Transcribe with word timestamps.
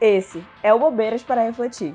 Esse 0.00 0.42
é 0.62 0.72
o 0.72 0.78
Bobeiras 0.78 1.22
para 1.22 1.42
Refletir. 1.42 1.94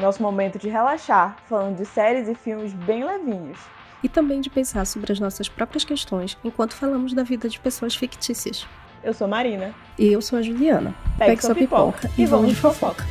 Nosso 0.00 0.22
momento 0.22 0.56
de 0.56 0.68
relaxar, 0.68 1.36
falando 1.48 1.76
de 1.76 1.84
séries 1.84 2.28
e 2.28 2.34
filmes 2.36 2.72
bem 2.72 3.04
levinhos. 3.04 3.58
E 4.04 4.08
também 4.08 4.40
de 4.40 4.48
pensar 4.48 4.86
sobre 4.86 5.12
as 5.12 5.18
nossas 5.18 5.48
próprias 5.48 5.82
questões 5.82 6.38
enquanto 6.44 6.76
falamos 6.76 7.12
da 7.12 7.24
vida 7.24 7.48
de 7.48 7.58
pessoas 7.58 7.96
fictícias. 7.96 8.68
Eu 9.02 9.12
sou 9.12 9.26
Marina. 9.26 9.74
E 9.98 10.12
eu 10.12 10.22
sou 10.22 10.38
a 10.38 10.42
Juliana. 10.42 10.94
Pegue, 11.18 11.30
Pegue 11.32 11.42
sua 11.42 11.56
pipoca, 11.56 12.02
pipoca 12.02 12.22
e 12.22 12.24
vamos 12.24 12.50
de 12.50 12.54
fofoca. 12.54 13.04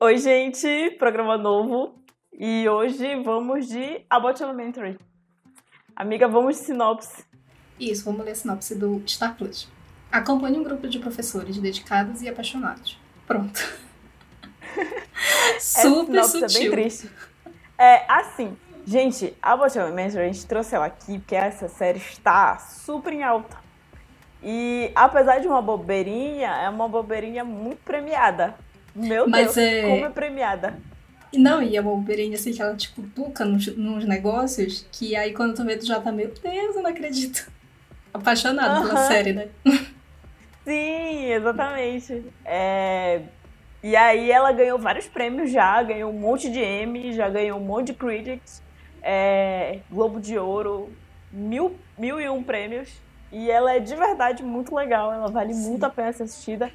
Oi, 0.00 0.18
gente! 0.18 0.96
Programa 0.98 1.38
novo. 1.38 2.02
E 2.32 2.68
hoje 2.68 3.14
vamos 3.22 3.68
de 3.68 4.04
About 4.10 4.42
Elementary. 4.42 4.98
Amiga, 5.94 6.26
vamos 6.26 6.56
de 6.56 6.64
sinopse. 6.64 7.24
Isso, 7.78 8.04
vamos 8.04 8.24
ler 8.24 8.32
a 8.32 8.34
sinopse 8.34 8.74
do 8.74 9.00
Star 9.06 9.36
Plus. 9.36 9.70
Acompanhe 10.10 10.58
um 10.58 10.64
grupo 10.64 10.88
de 10.88 10.98
professores 10.98 11.56
dedicados 11.58 12.22
e 12.22 12.28
apaixonados. 12.28 12.98
Pronto. 13.26 13.60
Super 15.60 16.24
sutil. 16.24 16.44
É 16.44 16.60
bem 16.60 16.70
triste. 16.70 17.10
É, 17.78 18.04
assim, 18.08 18.56
gente, 18.86 19.34
a 19.40 19.56
Bottom 19.56 19.80
Elementary, 19.80 20.24
a 20.24 20.26
gente 20.26 20.44
trouxe 20.46 20.74
ela 20.74 20.86
aqui 20.86 21.18
porque 21.18 21.34
essa 21.34 21.68
série 21.68 21.98
está 21.98 22.58
super 22.58 23.12
em 23.12 23.22
alta. 23.22 23.56
E 24.42 24.90
apesar 24.94 25.38
de 25.38 25.46
uma 25.46 25.62
bobeirinha, 25.62 26.48
é 26.48 26.68
uma 26.68 26.88
bobeirinha 26.88 27.44
muito 27.44 27.78
premiada. 27.84 28.54
Meu 28.94 29.28
Mas 29.28 29.54
Deus, 29.54 29.56
é... 29.58 29.82
como 29.82 30.04
é 30.06 30.10
premiada. 30.10 30.78
Não, 31.32 31.62
e 31.62 31.76
é 31.76 31.80
uma 31.80 31.94
bobeirinha 31.94 32.34
assim 32.34 32.52
que 32.52 32.60
ela 32.60 32.74
te 32.74 32.88
tipo, 32.88 33.02
cutuca 33.02 33.44
nos, 33.44 33.66
nos 33.76 34.04
negócios, 34.04 34.86
que 34.90 35.14
aí 35.14 35.32
quando 35.32 35.54
tu 35.54 35.64
vê, 35.64 35.76
tu 35.76 35.86
já 35.86 36.00
tá, 36.00 36.10
meu 36.10 36.28
Deus, 36.28 36.76
eu 36.76 36.82
não 36.82 36.90
acredito. 36.90 37.50
Apaixonado 38.12 38.88
pela 38.88 39.06
série, 39.06 39.32
né? 39.32 39.48
Sim, 40.64 41.32
exatamente. 41.32 42.24
É... 42.44 43.22
E 43.82 43.96
aí 43.96 44.30
ela 44.30 44.52
ganhou 44.52 44.78
vários 44.78 45.06
prêmios 45.08 45.50
já, 45.50 45.82
ganhou 45.82 46.10
um 46.10 46.18
monte 46.18 46.50
de 46.50 46.62
Emmy, 46.62 47.12
já 47.12 47.28
ganhou 47.28 47.58
um 47.58 47.64
monte 47.64 47.88
de 47.88 47.94
Critics, 47.94 48.62
é... 49.02 49.78
Globo 49.90 50.20
de 50.20 50.38
Ouro, 50.38 50.92
mil, 51.32 51.76
mil 51.98 52.20
e 52.20 52.28
um 52.28 52.42
prêmios. 52.42 53.00
E 53.32 53.50
ela 53.50 53.74
é 53.74 53.78
de 53.78 53.94
verdade 53.94 54.42
muito 54.42 54.74
legal, 54.74 55.12
ela 55.12 55.28
vale 55.28 55.54
Sim. 55.54 55.70
muito 55.70 55.84
a 55.84 55.90
pena 55.90 56.12
ser 56.12 56.24
assistida. 56.24 56.70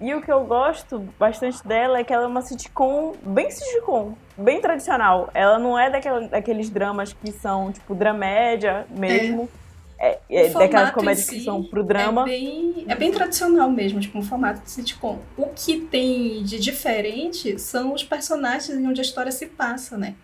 E 0.00 0.14
o 0.14 0.22
que 0.22 0.32
eu 0.32 0.44
gosto 0.44 0.98
bastante 1.18 1.66
dela 1.66 1.98
é 1.98 2.04
que 2.04 2.12
ela 2.12 2.24
é 2.24 2.26
uma 2.26 2.40
sitcom 2.40 3.12
bem 3.22 3.50
sitcom, 3.50 4.14
bem 4.36 4.58
tradicional. 4.58 5.28
Ela 5.34 5.58
não 5.58 5.78
é 5.78 5.90
daquela, 5.90 6.26
daqueles 6.26 6.70
dramas 6.70 7.12
que 7.12 7.30
são, 7.30 7.70
tipo, 7.70 7.94
dramédia 7.94 8.86
mesmo. 8.88 9.42
É 9.42 9.59
é, 10.00 10.18
é 10.30 10.48
daquelas 10.48 10.92
comédias 10.92 11.26
si 11.26 11.36
que 11.36 11.44
são 11.44 11.62
pro 11.62 11.84
drama. 11.84 12.22
É 12.22 12.24
bem, 12.24 12.84
é 12.88 12.94
bem 12.94 13.12
tradicional 13.12 13.70
mesmo, 13.70 14.00
tipo, 14.00 14.18
um 14.18 14.22
formato 14.22 14.62
de 14.62 14.70
sitcom. 14.70 15.18
O 15.36 15.48
que 15.48 15.76
tem 15.76 16.42
de 16.42 16.58
diferente 16.58 17.58
são 17.58 17.92
os 17.92 18.02
personagens 18.02 18.70
e 18.70 18.86
onde 18.86 19.00
a 19.00 19.04
história 19.04 19.30
se 19.30 19.46
passa, 19.46 19.98
né? 19.98 20.14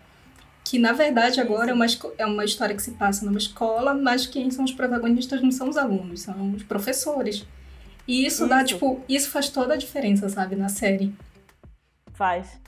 Que 0.65 0.79
na 0.79 0.93
verdade 0.93 1.39
agora 1.39 1.69
é 1.69 1.73
uma, 1.73 1.85
é 2.17 2.25
uma 2.25 2.43
história 2.43 2.75
que 2.75 2.81
se 2.81 2.91
passa 2.91 3.23
numa 3.23 3.37
escola, 3.37 3.93
mas 3.93 4.25
quem 4.25 4.49
são 4.49 4.65
os 4.65 4.71
protagonistas 4.71 5.41
não 5.43 5.51
são 5.51 5.69
os 5.69 5.77
alunos, 5.77 6.21
são 6.21 6.53
os 6.53 6.63
professores. 6.63 7.45
E 8.07 8.25
isso, 8.25 8.43
isso. 8.43 8.47
dá, 8.47 8.63
tipo, 8.63 8.99
isso 9.07 9.29
faz 9.29 9.47
toda 9.47 9.75
a 9.75 9.77
diferença, 9.77 10.27
sabe, 10.27 10.55
na 10.55 10.69
série. 10.69 11.13
Faz 12.13 12.59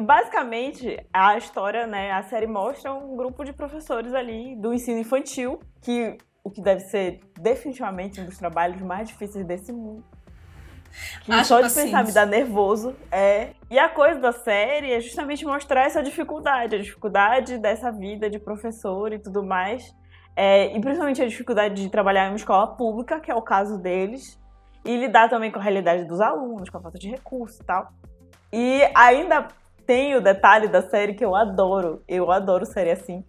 basicamente, 0.00 0.98
a 1.12 1.36
história, 1.36 1.86
né, 1.86 2.12
a 2.12 2.22
série 2.22 2.46
mostra 2.46 2.92
um 2.92 3.16
grupo 3.16 3.44
de 3.44 3.52
professores 3.52 4.14
ali 4.14 4.56
do 4.56 4.72
ensino 4.72 4.98
infantil, 4.98 5.60
que 5.80 6.16
o 6.44 6.50
que 6.50 6.60
deve 6.60 6.80
ser 6.80 7.20
definitivamente 7.40 8.20
um 8.20 8.24
dos 8.24 8.36
trabalhos 8.36 8.80
mais 8.82 9.08
difíceis 9.08 9.44
desse 9.46 9.72
mundo. 9.72 10.04
Que 11.22 11.32
Acho 11.32 11.48
só 11.48 11.60
de 11.60 11.72
pensar 11.72 12.04
me 12.04 12.12
dá 12.12 12.26
nervoso. 12.26 12.94
É. 13.10 13.50
E 13.70 13.78
a 13.78 13.88
coisa 13.88 14.20
da 14.20 14.32
série 14.32 14.92
é 14.92 15.00
justamente 15.00 15.44
mostrar 15.44 15.86
essa 15.86 16.02
dificuldade, 16.02 16.76
a 16.76 16.78
dificuldade 16.78 17.58
dessa 17.58 17.90
vida 17.90 18.28
de 18.28 18.38
professor 18.38 19.12
e 19.12 19.18
tudo 19.18 19.42
mais. 19.42 19.94
É, 20.34 20.74
e 20.76 20.80
principalmente 20.80 21.22
a 21.22 21.26
dificuldade 21.26 21.82
de 21.82 21.88
trabalhar 21.90 22.26
em 22.26 22.30
uma 22.30 22.36
escola 22.36 22.66
pública, 22.66 23.20
que 23.20 23.30
é 23.30 23.34
o 23.34 23.42
caso 23.42 23.78
deles, 23.78 24.38
e 24.84 24.96
lidar 24.96 25.28
também 25.28 25.50
com 25.50 25.58
a 25.58 25.62
realidade 25.62 26.04
dos 26.04 26.20
alunos, 26.20 26.68
com 26.68 26.78
a 26.78 26.80
falta 26.80 26.98
de 26.98 27.08
recursos 27.08 27.58
e 27.60 27.64
tal. 27.64 27.92
E 28.52 28.82
ainda 28.94 29.48
tem 29.86 30.16
o 30.16 30.20
detalhe 30.20 30.68
da 30.68 30.82
série 30.82 31.14
que 31.14 31.24
eu 31.24 31.34
adoro. 31.34 32.02
Eu 32.08 32.30
adoro 32.30 32.66
série 32.66 32.90
assim. 32.90 33.24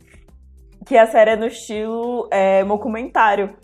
Que 0.85 0.97
a 0.97 1.07
série 1.07 1.31
é 1.31 1.35
no 1.35 1.47
estilo 1.47 2.27
é, 2.31 2.63
documentário. 2.63 3.55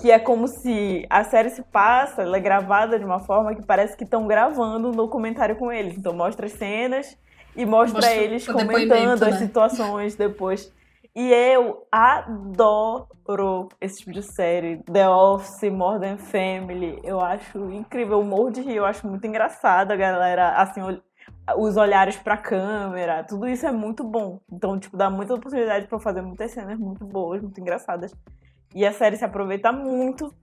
Que 0.00 0.10
é 0.10 0.18
como 0.18 0.48
se 0.48 1.06
a 1.08 1.22
série 1.22 1.50
se 1.50 1.62
passa, 1.62 2.22
ela 2.22 2.36
é 2.36 2.40
gravada 2.40 2.98
de 2.98 3.04
uma 3.04 3.20
forma 3.20 3.54
que 3.54 3.64
parece 3.64 3.96
que 3.96 4.02
estão 4.02 4.26
gravando 4.26 4.88
um 4.88 4.92
documentário 4.92 5.56
com 5.56 5.70
eles. 5.70 5.96
Então 5.96 6.12
mostra 6.12 6.46
as 6.46 6.52
cenas 6.52 7.16
e 7.54 7.64
mostra, 7.64 8.00
mostra 8.00 8.16
eles 8.16 8.46
comentando 8.46 9.22
as 9.22 9.34
né? 9.34 9.38
situações 9.38 10.16
depois. 10.16 10.72
E 11.16 11.32
eu 11.32 11.86
adoro 11.92 13.68
esse 13.80 13.98
tipo 13.98 14.10
de 14.10 14.22
série. 14.22 14.82
The 14.82 15.08
Office, 15.08 15.70
Modern 15.70 16.16
Family. 16.16 16.98
Eu 17.04 17.20
acho 17.20 17.70
incrível. 17.70 18.18
O 18.18 18.24
morro 18.24 18.50
de 18.50 18.62
rir, 18.62 18.76
eu 18.76 18.84
acho 18.84 19.06
muito 19.06 19.24
engraçado 19.24 19.92
a 19.92 19.96
galera, 19.96 20.54
assim, 20.54 20.80
os 21.56 21.76
olhares 21.76 22.16
pra 22.16 22.36
câmera, 22.36 23.22
tudo 23.22 23.46
isso 23.46 23.66
é 23.66 23.72
muito 23.72 24.02
bom. 24.02 24.40
Então, 24.50 24.78
tipo, 24.78 24.96
dá 24.96 25.10
muita 25.10 25.34
oportunidade 25.34 25.86
para 25.86 25.98
fazer 25.98 26.22
muitas 26.22 26.50
cenas 26.50 26.78
muito 26.78 27.04
boas, 27.04 27.42
muito 27.42 27.60
engraçadas. 27.60 28.14
E 28.74 28.84
a 28.84 28.92
série 28.92 29.16
se 29.16 29.24
aproveita 29.24 29.70
muito 29.70 30.34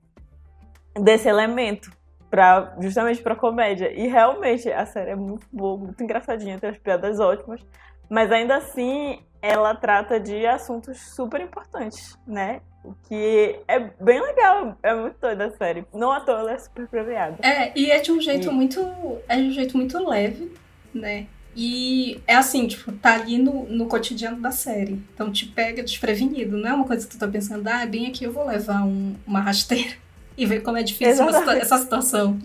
desse 0.95 1.27
elemento 1.27 1.91
para 2.29 2.75
justamente 2.79 3.21
para 3.21 3.35
comédia. 3.35 3.91
E 3.91 4.07
realmente 4.07 4.71
a 4.71 4.85
série 4.85 5.11
é 5.11 5.15
muito 5.15 5.47
boa, 5.51 5.77
muito 5.77 6.01
engraçadinha, 6.03 6.59
tem 6.59 6.69
as 6.69 6.77
piadas 6.77 7.19
ótimas, 7.19 7.65
mas 8.09 8.31
ainda 8.31 8.55
assim 8.55 9.19
ela 9.41 9.73
trata 9.73 10.19
de 10.19 10.45
assuntos 10.45 10.99
super 11.15 11.41
importantes, 11.41 12.17
né? 12.27 12.61
O 12.83 12.93
que 12.93 13.59
é 13.67 13.79
bem 13.79 14.21
legal, 14.21 14.77
é 14.83 14.93
muito 14.93 15.19
doida 15.19 15.45
a 15.45 15.51
série. 15.51 15.85
Não 15.93 16.11
à 16.11 16.19
toa 16.19 16.39
ela 16.39 16.51
é 16.51 16.57
super 16.57 16.87
premiada. 16.87 17.37
É, 17.41 17.77
e 17.77 17.91
é 17.91 17.99
de 17.99 18.11
um 18.11 18.21
jeito 18.21 18.49
e... 18.49 18.53
muito. 18.53 18.79
É 19.27 19.35
de 19.35 19.43
um 19.43 19.51
jeito 19.51 19.75
muito 19.75 19.97
leve 20.07 20.51
né? 20.93 21.27
E 21.55 22.21
é 22.25 22.35
assim, 22.35 22.65
tipo, 22.67 22.91
tá 22.93 23.13
ali 23.13 23.37
no, 23.37 23.65
no 23.65 23.85
cotidiano 23.87 24.39
da 24.39 24.51
série. 24.51 25.01
Então 25.13 25.31
te 25.31 25.45
pega 25.45 25.83
desprevenido. 25.83 26.57
Não 26.57 26.69
é 26.69 26.73
uma 26.73 26.85
coisa 26.85 27.05
que 27.05 27.11
tu 27.11 27.19
tá 27.19 27.27
pensando, 27.27 27.67
ah, 27.67 27.85
bem 27.85 28.07
aqui 28.07 28.23
eu 28.23 28.31
vou 28.31 28.45
levar 28.45 28.83
um, 28.83 29.15
uma 29.27 29.41
rasteira 29.41 29.93
e 30.37 30.45
ver 30.45 30.61
como 30.61 30.77
é 30.77 30.83
difícil 30.83 31.27
uma, 31.27 31.53
essa 31.57 31.77
situação. 31.77 32.39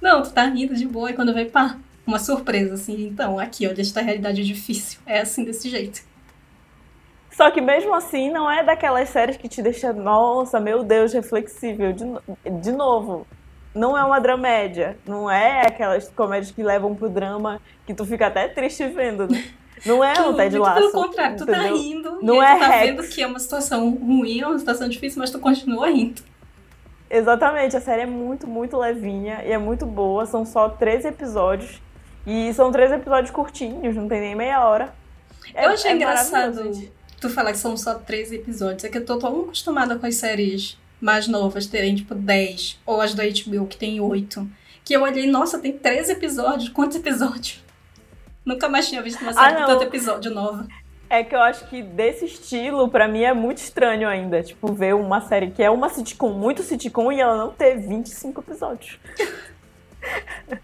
Não, 0.00 0.22
tu 0.22 0.30
tá 0.30 0.44
rindo 0.44 0.74
de 0.74 0.86
boa 0.86 1.10
e 1.10 1.14
quando 1.14 1.32
vem, 1.32 1.48
pá, 1.48 1.78
uma 2.06 2.18
surpresa, 2.18 2.74
assim. 2.74 3.06
Então, 3.06 3.38
aqui, 3.38 3.66
olha, 3.66 3.80
esta 3.80 4.02
realidade 4.02 4.42
é 4.42 4.44
difícil. 4.44 5.00
É 5.06 5.20
assim, 5.20 5.44
desse 5.44 5.68
jeito. 5.70 6.02
Só 7.30 7.50
que 7.50 7.60
mesmo 7.60 7.94
assim, 7.94 8.30
não 8.30 8.50
é 8.50 8.62
daquelas 8.62 9.08
séries 9.08 9.36
que 9.36 9.48
te 9.48 9.62
deixa, 9.62 9.92
nossa, 9.92 10.60
meu 10.60 10.82
Deus, 10.82 11.12
reflexível. 11.12 11.92
De, 11.92 12.04
de 12.60 12.72
novo, 12.72 13.26
não 13.74 13.96
é 13.96 14.04
uma 14.04 14.20
dramédia. 14.20 14.96
Não 15.06 15.30
é 15.30 15.66
aquelas 15.66 16.08
comédias 16.08 16.50
que 16.52 16.62
levam 16.62 16.94
pro 16.94 17.08
drama 17.08 17.60
que 17.86 17.94
tu 17.94 18.04
fica 18.04 18.26
até 18.26 18.48
triste 18.48 18.86
vendo, 18.86 19.28
né? 19.28 19.44
Não 19.84 20.04
é 20.04 20.20
um 20.20 20.34
Ted 20.34 20.58
Lasso. 20.58 20.74
Pelo 20.74 20.92
contrário, 20.92 21.36
tu 21.38 21.46
tá 21.46 21.52
entendeu? 21.52 21.74
tá 21.74 21.82
rindo 21.82 22.18
não 22.22 22.42
é 22.42 22.54
tu 22.54 22.60
tá 22.60 22.68
Rex. 22.68 22.90
vendo 22.90 23.08
que 23.08 23.22
é 23.22 23.26
uma 23.26 23.38
situação 23.38 23.90
ruim, 23.90 24.40
é 24.40 24.46
uma 24.46 24.58
situação 24.58 24.88
difícil, 24.88 25.18
mas 25.20 25.30
tu 25.30 25.38
continua 25.38 25.88
rindo. 25.88 26.22
Exatamente, 27.08 27.76
a 27.76 27.80
série 27.80 28.02
é 28.02 28.06
muito, 28.06 28.46
muito 28.46 28.76
levinha 28.76 29.42
e 29.44 29.50
é 29.50 29.58
muito 29.58 29.86
boa. 29.86 30.26
São 30.26 30.44
só 30.44 30.68
13 30.68 31.08
episódios. 31.08 31.80
E 32.26 32.52
são 32.52 32.70
três 32.70 32.92
episódios 32.92 33.30
curtinhos, 33.30 33.96
não 33.96 34.06
tem 34.06 34.20
nem 34.20 34.34
meia 34.34 34.62
hora. 34.64 34.92
É, 35.54 35.64
eu 35.64 35.70
achei 35.70 35.92
é 35.92 35.94
engraçado 35.94 36.70
tu 37.18 37.28
falar 37.28 37.52
que 37.52 37.58
são 37.58 37.76
só 37.76 37.94
13 37.94 38.36
episódios. 38.36 38.84
É 38.84 38.88
que 38.88 38.98
eu 38.98 39.04
tô 39.04 39.18
tão 39.18 39.42
acostumada 39.42 39.98
com 39.98 40.06
as 40.06 40.16
séries 40.16 40.78
mais 41.00 41.26
novas 41.26 41.66
terem, 41.66 41.94
tipo, 41.94 42.14
10, 42.14 42.78
ou 42.84 43.00
as 43.00 43.14
da 43.14 43.24
HBO 43.24 43.66
que 43.66 43.76
tem 43.76 44.00
8. 44.00 44.48
Que 44.84 44.94
eu 44.94 45.02
olhei, 45.02 45.26
nossa, 45.26 45.58
tem 45.58 45.72
13 45.72 46.12
episódios. 46.12 46.68
Quantos 46.68 46.96
episódios? 46.96 47.62
Nunca 48.44 48.68
mais 48.68 48.88
tinha 48.88 49.02
visto 49.02 49.20
uma 49.22 49.32
série 49.32 49.54
ah, 49.54 49.60
com 49.60 49.66
tanto 49.66 49.84
episódio 49.84 50.30
nova. 50.30 50.66
É 51.08 51.24
que 51.24 51.34
eu 51.34 51.40
acho 51.40 51.66
que 51.68 51.82
desse 51.82 52.24
estilo, 52.24 52.88
para 52.88 53.08
mim, 53.08 53.22
é 53.22 53.34
muito 53.34 53.58
estranho 53.58 54.08
ainda. 54.08 54.42
Tipo, 54.42 54.72
ver 54.72 54.94
uma 54.94 55.20
série 55.20 55.50
que 55.50 55.62
é 55.62 55.70
uma 55.70 55.88
sitcom, 55.88 56.32
muito 56.32 56.62
sitcom, 56.62 57.10
e 57.10 57.20
ela 57.20 57.36
não 57.36 57.50
ter 57.50 57.76
25 57.76 58.40
episódios. 58.40 58.98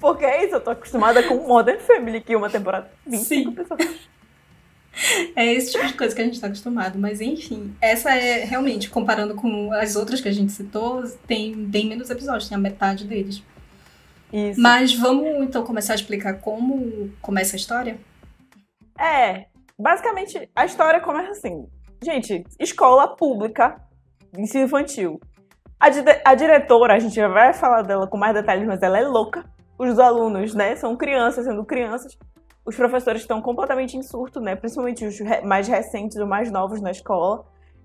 Porque 0.00 0.24
é 0.24 0.44
isso, 0.44 0.54
eu 0.56 0.60
tô 0.60 0.70
acostumada 0.70 1.22
com 1.22 1.36
Modern 1.46 1.78
Family, 1.78 2.20
que 2.20 2.36
uma 2.36 2.50
temporada 2.50 2.90
25 3.06 3.26
Sim. 3.26 3.48
episódios. 3.48 4.15
É 5.34 5.52
esse 5.52 5.72
tipo 5.72 5.86
de 5.86 5.94
coisa 5.94 6.14
que 6.14 6.20
a 6.20 6.24
gente 6.24 6.34
está 6.34 6.46
acostumado. 6.46 6.98
Mas 6.98 7.20
enfim, 7.20 7.74
essa 7.80 8.14
é 8.14 8.44
realmente, 8.44 8.88
comparando 8.88 9.34
com 9.34 9.72
as 9.72 9.96
outras 9.96 10.20
que 10.20 10.28
a 10.28 10.32
gente 10.32 10.52
citou, 10.52 11.02
tem 11.26 11.54
bem 11.54 11.86
menos 11.86 12.10
episódios, 12.10 12.48
tem 12.48 12.56
a 12.56 12.60
metade 12.60 13.04
deles. 13.04 13.42
Isso. 14.32 14.60
Mas 14.60 14.94
vamos 14.94 15.44
então 15.44 15.64
começar 15.64 15.92
a 15.92 15.96
explicar 15.96 16.40
como 16.40 17.10
começa 17.20 17.56
a 17.56 17.58
história? 17.58 17.98
É, 18.98 19.46
basicamente 19.78 20.48
a 20.54 20.64
história 20.64 21.00
começa 21.00 21.32
assim. 21.32 21.66
Gente, 22.02 22.44
escola 22.58 23.16
pública, 23.16 23.80
ensino 24.36 24.64
infantil. 24.64 25.20
A, 25.78 25.88
a 26.24 26.34
diretora, 26.34 26.94
a 26.94 26.98
gente 26.98 27.14
já 27.14 27.28
vai 27.28 27.52
falar 27.52 27.82
dela 27.82 28.06
com 28.06 28.16
mais 28.16 28.34
detalhes, 28.34 28.66
mas 28.66 28.82
ela 28.82 28.98
é 28.98 29.02
louca. 29.02 29.44
Os 29.78 29.98
alunos, 29.98 30.54
né, 30.54 30.74
são 30.74 30.96
crianças, 30.96 31.44
sendo 31.44 31.64
crianças. 31.64 32.16
Os 32.66 32.74
professores 32.74 33.22
estão 33.22 33.40
completamente 33.40 33.96
em 33.96 34.02
surto, 34.02 34.40
né? 34.40 34.56
Principalmente 34.56 35.06
os 35.06 35.20
mais 35.44 35.68
recentes, 35.68 36.18
os 36.18 36.26
mais 36.26 36.50
novos 36.50 36.80
na 36.80 36.90
escola. 36.90 37.44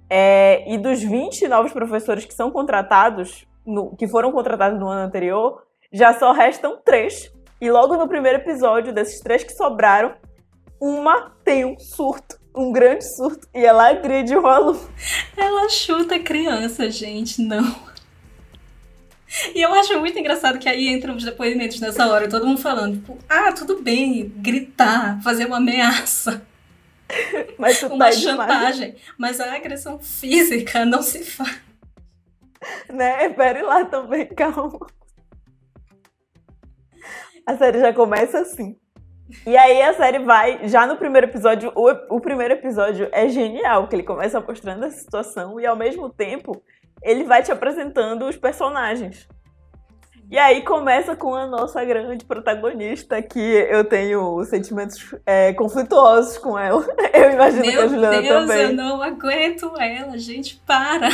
É, 0.09 0.69
e 0.69 0.77
dos 0.77 1.01
20 1.01 1.47
novos 1.47 1.71
professores 1.71 2.25
que 2.25 2.33
são 2.33 2.49
contratados, 2.51 3.47
no, 3.65 3.95
que 3.95 4.07
foram 4.07 4.31
contratados 4.31 4.79
no 4.79 4.87
ano 4.87 5.05
anterior, 5.05 5.61
já 5.93 6.13
só 6.17 6.31
restam 6.31 6.77
três. 6.83 7.31
E 7.61 7.69
logo 7.69 7.95
no 7.95 8.07
primeiro 8.07 8.39
episódio, 8.39 8.91
desses 8.91 9.19
três 9.19 9.43
que 9.43 9.53
sobraram, 9.53 10.15
uma 10.79 11.31
tem 11.45 11.63
um 11.63 11.77
surto, 11.77 12.39
um 12.55 12.71
grande 12.71 13.05
surto, 13.15 13.47
e 13.53 13.63
ela 13.63 13.89
agride 13.89 14.35
o 14.35 14.47
aluno. 14.47 14.81
Ela 15.37 15.69
chuta 15.69 16.17
criança, 16.17 16.89
gente, 16.89 17.39
não. 17.39 17.90
E 19.55 19.61
eu 19.61 19.73
acho 19.73 19.97
muito 19.99 20.17
engraçado 20.19 20.59
que 20.59 20.67
aí 20.67 20.89
entram 20.89 21.15
os 21.15 21.23
depoimentos 21.23 21.79
nessa 21.79 22.07
hora, 22.07 22.27
todo 22.29 22.45
mundo 22.45 22.59
falando, 22.59 22.95
tipo, 22.95 23.17
ah, 23.29 23.51
tudo 23.53 23.81
bem, 23.81 24.29
gritar, 24.37 25.21
fazer 25.23 25.45
uma 25.45 25.57
ameaça. 25.57 26.45
Mas 27.57 27.81
uma 27.83 28.05
tá 28.05 28.11
chantagem. 28.11 28.91
Demais. 28.91 29.13
Mas 29.17 29.39
a 29.39 29.55
agressão 29.55 29.99
física 29.99 30.85
não 30.85 31.01
se 31.01 31.23
faz. 31.23 31.61
Né? 32.89 33.29
Pere 33.29 33.61
lá 33.61 33.85
também, 33.85 34.27
calma. 34.27 34.87
A 37.45 37.57
série 37.57 37.79
já 37.79 37.93
começa 37.93 38.39
assim. 38.39 38.77
E 39.45 39.55
aí 39.57 39.81
a 39.81 39.93
série 39.93 40.19
vai, 40.19 40.67
já 40.67 40.85
no 40.85 40.97
primeiro 40.97 41.27
episódio, 41.27 41.71
o, 41.75 42.15
o 42.15 42.19
primeiro 42.19 42.53
episódio 42.53 43.09
é 43.11 43.29
genial, 43.29 43.87
que 43.87 43.95
ele 43.95 44.03
começa 44.03 44.39
mostrando 44.41 44.85
essa 44.85 44.97
situação 44.97 45.59
e 45.59 45.65
ao 45.65 45.75
mesmo 45.75 46.09
tempo 46.09 46.61
ele 47.03 47.23
vai 47.23 47.41
te 47.43 47.51
apresentando 47.51 48.25
os 48.27 48.35
personagens. 48.37 49.27
E 50.29 50.37
aí 50.37 50.61
começa 50.63 51.13
com 51.13 51.35
a 51.35 51.45
nossa 51.45 51.83
grande 51.83 52.23
protagonista, 52.23 53.21
que 53.21 53.37
eu 53.37 53.83
tenho 53.83 54.41
sentimentos 54.45 55.13
é, 55.25 55.51
conflituosos 55.53 56.37
com 56.37 56.57
ela. 56.57 56.85
Eu 57.13 57.31
imagino 57.33 57.65
Meu 57.65 57.71
que 57.73 57.79
a 57.79 57.87
Juliana 57.87 58.21
Deus, 58.21 58.41
também. 58.47 58.61
eu 58.67 58.73
não 58.73 59.01
aguento 59.03 59.73
ela, 59.77 60.17
gente, 60.17 60.55
para! 60.65 61.09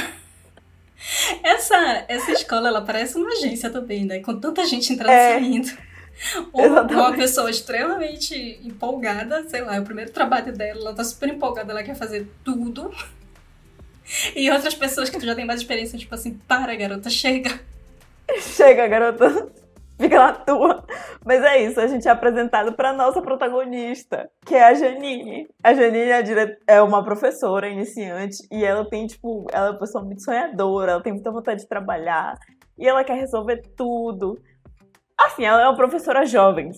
Essa, 1.43 2.05
essa 2.07 2.31
escola, 2.31 2.67
ela 2.69 2.81
parece 2.81 3.17
uma 3.17 3.29
agência 3.31 3.69
também, 3.69 4.05
né? 4.05 4.19
Com 4.19 4.39
tanta 4.39 4.65
gente 4.65 4.93
entrando 4.93 5.11
e 5.11 5.15
É. 5.15 5.33
saindo. 5.33 5.69
Uma, 6.53 6.81
uma 6.81 7.13
pessoa 7.13 7.49
extremamente 7.49 8.59
empolgada, 8.63 9.47
sei 9.49 9.61
lá, 9.61 9.75
é 9.75 9.79
o 9.79 9.83
primeiro 9.83 10.11
trabalho 10.11 10.51
dela, 10.51 10.79
ela 10.81 10.93
tá 10.95 11.03
super 11.03 11.29
empolgada, 11.29 11.71
ela 11.71 11.83
quer 11.83 11.95
fazer 11.95 12.27
tudo. 12.43 12.91
E 14.35 14.49
outras 14.49 14.75
pessoas 14.75 15.09
que 15.09 15.19
tu 15.19 15.25
já 15.25 15.35
tem 15.35 15.45
mais 15.45 15.61
experiência, 15.61 15.97
tipo 15.97 16.13
assim, 16.15 16.33
para 16.47 16.75
garota, 16.75 17.09
chega. 17.09 17.59
Chega, 18.39 18.87
garota. 18.87 19.49
Fica 19.99 20.15
na 20.15 20.33
tua. 20.33 20.83
Mas 21.25 21.41
é 21.43 21.63
isso, 21.63 21.79
a 21.79 21.87
gente 21.87 22.07
é 22.07 22.11
apresentado 22.11 22.73
pra 22.73 22.93
nossa 22.93 23.19
protagonista, 23.21 24.29
que 24.45 24.53
é 24.53 24.63
a 24.63 24.73
Janine. 24.73 25.47
A 25.63 25.73
Janine 25.73 26.11
é, 26.11 26.57
é 26.67 26.81
uma 26.81 27.03
professora 27.03 27.67
iniciante 27.67 28.37
e 28.51 28.63
ela 28.63 28.87
tem, 28.87 29.07
tipo, 29.07 29.47
ela 29.51 29.67
é 29.67 29.69
uma 29.71 29.79
pessoa 29.79 30.03
muito 30.03 30.21
sonhadora, 30.21 30.91
ela 30.93 31.01
tem 31.01 31.13
muita 31.13 31.31
vontade 31.31 31.61
de 31.61 31.67
trabalhar 31.67 32.37
e 32.77 32.87
ela 32.87 33.03
quer 33.03 33.15
resolver 33.15 33.63
tudo. 33.75 34.39
Assim, 35.19 35.43
ela 35.43 35.63
é 35.63 35.65
uma 35.65 35.75
professora 35.75 36.25
jovem. 36.25 36.71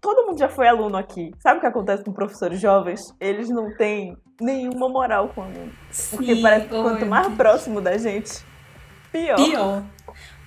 Todo 0.00 0.26
mundo 0.26 0.38
já 0.38 0.48
foi 0.48 0.68
aluno 0.68 0.96
aqui. 0.96 1.32
Sabe 1.38 1.58
o 1.58 1.60
que 1.60 1.66
acontece 1.66 2.04
com 2.04 2.12
professores 2.12 2.60
jovens? 2.60 3.14
Eles 3.18 3.48
não 3.48 3.74
têm 3.74 4.16
nenhuma 4.40 4.88
moral 4.88 5.30
com 5.34 5.42
aluno. 5.42 5.72
Porque 6.10 6.36
parece 6.36 6.68
que 6.68 6.74
oh, 6.74 6.82
quanto 6.82 7.06
mais 7.06 7.26
Deus. 7.26 7.36
próximo 7.38 7.80
da 7.80 7.96
gente, 7.96 8.44
pior. 9.10 9.36
Pior. 9.36 9.82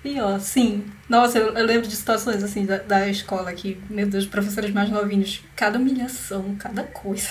Pior, 0.02 0.38
sim. 0.38 0.86
Nossa, 1.08 1.38
eu, 1.38 1.52
eu 1.54 1.66
lembro 1.66 1.88
de 1.88 1.96
situações 1.96 2.44
assim 2.44 2.64
da, 2.64 2.78
da 2.78 3.08
escola 3.08 3.52
que, 3.52 3.82
meu 3.90 4.08
Deus, 4.08 4.24
professores 4.24 4.70
mais 4.70 4.88
novinhos, 4.88 5.44
cada 5.56 5.78
humilhação, 5.78 6.54
cada 6.56 6.84
coisa. 6.84 7.30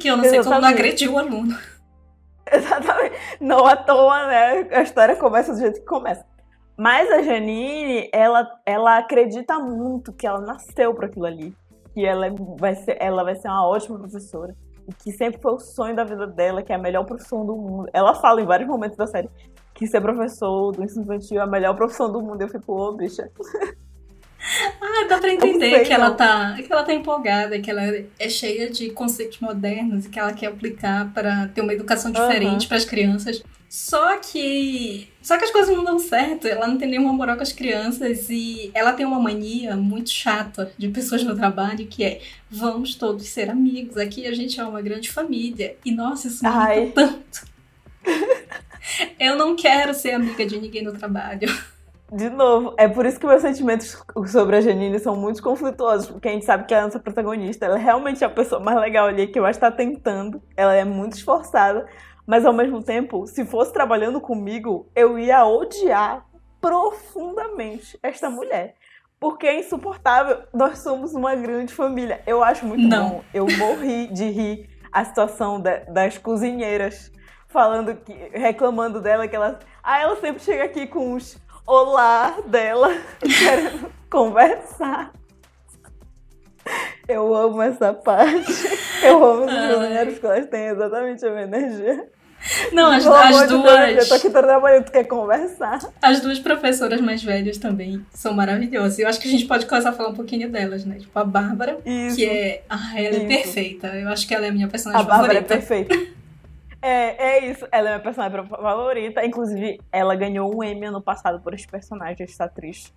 Que 0.00 0.08
eu 0.08 0.16
não 0.16 0.24
sei 0.24 0.38
como 0.38 0.50
não 0.50 0.58
Exatamente. 0.58 0.80
agrediu 0.80 1.12
o 1.12 1.18
aluno. 1.18 1.58
Exatamente. 2.50 3.16
Não 3.40 3.66
à 3.66 3.76
toa, 3.76 4.26
né? 4.26 4.68
A 4.70 4.82
história 4.82 5.16
começa 5.16 5.52
do 5.52 5.58
jeito 5.58 5.80
que 5.80 5.86
começa. 5.86 6.24
Mas 6.76 7.10
a 7.10 7.22
Janine, 7.22 8.08
ela, 8.12 8.48
ela 8.64 8.98
acredita 8.98 9.58
muito 9.58 10.12
que 10.12 10.26
ela 10.26 10.40
nasceu 10.40 10.94
para 10.94 11.06
aquilo 11.06 11.26
ali. 11.26 11.54
Que 11.94 12.04
ela 12.04 12.26
vai, 12.58 12.74
ser, 12.74 12.96
ela 13.00 13.22
vai 13.22 13.34
ser 13.34 13.48
uma 13.48 13.66
ótima 13.66 13.98
professora. 13.98 14.54
E 14.88 14.92
que 14.94 15.12
sempre 15.12 15.40
foi 15.40 15.52
o 15.52 15.60
sonho 15.60 15.94
da 15.94 16.04
vida 16.04 16.26
dela, 16.26 16.62
que 16.62 16.72
é 16.72 16.74
a 16.74 16.78
melhor 16.78 17.04
profissão 17.04 17.44
do 17.44 17.54
mundo. 17.54 17.88
Ela 17.92 18.14
fala 18.14 18.40
em 18.40 18.46
vários 18.46 18.68
momentos 18.68 18.96
da 18.96 19.06
série 19.06 19.28
que 19.74 19.86
ser 19.86 20.00
professor 20.00 20.72
do 20.72 20.82
ensino 20.82 21.02
infantil 21.02 21.40
é 21.40 21.42
a 21.42 21.46
melhor 21.46 21.74
profissão 21.74 22.10
do 22.10 22.20
mundo. 22.20 22.42
Eu 22.42 22.48
fico, 22.48 22.72
ô, 22.72 22.92
bicha. 22.92 23.30
Ah, 24.80 25.06
dá 25.08 25.18
pra 25.18 25.32
entender 25.32 25.70
sei, 25.70 25.84
que 25.84 25.92
ela, 25.92 26.10
tá, 26.10 26.56
que 26.56 26.72
ela 26.72 26.82
tá 26.82 26.92
empolgada, 26.92 27.60
que 27.60 27.70
ela 27.70 27.80
é 28.18 28.28
cheia 28.28 28.68
de 28.68 28.90
conceitos 28.90 29.38
modernos 29.38 30.06
e 30.06 30.08
que 30.08 30.18
ela 30.18 30.32
quer 30.32 30.46
aplicar 30.48 31.12
para 31.14 31.46
ter 31.46 31.60
uma 31.60 31.72
educação 31.72 32.10
diferente 32.10 32.66
para 32.66 32.76
as 32.76 32.84
crianças. 32.84 33.40
Só 33.72 34.18
que. 34.18 35.08
Só 35.22 35.38
que 35.38 35.44
as 35.44 35.50
coisas 35.50 35.74
não 35.74 35.82
dão 35.82 35.98
certo. 35.98 36.46
Ela 36.46 36.66
não 36.66 36.76
tem 36.76 36.90
nenhuma 36.90 37.10
moral 37.10 37.36
com 37.36 37.42
as 37.42 37.54
crianças 37.54 38.28
e 38.28 38.70
ela 38.74 38.92
tem 38.92 39.06
uma 39.06 39.18
mania 39.18 39.74
muito 39.74 40.10
chata 40.10 40.70
de 40.76 40.88
pessoas 40.88 41.24
no 41.24 41.34
trabalho 41.34 41.86
que 41.86 42.04
é 42.04 42.20
vamos 42.50 42.96
todos 42.96 43.26
ser 43.26 43.48
amigos. 43.48 43.96
Aqui 43.96 44.26
a 44.26 44.34
gente 44.34 44.60
é 44.60 44.64
uma 44.64 44.82
grande 44.82 45.10
família. 45.10 45.74
E 45.86 45.90
nossa, 45.90 46.28
isso 46.28 46.44
me 46.44 46.90
tanto. 46.90 47.46
Eu 49.18 49.36
não 49.38 49.56
quero 49.56 49.94
ser 49.94 50.10
amiga 50.10 50.44
de 50.44 50.60
ninguém 50.60 50.84
no 50.84 50.92
trabalho. 50.92 51.48
De 52.12 52.28
novo, 52.28 52.74
é 52.76 52.86
por 52.86 53.06
isso 53.06 53.18
que 53.18 53.26
meus 53.26 53.40
sentimentos 53.40 53.96
sobre 54.26 54.56
a 54.56 54.60
Janine 54.60 54.98
são 54.98 55.16
muito 55.16 55.42
conflituosos, 55.42 56.10
porque 56.10 56.28
a 56.28 56.32
gente 56.32 56.44
sabe 56.44 56.66
que 56.66 56.74
é 56.74 56.78
a 56.78 56.82
nossa 56.82 56.98
protagonista. 56.98 57.64
Ela 57.64 57.78
é 57.78 57.82
realmente 57.82 58.22
a 58.22 58.28
pessoa 58.28 58.60
mais 58.60 58.78
legal 58.78 59.06
ali 59.06 59.28
que 59.28 59.38
eu 59.38 59.46
acho 59.46 59.58
que 59.58 59.64
tá 59.64 59.72
tentando. 59.72 60.42
Ela 60.54 60.74
é 60.74 60.84
muito 60.84 61.16
esforçada, 61.16 61.86
mas 62.26 62.44
ao 62.46 62.52
mesmo 62.52 62.82
tempo, 62.82 63.26
se 63.26 63.44
fosse 63.44 63.72
trabalhando 63.72 64.20
comigo, 64.20 64.88
eu 64.94 65.18
ia 65.18 65.44
odiar 65.44 66.24
profundamente 66.60 67.98
esta 68.02 68.30
mulher. 68.30 68.76
Porque 69.18 69.46
é 69.46 69.58
insuportável. 69.60 70.42
Nós 70.52 70.78
somos 70.80 71.14
uma 71.14 71.34
grande 71.34 71.72
família. 71.72 72.22
Eu 72.26 72.42
acho 72.42 72.66
muito 72.66 72.82
Não. 72.88 73.08
bom. 73.08 73.24
Eu 73.32 73.46
morri 73.58 74.08
de 74.08 74.28
rir 74.30 74.68
a 74.92 75.04
situação 75.04 75.60
da- 75.60 75.78
das 75.88 76.18
cozinheiras 76.18 77.10
falando 77.48 77.94
que 77.96 78.12
reclamando 78.32 79.00
dela 79.00 79.28
que 79.28 79.36
ela 79.36 79.58
ah, 79.82 80.00
ela 80.00 80.16
sempre 80.20 80.42
chega 80.42 80.64
aqui 80.64 80.86
com 80.86 81.12
os 81.14 81.36
olá 81.66 82.36
dela 82.46 82.88
querendo 83.20 83.92
conversar. 84.10 85.12
Eu 87.08 87.34
amo 87.34 87.60
essa 87.62 87.92
parte. 87.92 88.52
Eu 89.02 89.24
amo 89.24 89.46
Ai. 89.48 89.74
cozinheiros 89.74 90.18
que 90.20 90.26
elas 90.26 90.46
têm 90.46 90.66
exatamente 90.66 91.24
a 91.26 91.30
minha 91.30 91.42
energia. 91.42 92.08
Não, 92.72 92.90
as, 92.90 93.06
as 93.06 93.42
de 93.42 93.48
Deus, 93.48 93.50
eu 93.52 93.58
duas. 93.62 94.08
tô 94.08 94.14
aqui 94.14 94.30
trabalhando, 94.30 94.84
tu 94.86 94.90
quer 94.92 95.04
conversar? 95.04 95.78
As 96.02 96.20
duas 96.20 96.40
professoras 96.40 97.00
mais 97.00 97.22
velhas 97.22 97.56
também 97.56 98.04
são 98.10 98.34
maravilhosas. 98.34 98.98
Eu 98.98 99.08
acho 99.08 99.20
que 99.20 99.28
a 99.28 99.30
gente 99.30 99.46
pode 99.46 99.64
começar 99.66 99.90
a 99.90 99.92
falar 99.92 100.08
um 100.08 100.14
pouquinho 100.14 100.50
delas, 100.50 100.84
né? 100.84 100.96
Tipo, 100.98 101.16
a 101.18 101.24
Bárbara, 101.24 101.78
Isso. 101.86 102.16
que 102.16 102.24
é. 102.28 102.64
Ah, 102.68 103.00
ela 103.00 103.16
é 103.16 103.18
Isso. 103.18 103.26
perfeita. 103.28 103.86
Eu 103.88 104.08
acho 104.08 104.26
que 104.26 104.34
ela 104.34 104.46
é 104.46 104.48
a 104.48 104.52
minha 104.52 104.66
A 104.66 104.70
personagem 104.70 105.06
Bárbara 105.06 105.38
é 105.38 105.42
favorita. 105.42 105.54
perfeita. 105.84 106.12
É, 106.84 107.36
é 107.36 107.48
isso. 107.48 107.64
Ela 107.70 107.90
é 107.90 107.92
minha 107.92 108.02
personagem 108.02 108.44
favorita. 108.44 109.24
Inclusive, 109.24 109.80
ela 109.92 110.16
ganhou 110.16 110.52
um 110.52 110.64
Emmy 110.64 110.86
ano 110.86 111.00
passado 111.00 111.40
por 111.40 111.54
esse 111.54 111.68
personagem, 111.68 112.24
essa 112.24 112.46
atriz. 112.46 112.92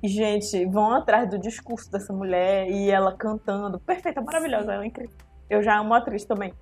E, 0.00 0.06
gente, 0.06 0.64
vão 0.66 0.94
atrás 0.94 1.28
do 1.28 1.36
discurso 1.36 1.90
dessa 1.90 2.12
mulher 2.12 2.70
e 2.70 2.88
ela 2.92 3.12
cantando. 3.12 3.80
Perfeita, 3.80 4.20
maravilhosa, 4.20 4.74
ela 4.74 4.84
é 4.84 4.86
incrível. 4.86 5.16
Eu 5.48 5.62
já 5.62 5.78
amo 5.78 5.94
a 5.94 5.98
atriz 5.98 6.24
também. 6.24 6.52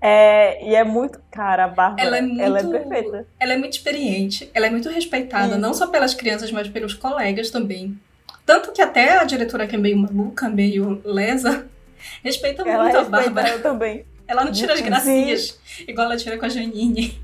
É, 0.00 0.62
e 0.68 0.74
é 0.74 0.84
muito. 0.84 1.20
Cara, 1.30 1.64
a 1.64 1.68
Bárbara. 1.68 2.02
Ela 2.06 2.18
é 2.18 2.22
muito- 2.22 2.70
perfeita. 2.70 3.26
Ela 3.40 3.54
é 3.54 3.56
muito 3.56 3.72
experiente, 3.72 4.50
ela 4.54 4.66
é 4.66 4.70
muito 4.70 4.88
respeitada, 4.90 5.56
não 5.56 5.72
só 5.72 5.86
pelas 5.86 6.14
crianças, 6.14 6.52
mas 6.52 6.68
pelos 6.68 6.94
colegas 6.94 7.50
também. 7.50 7.98
Tanto 8.44 8.72
que 8.72 8.82
até 8.82 9.16
a 9.18 9.24
diretora, 9.24 9.66
que 9.66 9.74
é 9.74 9.78
meio 9.78 9.96
maluca, 9.96 10.48
meio 10.48 11.00
lesa, 11.04 11.66
respeita 12.22 12.62
Ela 12.62 12.84
muito 12.84 12.96
a 12.96 13.00
respeita 13.00 13.24
Bárbara. 13.24 13.48
ela 13.48 13.58
também. 13.60 14.04
Ela 14.28 14.44
não 14.44 14.52
tira 14.52 14.72
as 14.74 14.80
Sim. 14.80 14.84
gracinhas, 14.86 15.58
igual 15.88 16.06
ela 16.06 16.16
tira 16.16 16.36
com 16.36 16.44
a 16.46 16.48
Janine. 16.48 17.18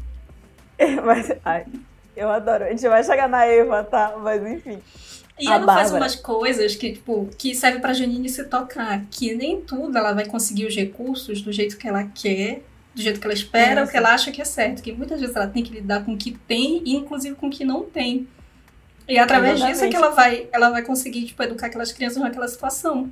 Mas, 1.05 1.31
ai, 1.45 1.65
eu 2.17 2.29
adoro. 2.31 2.65
A 2.65 2.71
gente 2.71 2.89
vai 2.89 3.05
chegar 3.05 3.29
na 3.29 3.45
Eva, 3.45 3.85
tá? 3.85 4.15
Mas 4.19 4.43
enfim. 4.45 4.79
E 5.43 5.49
A 5.49 5.55
ela 5.55 5.67
faz 5.67 5.91
Bárbara. 5.91 6.05
umas 6.05 6.15
coisas 6.15 6.77
que, 6.77 6.93
tipo, 6.93 7.29
que 7.37 7.55
serve 7.55 7.81
pra 7.81 7.93
Janine 7.93 8.29
se 8.29 8.45
tocar. 8.45 9.05
Que 9.11 9.35
nem 9.35 9.61
tudo 9.61 9.97
ela 9.99 10.13
vai 10.13 10.27
conseguir 10.27 10.67
os 10.67 10.77
recursos 10.77 11.43
do 11.43 11.51
jeito 11.53 11.77
que 11.77 11.89
ela 11.89 12.05
quer, 12.05 12.63
do 12.95 13.03
jeito 13.03 13.19
que 13.19 13.27
ela 13.27 13.35
espera, 13.35 13.81
o 13.81 13.85
Isso. 13.85 13.91
que 13.93 13.97
ela 13.99 14.15
acha 14.15 14.31
que 14.31 14.41
é 14.41 14.45
certo. 14.45 14.83
Que 14.83 14.93
muitas 14.93 15.21
vezes 15.21 15.35
ela 15.35 15.47
tem 15.49 15.63
que 15.65 15.73
lidar 15.73 16.05
com 16.05 16.13
o 16.13 16.17
que 16.17 16.31
tem 16.47 16.81
e, 16.85 16.95
inclusive, 16.95 17.35
com 17.35 17.49
o 17.49 17.51
que 17.51 17.65
não 17.65 17.83
tem. 17.83 18.29
E 19.09 19.19
através 19.19 19.55
disso 19.59 19.85
é 19.85 19.89
que 19.89 19.97
Exatamente. 19.97 19.97
ela 19.97 20.11
vai, 20.11 20.47
ela 20.53 20.71
vai 20.71 20.83
conseguir, 20.83 21.25
tipo, 21.25 21.43
educar 21.43 21.67
aquelas 21.67 21.91
crianças 21.91 22.23
naquela 22.23 22.47
situação. 22.47 23.11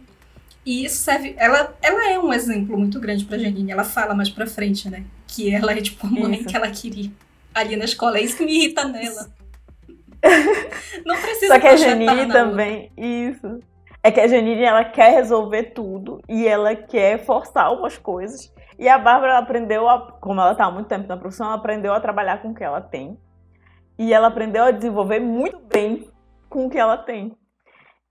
E 0.65 0.85
isso 0.85 0.97
serve. 1.03 1.35
Ela, 1.37 1.75
ela 1.83 2.11
é 2.13 2.19
um 2.19 2.33
exemplo 2.33 2.79
muito 2.79 3.01
grande 3.01 3.25
pra 3.25 3.39
Janine. 3.39 3.73
Ela 3.73 3.83
fala 3.83 4.15
mais 4.15 4.29
pra 4.29 4.47
frente, 4.47 4.89
né? 4.89 5.05
Que 5.27 5.53
ela 5.55 5.73
é, 5.73 5.81
tipo, 5.81 6.07
a 6.07 6.11
mãe 6.11 6.35
Isso. 6.41 6.45
que 6.45 6.55
ela 6.57 6.71
queria 6.71 7.11
ali 7.55 7.75
na 7.77 7.85
escola. 7.87 8.19
É 8.19 8.23
isso 8.23 8.37
que 8.37 8.45
me 8.45 8.53
irrita 8.57 8.85
nela. 8.85 9.31
Não 11.07 11.17
precisa 11.17 11.55
Só 11.55 11.61
que 11.61 11.67
a 11.67 11.77
Janine 11.77 12.29
também. 12.29 12.93
Isso. 12.97 13.61
É 14.03 14.11
que 14.11 14.21
a 14.21 14.27
Janine, 14.27 14.63
ela 14.63 14.85
quer 14.85 15.13
resolver 15.13 15.75
tudo 15.75 16.21
e 16.29 16.47
ela 16.47 16.75
quer 16.75 17.25
forçar 17.25 17.67
algumas 17.67 17.99
coisas. 17.99 18.53
E 18.79 18.89
a 18.89 18.99
Bárbara 18.99 19.33
ela 19.33 19.43
aprendeu, 19.43 19.89
a, 19.89 20.13
como 20.13 20.41
ela 20.41 20.53
está 20.53 20.65
há 20.65 20.71
muito 20.71 20.89
tempo 20.89 21.07
na 21.07 21.17
profissão, 21.17 21.47
ela 21.47 21.57
aprendeu 21.57 21.93
a 21.93 22.01
trabalhar 22.01 22.41
com 22.41 22.49
o 22.49 22.55
que 22.55 22.65
ela 22.65 22.81
tem. 22.81 23.19
E 23.99 24.15
ela 24.15 24.29
aprendeu 24.29 24.65
a 24.65 24.71
desenvolver 24.71 25.21
muito 25.21 25.59
bem 25.59 26.09
com 26.49 26.67
o 26.67 26.71
que 26.71 26.79
ela 26.79 26.97
tem. 26.97 27.37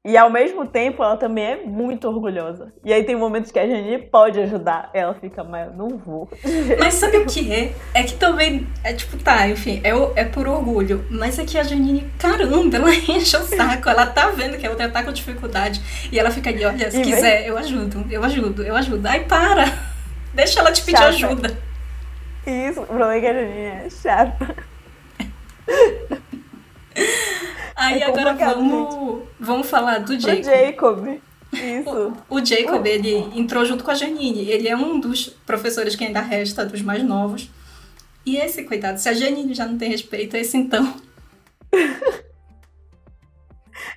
E 0.05 0.15
ao 0.15 0.29
mesmo 0.29 0.65
tempo, 0.65 1.03
ela 1.03 1.17
também 1.17 1.43
é 1.43 1.55
muito 1.57 2.07
orgulhosa. 2.07 2.71
E 2.85 2.93
aí 2.93 3.03
tem 3.03 3.17
momentos 3.17 3.51
que 3.51 3.59
a 3.59 3.67
Janine 3.67 3.97
pode 3.97 4.39
ajudar. 4.39 4.89
Ela 4.93 5.13
fica, 5.13 5.43
mas 5.43 5.67
eu 5.67 5.73
não 5.73 5.97
vou. 5.97 6.29
Mas 6.79 6.93
sabe 6.93 7.17
o 7.17 7.25
que 7.27 7.51
é? 7.51 7.73
É 7.93 8.03
que 8.03 8.13
também, 8.15 8.65
é 8.81 8.93
tipo, 8.93 9.17
tá, 9.17 9.45
enfim, 9.49 9.81
é, 9.83 9.89
é 10.21 10.23
por 10.23 10.47
orgulho. 10.47 11.05
Mas 11.11 11.37
é 11.37 11.43
que 11.43 11.57
a 11.57 11.63
Janine, 11.63 12.09
caramba, 12.17 12.77
ela 12.77 12.89
enche 12.95 13.35
o 13.35 13.41
saco. 13.41 13.89
Ela 13.89 14.05
tá 14.07 14.29
vendo 14.29 14.57
que 14.57 14.65
a 14.65 14.69
outra 14.69 14.89
tá 14.89 15.03
com 15.03 15.11
dificuldade. 15.11 15.81
E 16.09 16.17
ela 16.17 16.31
fica 16.31 16.49
ali, 16.49 16.63
olha, 16.63 16.89
se 16.89 17.01
E 17.01 17.03
vem- 17.03 17.13
quiser, 17.13 17.45
eu 17.45 17.57
ajudo, 17.57 18.05
eu 18.09 18.23
ajudo, 18.23 18.63
eu 18.63 18.75
ajudo. 18.77 19.05
Ai, 19.05 19.25
para! 19.25 19.65
Deixa 20.33 20.61
ela 20.61 20.71
te 20.71 20.81
pedir 20.81 20.97
Chata. 20.97 21.09
ajuda. 21.09 21.59
Isso, 22.47 22.81
o 22.81 22.85
problema 22.85 23.15
é 23.15 23.19
que 23.19 23.27
a 23.27 23.33
Janine 23.33 23.65
é 23.65 23.87
chata. 23.89 24.55
Aí 27.79 28.01
É 28.01 28.05
agora 28.05 28.33
vamos, 28.33 29.23
vamos 29.39 29.69
falar 29.69 29.99
do 29.99 30.11
O 30.13 30.19
Jacob. 30.19 30.43
Jacob. 30.43 31.21
Isso. 31.53 32.13
O 32.29 32.45
Jacob, 32.45 32.85
ele 32.85 33.15
entrou 33.39 33.63
junto 33.63 33.85
com 33.85 33.89
a 33.89 33.95
Janine. 33.95 34.49
Ele 34.49 34.67
é 34.67 34.75
um 34.75 34.99
dos 34.99 35.29
professores 35.29 35.95
que 35.95 36.03
ainda 36.03 36.19
resta, 36.19 36.65
dos 36.65 36.81
mais 36.81 37.01
novos. 37.01 37.49
E 38.25 38.35
esse, 38.35 38.65
coitado, 38.65 38.99
se 38.99 39.07
a 39.07 39.13
Janine 39.13 39.53
já 39.53 39.65
não 39.65 39.77
tem 39.77 39.89
respeito, 39.89 40.35
esse 40.35 40.57
então. 40.57 40.93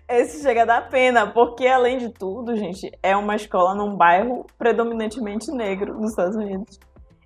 Esse 0.08 0.42
chega 0.42 0.62
a 0.62 0.66
dar 0.66 0.90
pena, 0.90 1.26
porque 1.26 1.66
além 1.66 1.96
de 1.96 2.10
tudo, 2.10 2.54
gente, 2.54 2.90
é 3.02 3.16
uma 3.16 3.34
escola 3.34 3.74
num 3.74 3.96
bairro 3.96 4.46
predominantemente 4.58 5.50
negro 5.50 5.98
nos 5.98 6.10
Estados 6.10 6.36
Unidos. 6.36 6.78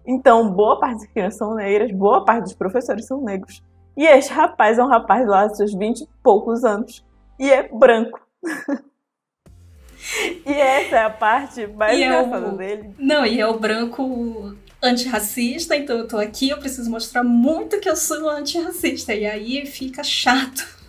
Então, 0.06 0.48
boa 0.52 0.78
parte 0.78 1.00
das 1.00 1.06
crianças 1.08 1.38
são 1.38 1.54
negras, 1.54 1.90
boa 1.90 2.24
parte 2.24 2.44
dos 2.44 2.54
professores 2.54 3.04
são 3.04 3.20
negros. 3.20 3.60
E 3.96 4.04
este 4.04 4.32
rapaz 4.32 4.78
é 4.78 4.84
um 4.84 4.88
rapaz 4.88 5.26
lá 5.26 5.46
de 5.46 5.56
seus 5.56 5.74
20 5.74 6.02
e 6.02 6.08
poucos 6.22 6.64
anos. 6.64 7.04
E 7.38 7.50
é 7.50 7.68
branco. 7.68 8.20
e 10.46 10.52
essa 10.52 10.96
é 10.96 11.02
a 11.04 11.10
parte 11.10 11.66
mais 11.66 11.98
E 11.98 12.02
é 12.02 12.06
engraçada 12.06 12.48
o- 12.48 12.56
dele. 12.56 12.94
Não, 12.98 13.26
e 13.26 13.40
é 13.40 13.46
o 13.46 13.58
branco 13.58 14.54
antirracista, 14.82 15.74
então 15.76 15.96
eu 15.98 16.06
tô 16.06 16.18
aqui, 16.18 16.50
eu 16.50 16.58
preciso 16.58 16.90
mostrar 16.90 17.24
muito 17.24 17.80
que 17.80 17.88
eu 17.88 17.96
sou 17.96 18.28
antirracista. 18.28 19.14
E 19.14 19.26
aí 19.26 19.66
fica 19.66 20.02
chato. 20.04 20.76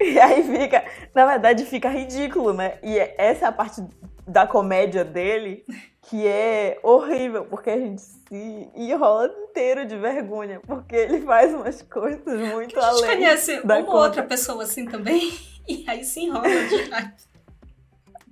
E 0.00 0.16
aí 0.20 0.44
fica, 0.44 0.84
na 1.12 1.26
verdade, 1.26 1.64
fica 1.64 1.88
ridículo, 1.88 2.52
né? 2.52 2.78
E 2.84 2.96
é- 2.96 3.16
essa 3.18 3.46
é 3.46 3.48
a 3.48 3.52
parte 3.52 3.82
da 4.24 4.46
comédia 4.46 5.04
dele 5.04 5.64
que 6.08 6.26
é 6.26 6.78
horrível, 6.82 7.44
porque 7.44 7.68
a 7.68 7.76
gente 7.78 8.00
se 8.00 8.70
enrola 8.74 9.26
inteiro 9.26 9.84
de 9.84 9.94
vergonha, 9.96 10.58
porque 10.66 10.96
ele 10.96 11.20
faz 11.20 11.52
umas 11.52 11.82
coisas 11.82 12.24
muito 12.24 12.78
A 12.80 12.92
gente 12.92 13.04
além. 13.04 13.16
conhece 13.16 13.66
da 13.66 13.76
uma 13.76 13.84
conta. 13.84 13.98
outra 13.98 14.22
pessoa 14.22 14.62
assim 14.64 14.84
também. 14.86 15.32
E 15.68 15.84
aí 15.86 16.02
se 16.02 16.20
enrola 16.20 16.48
de 16.48 16.82
raiva. 16.88 17.12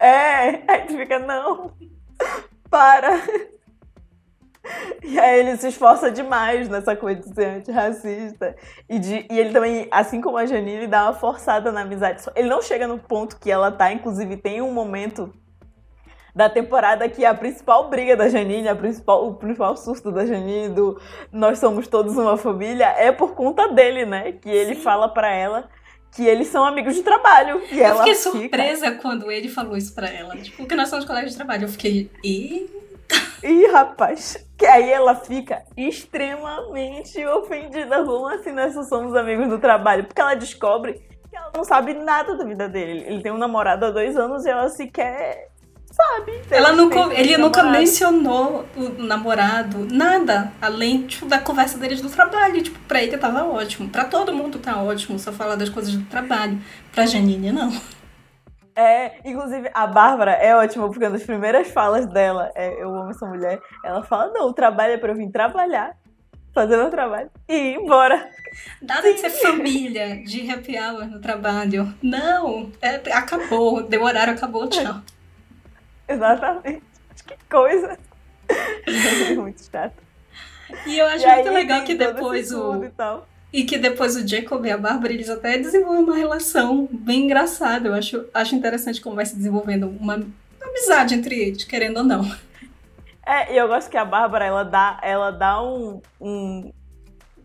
É, 0.00 0.62
aí 0.66 0.86
tu 0.86 0.96
fica, 0.96 1.18
não, 1.18 1.70
para. 2.70 3.20
E 5.02 5.18
aí 5.18 5.40
ele 5.40 5.54
se 5.58 5.68
esforça 5.68 6.10
demais 6.10 6.66
nessa 6.66 6.96
coisa 6.96 7.20
de 7.20 7.34
ser 7.34 7.44
antirracista. 7.44 8.56
E, 8.88 8.98
de, 8.98 9.26
e 9.30 9.38
ele 9.38 9.52
também, 9.52 9.86
assim 9.90 10.22
como 10.22 10.38
a 10.38 10.46
Janine, 10.46 10.78
ele 10.78 10.86
dá 10.86 11.02
uma 11.04 11.12
forçada 11.12 11.70
na 11.70 11.82
amizade. 11.82 12.24
Ele 12.34 12.48
não 12.48 12.62
chega 12.62 12.88
no 12.88 12.98
ponto 12.98 13.38
que 13.38 13.50
ela 13.50 13.70
tá, 13.70 13.92
inclusive 13.92 14.38
tem 14.38 14.62
um 14.62 14.72
momento 14.72 15.30
da 16.36 16.50
temporada 16.50 17.08
que 17.08 17.24
a 17.24 17.32
principal 17.34 17.88
briga 17.88 18.14
da 18.14 18.28
Janine, 18.28 18.68
a 18.68 18.76
principal, 18.76 19.26
o 19.26 19.34
principal 19.34 19.74
susto 19.74 20.12
da 20.12 20.26
Janine 20.26 20.68
do 20.68 21.00
nós 21.32 21.58
somos 21.58 21.88
todos 21.88 22.14
uma 22.18 22.36
família, 22.36 22.94
é 22.98 23.10
por 23.10 23.34
conta 23.34 23.68
dele, 23.72 24.04
né? 24.04 24.32
Que 24.32 24.50
ele 24.50 24.74
Sim. 24.74 24.82
fala 24.82 25.08
pra 25.08 25.32
ela 25.34 25.66
que 26.14 26.26
eles 26.26 26.48
são 26.48 26.62
amigos 26.64 26.94
de 26.94 27.02
trabalho. 27.02 27.62
E 27.72 27.78
Eu 27.78 27.86
ela 27.86 27.98
fiquei 28.00 28.14
fica- 28.14 28.30
surpresa 28.30 28.90
quando 28.92 29.30
ele 29.30 29.48
falou 29.48 29.76
isso 29.78 29.94
pra 29.94 30.08
ela. 30.10 30.36
Tipo, 30.36 30.66
que 30.66 30.74
nós 30.74 30.90
somos 30.90 31.06
colegas 31.06 31.30
de 31.30 31.36
trabalho. 31.38 31.64
Eu 31.64 31.68
fiquei, 31.68 32.10
e 32.22 32.70
Ih, 33.42 33.66
rapaz, 33.68 34.36
que 34.58 34.66
aí 34.66 34.90
ela 34.90 35.14
fica 35.14 35.62
extremamente 35.76 37.24
ofendida. 37.26 38.04
Como 38.04 38.26
assim 38.28 38.52
nós 38.52 38.74
só 38.74 38.82
somos 38.82 39.14
amigos 39.14 39.48
do 39.48 39.58
trabalho? 39.58 40.04
Porque 40.04 40.20
ela 40.20 40.34
descobre 40.34 40.94
que 41.30 41.36
ela 41.36 41.50
não 41.54 41.64
sabe 41.64 41.94
nada 41.94 42.36
da 42.36 42.44
vida 42.44 42.68
dele. 42.68 43.04
Ele 43.06 43.22
tem 43.22 43.32
um 43.32 43.38
namorado 43.38 43.86
há 43.86 43.90
dois 43.90 44.16
anos 44.16 44.44
e 44.44 44.50
ela 44.50 44.68
sequer 44.68 45.48
sabe. 45.96 46.42
ela 46.50 46.68
Ele 46.68 46.76
nunca, 46.76 46.98
ele 47.14 47.36
nunca 47.38 47.62
namorado. 47.62 47.78
mencionou 47.78 48.66
o 48.76 48.88
namorado, 49.02 49.88
nada, 49.90 50.52
além 50.60 51.06
tipo, 51.06 51.26
da 51.26 51.38
conversa 51.38 51.78
deles 51.78 52.00
do 52.00 52.10
trabalho. 52.10 52.62
Tipo, 52.62 52.78
pra 52.80 53.02
ele 53.02 53.16
tava 53.16 53.44
ótimo. 53.44 53.88
Pra 53.88 54.04
todo 54.04 54.34
mundo 54.34 54.58
tá 54.58 54.82
ótimo, 54.82 55.18
só 55.18 55.32
falar 55.32 55.56
das 55.56 55.68
coisas 55.68 55.94
do 55.94 56.04
trabalho. 56.04 56.60
Pra 56.92 57.06
Janine, 57.06 57.50
não. 57.50 57.72
É, 58.78 59.12
inclusive 59.24 59.70
a 59.72 59.86
Bárbara 59.86 60.32
é 60.32 60.54
ótima, 60.54 60.86
porque 60.88 61.02
uma 61.04 61.12
das 61.12 61.22
primeiras 61.22 61.68
falas 61.68 62.06
dela, 62.06 62.50
é, 62.54 62.82
eu 62.82 62.94
amo 62.94 63.10
essa 63.10 63.24
mulher, 63.24 63.58
ela 63.82 64.02
fala, 64.02 64.30
não, 64.34 64.48
o 64.48 64.52
trabalho 64.52 64.92
é 64.92 64.98
pra 64.98 65.12
eu 65.12 65.16
vir 65.16 65.30
trabalhar, 65.30 65.96
fazer 66.52 66.76
meu 66.76 66.90
trabalho 66.90 67.30
e 67.48 67.54
ir 67.54 67.76
embora. 67.76 68.28
Nada 68.82 69.10
de 69.10 69.18
ser 69.18 69.30
família, 69.30 70.22
de 70.22 70.50
happy 70.50 70.78
hour 70.78 71.06
no 71.06 71.20
trabalho. 71.22 71.94
Não, 72.02 72.70
é, 72.82 72.96
acabou, 73.14 73.82
deu 73.82 74.02
horário, 74.02 74.34
acabou, 74.34 74.68
tchau. 74.68 74.96
Exatamente. 76.12 76.82
Que 77.26 77.36
coisa. 77.48 77.98
Muito 79.36 79.62
chato. 79.62 80.06
E 80.86 80.98
eu 80.98 81.06
acho 81.06 81.24
E 81.24 81.26
aí 81.26 81.42
muito 81.42 81.54
legal 81.54 81.78
tem 81.78 81.86
que 81.86 81.94
depois 81.94 82.52
o. 82.52 82.84
e 82.84 82.90
tal. 82.90 83.26
E 83.52 83.64
que 83.64 83.78
depois 83.78 84.16
o 84.16 84.26
Jacob 84.26 84.64
e 84.66 84.70
a 84.70 84.76
Bárbara, 84.76 85.12
eles 85.12 85.30
até 85.30 85.56
desenvolvem 85.58 86.04
uma 86.04 86.16
relação 86.16 86.88
bem 86.90 87.24
engraçada. 87.24 87.88
Eu 87.88 87.94
acho, 87.94 88.26
acho 88.34 88.54
interessante 88.54 89.00
como 89.00 89.16
vai 89.16 89.24
se 89.24 89.36
desenvolvendo 89.36 89.88
uma 89.88 90.20
amizade 90.60 91.14
entre 91.14 91.38
eles, 91.40 91.64
querendo 91.64 91.98
ou 91.98 92.04
não. 92.04 92.30
É, 93.24 93.52
e 93.52 93.56
eu 93.56 93.66
gosto 93.66 93.90
que 93.90 93.96
a 93.96 94.04
Bárbara, 94.04 94.44
ela 94.44 94.62
dá, 94.62 95.00
ela 95.02 95.30
dá 95.30 95.62
um, 95.62 96.00
um, 96.20 96.72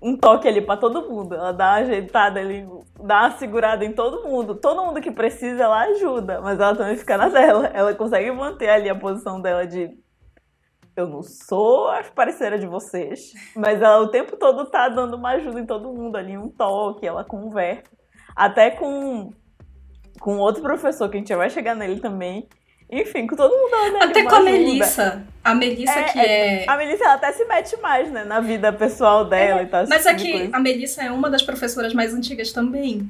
um 0.02 0.18
toque 0.18 0.48
ali 0.48 0.62
pra 0.62 0.78
todo 0.78 1.10
mundo. 1.10 1.36
Ela 1.36 1.52
dá 1.52 1.66
uma 1.66 1.76
ajeitada 1.78 2.40
ali, 2.40 2.68
dá 3.04 3.22
uma 3.22 3.32
segurada 3.32 3.84
em 3.84 3.94
todo 3.94 4.28
mundo. 4.28 4.56
Todo 4.56 4.84
mundo 4.86 5.02
que 5.02 5.12
precisa, 5.12 5.64
ela 5.64 5.82
ajuda, 5.84 6.42
mas 6.42 6.60
ela 6.60 6.76
também 6.76 6.98
fica 6.98 7.18
na 7.18 7.30
dela. 7.30 7.68
Ela 7.74 7.94
consegue 7.94 8.32
manter 8.32 8.70
ali 8.70 8.90
a 8.90 8.98
posição 8.98 9.42
dela 9.42 9.66
de 9.66 9.90
eu 10.96 11.08
não 11.08 11.22
sou 11.22 11.88
a 11.88 12.04
parceira 12.04 12.60
de 12.60 12.68
vocês, 12.68 13.32
mas 13.56 13.82
ela 13.82 14.02
o 14.02 14.10
tempo 14.10 14.36
todo 14.38 14.70
tá 14.70 14.90
dando 14.90 15.16
uma 15.16 15.32
ajuda 15.32 15.60
em 15.60 15.66
todo 15.66 15.94
mundo 15.94 16.18
ali, 16.18 16.38
um 16.38 16.50
toque, 16.50 17.08
ela 17.08 17.24
conversa. 17.24 17.90
Até 18.36 18.72
com, 18.72 19.30
com 20.20 20.38
outro 20.38 20.62
professor, 20.62 21.10
que 21.10 21.18
a 21.18 21.20
gente 21.20 21.36
vai 21.36 21.50
chegar 21.50 21.76
nele 21.76 22.00
também. 22.00 22.48
Enfim, 22.92 23.26
com 23.26 23.36
todo 23.38 23.52
mundo 23.56 23.74
ela 23.74 24.04
ali 24.04 24.12
Até 24.12 24.24
com 24.24 24.36
a. 24.36 24.42
Melissa. 24.42 25.24
A 25.44 25.56
Melissa 25.56 25.94
É, 25.94 26.04
que 26.04 26.20
é. 26.20 26.66
A 26.68 26.76
Melissa 26.76 27.06
ela 27.06 27.14
até 27.14 27.32
se 27.32 27.46
mete 27.46 27.78
mais, 27.78 28.12
né? 28.12 28.26
Na 28.26 28.42
vida 28.42 28.72
pessoal 28.74 29.24
dela 29.26 29.64
e 29.64 29.66
tal. 29.68 29.86
Mas 29.88 30.06
é 30.06 30.14
tipo 30.14 30.26
que 30.26 30.32
coisa. 30.34 30.50
a 30.56 30.60
Melissa 30.60 31.04
é 31.04 31.12
uma 31.12 31.30
das 31.30 31.42
professoras 31.42 31.94
mais 31.94 32.14
antigas 32.14 32.52
também. 32.52 33.10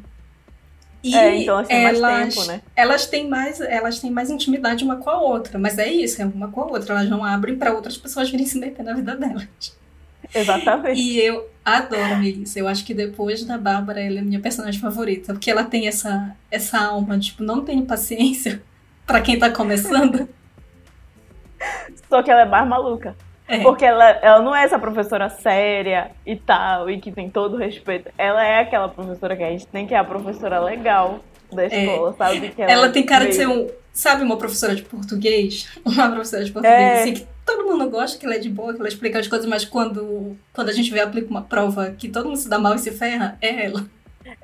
E 1.04 1.16
É, 1.16 1.36
então 1.36 1.56
elas 1.56 1.68
têm 1.68 1.84
mais 1.84 1.98
elas, 1.98 2.36
tempo, 2.36 2.48
né? 2.48 2.62
elas 2.76 3.06
têm 3.08 3.28
mais, 3.28 3.60
elas 3.60 4.00
têm 4.00 4.12
mais 4.12 4.30
intimidade 4.30 4.84
uma 4.84 4.98
com 4.98 5.10
a 5.10 5.20
outra, 5.20 5.58
mas 5.58 5.80
é 5.80 5.92
isso, 5.92 6.22
é 6.22 6.26
uma 6.26 6.48
com 6.52 6.62
a 6.62 6.66
outra, 6.68 6.94
elas 6.94 7.10
não 7.10 7.26
abrem 7.26 7.58
pra 7.58 7.74
outras 7.74 7.98
pessoas 7.98 8.30
virem 8.30 8.46
se 8.46 8.60
meter 8.60 8.84
na 8.84 8.94
vida 8.94 9.16
delas. 9.16 9.48
Exatamente. 10.34 11.02
E 11.02 11.20
eu 11.20 11.50
adoro 11.66 12.14
a 12.14 12.18
Melissa. 12.18 12.60
Eu 12.60 12.68
acho 12.68 12.86
que 12.86 12.94
depois 12.94 13.44
da 13.44 13.58
Bárbara, 13.58 14.00
ela 14.00 14.20
é 14.20 14.22
minha 14.22 14.40
personagem 14.40 14.80
favorita. 14.80 15.34
Porque 15.34 15.50
ela 15.50 15.64
tem 15.64 15.88
essa, 15.88 16.36
essa 16.50 16.80
alma, 16.80 17.18
tipo, 17.18 17.44
não 17.44 17.66
tenho 17.66 17.84
paciência 17.86 18.62
pra 19.06 19.22
quem 19.22 19.38
tá 19.40 19.50
começando. 19.50 20.28
Só 22.10 22.22
que 22.22 22.32
ela 22.32 22.42
é 22.42 22.46
mais 22.46 22.68
maluca. 22.68 23.16
É. 23.48 23.60
Porque 23.60 23.84
ela, 23.84 24.06
ela 24.22 24.42
não 24.42 24.56
é 24.56 24.64
essa 24.64 24.80
professora 24.80 25.30
séria 25.30 26.12
e 26.26 26.36
tal, 26.38 26.90
e 26.90 27.00
que 27.00 27.12
tem 27.12 27.30
todo 27.30 27.56
o 27.56 27.58
respeito. 27.58 28.10
Ela 28.18 28.46
é 28.46 28.62
aquela 28.62 28.88
professora 28.88 29.36
que 29.36 29.44
a 29.44 29.50
gente 29.50 29.68
tem, 29.68 29.86
que 29.86 29.94
é 29.94 29.98
a 29.98 30.04
professora 30.04 30.60
legal 30.60 31.20
da 31.52 31.66
escola, 31.66 32.16
sabe? 32.18 32.50
Que 32.50 32.62
Ela 32.62 32.90
tem 32.90 33.06
cara 33.06 33.26
de 33.28 33.36
ser 33.36 33.48
um. 33.48 33.68
Sabe, 33.92 34.24
uma 34.24 34.38
professora 34.38 34.74
de 34.74 34.84
português? 34.84 35.68
Uma 35.84 36.10
professora 36.12 36.46
de 36.46 36.52
português, 36.54 36.80
É. 36.82 37.02
assim, 37.02 37.14
que 37.14 37.28
todo 37.46 37.66
mundo 37.66 37.90
gosta, 37.90 38.18
que 38.18 38.26
ela 38.26 38.36
é 38.36 38.40
de 38.40 38.50
boa, 38.50 38.74
que 38.74 38.80
ela 38.80 38.88
explica 38.88 39.20
as 39.20 39.28
coisas, 39.28 39.46
mas 39.46 39.66
quando, 39.66 40.38
quando 40.54 40.70
a 40.70 40.72
gente 40.72 40.90
vê 40.90 41.02
aplica 41.02 41.30
uma 41.30 41.42
prova 41.42 41.92
que 41.92 42.08
todo 42.08 42.28
mundo 42.28 42.38
se 42.38 42.48
dá 42.48 42.58
mal 42.58 42.74
e 42.76 42.80
se 42.80 42.90
ferra, 42.92 43.38
é 43.42 43.66
ela. 43.66 43.86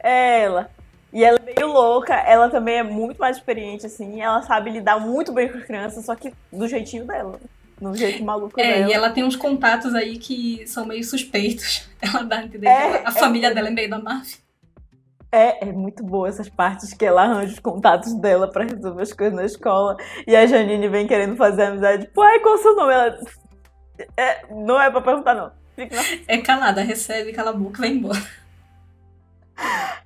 É 0.04 0.42
ela. 0.44 0.70
E 1.14 1.24
ela 1.24 1.40
é 1.42 1.54
meio 1.56 1.72
louca, 1.72 2.14
ela 2.14 2.50
também 2.50 2.76
é 2.78 2.84
muito 2.84 3.18
mais 3.18 3.38
experiente, 3.38 3.86
assim, 3.86 4.22
ela 4.22 4.42
sabe 4.42 4.70
lidar 4.70 5.00
muito 5.00 5.32
bem 5.32 5.48
com 5.50 5.58
as 5.58 5.64
crianças, 5.64 6.06
só 6.06 6.16
que 6.16 6.34
do 6.52 6.68
jeitinho 6.68 7.06
dela. 7.06 7.40
No 7.80 7.96
jeito 7.96 8.24
maluco 8.24 8.60
É, 8.60 8.80
dela. 8.80 8.90
e 8.90 8.94
ela 8.94 9.10
tem 9.12 9.24
uns 9.24 9.36
contatos 9.36 9.94
aí 9.94 10.18
que 10.18 10.66
são 10.68 10.84
meio 10.86 11.04
suspeitos. 11.04 11.88
Ela 12.02 12.24
dá 12.24 12.38
a 12.40 12.44
entender 12.44 12.68
É, 12.68 13.04
a 13.06 13.10
é. 13.10 13.12
família 13.12 13.54
dela 13.54 13.68
é 13.68 13.72
meio 13.72 13.88
da 13.90 14.00
máfia. 14.00 14.40
É, 15.32 15.68
é 15.68 15.72
muito 15.72 16.04
boa 16.04 16.28
essas 16.28 16.50
partes 16.50 16.92
que 16.94 17.06
ela 17.06 17.22
arranja 17.24 17.54
os 17.54 17.60
contatos 17.60 18.14
dela 18.16 18.50
pra 18.50 18.64
resolver 18.64 19.04
as 19.04 19.14
coisas 19.14 19.36
na 19.36 19.46
escola. 19.46 19.96
E 20.26 20.36
a 20.36 20.48
Janine 20.48 20.88
vem 20.88 21.06
querendo 21.06 21.36
fazer 21.36 21.64
amizade. 21.64 22.06
Tipo, 22.06 22.22
ai, 22.22 22.40
qual 22.40 22.56
o 22.56 22.58
seu 22.58 22.76
nome? 22.76 22.94
Ela. 22.94 23.20
É, 24.16 24.46
não 24.56 24.82
é 24.82 24.90
pra 24.90 25.02
perguntar, 25.02 25.36
não. 25.36 25.52
Fica... 25.76 25.98
É 26.28 26.38
calada, 26.40 26.82
recebe, 26.82 27.32
cala 27.34 27.52
a 27.52 27.54
boca, 27.54 27.80
vai 27.80 27.90
embora. 27.90 28.20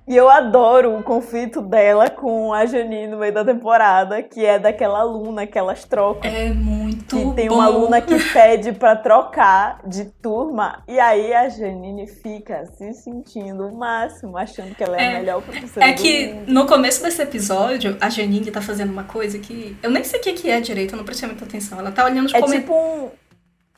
E 0.06 0.16
eu 0.16 0.28
adoro 0.28 0.98
o 0.98 1.02
conflito 1.02 1.60
dela 1.62 2.10
com 2.10 2.52
a 2.52 2.66
Janine 2.66 3.06
no 3.06 3.18
meio 3.18 3.32
da 3.32 3.44
temporada, 3.44 4.20
que 4.20 4.44
é 4.44 4.58
daquela 4.58 4.98
aluna 4.98 5.46
que 5.46 5.56
elas 5.56 5.84
trocam. 5.84 6.28
É 6.28 6.48
muito 6.52 7.16
que 7.16 7.34
tem 7.34 7.48
bom. 7.48 7.54
uma 7.54 7.66
aluna 7.66 8.00
que 8.00 8.18
pede 8.32 8.72
pra 8.72 8.96
trocar 8.96 9.80
de 9.86 10.06
turma, 10.20 10.82
e 10.88 10.98
aí 10.98 11.32
a 11.32 11.48
Janine 11.48 12.08
fica 12.08 12.66
se 12.66 12.92
sentindo 12.94 13.68
o 13.68 13.76
máximo, 13.76 14.36
achando 14.36 14.74
que 14.74 14.82
ela 14.82 15.00
é, 15.00 15.04
É. 15.04 15.08
a 15.08 15.18
melhor 15.20 15.40
professora 15.42 15.86
É 15.86 15.92
que 15.92 16.32
mundo. 16.34 16.52
no 16.52 16.66
começo 16.66 17.00
desse 17.00 17.22
episódio, 17.22 17.96
a 18.00 18.08
Janine 18.10 18.50
tá 18.50 18.60
fazendo 18.60 18.90
uma 18.90 19.04
coisa 19.04 19.38
que. 19.38 19.76
Eu 19.82 19.90
nem 19.90 20.02
sei 20.02 20.18
o 20.18 20.22
que 20.22 20.32
que 20.32 20.50
é 20.50 20.60
direito, 20.60 20.94
eu 20.94 20.98
não 20.98 21.04
prestei 21.04 21.28
muita 21.28 21.44
atenção. 21.44 21.78
Ela 21.78 21.92
tá 21.92 22.04
olhando 22.04 22.26
os 22.26 22.34
É 22.34 22.40
comentários. 22.40 22.64
tipo 22.64 22.74
um. 22.76 23.08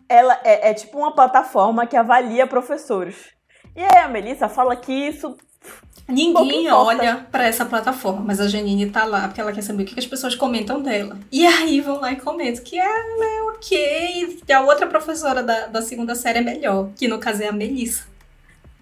Ela 0.08 0.38
é, 0.42 0.70
é 0.70 0.74
tipo 0.74 0.96
uma 0.98 1.14
plataforma 1.14 1.86
que 1.86 1.96
avalia 1.96 2.46
professores. 2.46 3.16
E 3.76 3.82
aí 3.82 3.98
a 4.02 4.08
Melissa 4.08 4.48
fala 4.48 4.74
que 4.74 4.90
isso. 4.92 5.36
Ninguém 6.06 6.70
olha 6.70 7.26
pra 7.32 7.46
essa 7.46 7.64
plataforma, 7.64 8.20
mas 8.22 8.38
a 8.38 8.46
Janine 8.46 8.90
tá 8.90 9.04
lá 9.06 9.26
porque 9.26 9.40
ela 9.40 9.52
quer 9.52 9.62
saber 9.62 9.84
o 9.84 9.86
que 9.86 9.98
as 9.98 10.06
pessoas 10.06 10.34
comentam 10.34 10.82
dela. 10.82 11.16
E 11.32 11.46
aí 11.46 11.80
vão 11.80 11.98
lá 11.98 12.12
e 12.12 12.16
comentam 12.16 12.62
que 12.62 12.78
ela 12.78 13.24
é 13.24 13.42
ok, 13.50 14.38
que 14.46 14.52
a 14.52 14.60
outra 14.60 14.86
professora 14.86 15.42
da, 15.42 15.66
da 15.66 15.80
segunda 15.80 16.14
série 16.14 16.40
é 16.40 16.42
melhor, 16.42 16.90
que 16.94 17.08
no 17.08 17.18
caso 17.18 17.42
é 17.42 17.48
a 17.48 17.52
Melissa. 17.52 18.04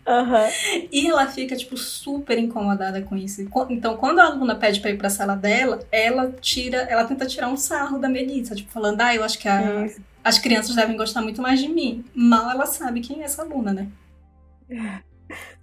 Aham. 0.05 0.49
E 0.91 1.07
ela 1.07 1.29
fica, 1.29 1.55
tipo, 1.55 1.77
super 1.77 2.37
incomodada 2.37 3.01
com 3.03 3.17
isso. 3.17 3.41
E 3.41 3.49
Então, 3.71 3.97
quando 3.97 4.19
a 4.19 4.25
aluna 4.25 4.57
pede 4.57 4.81
pra 4.81 4.91
ir 4.91 4.99
pra 4.99 5.09
sala 5.09 5.37
dela, 5.37 5.79
ela 5.93 6.35
tira, 6.41 6.79
ela 6.79 7.05
tenta 7.05 7.25
tirar 7.25 7.47
um 7.49 7.57
sarro 7.57 8.01
da 8.01 8.09
Melissa, 8.09 8.53
tipo, 8.57 8.73
falando, 8.73 9.01
ah, 9.01 9.15
eu 9.15 9.23
acho 9.23 9.39
que 9.39 9.47
a- 9.49 9.61
as 10.25 10.41
crianças 10.41 10.75
devem 10.75 10.97
gostar 10.97 11.23
muito 11.23 11.41
mais 11.41 11.61
de 11.61 11.69
mim. 11.69 12.05
Mal 12.13 12.51
ela 12.51 12.67
sabe 12.67 13.01
quem 13.01 13.23
é 13.23 13.27
essa 13.27 13.43
aluna, 13.43 13.73
né? 13.73 13.87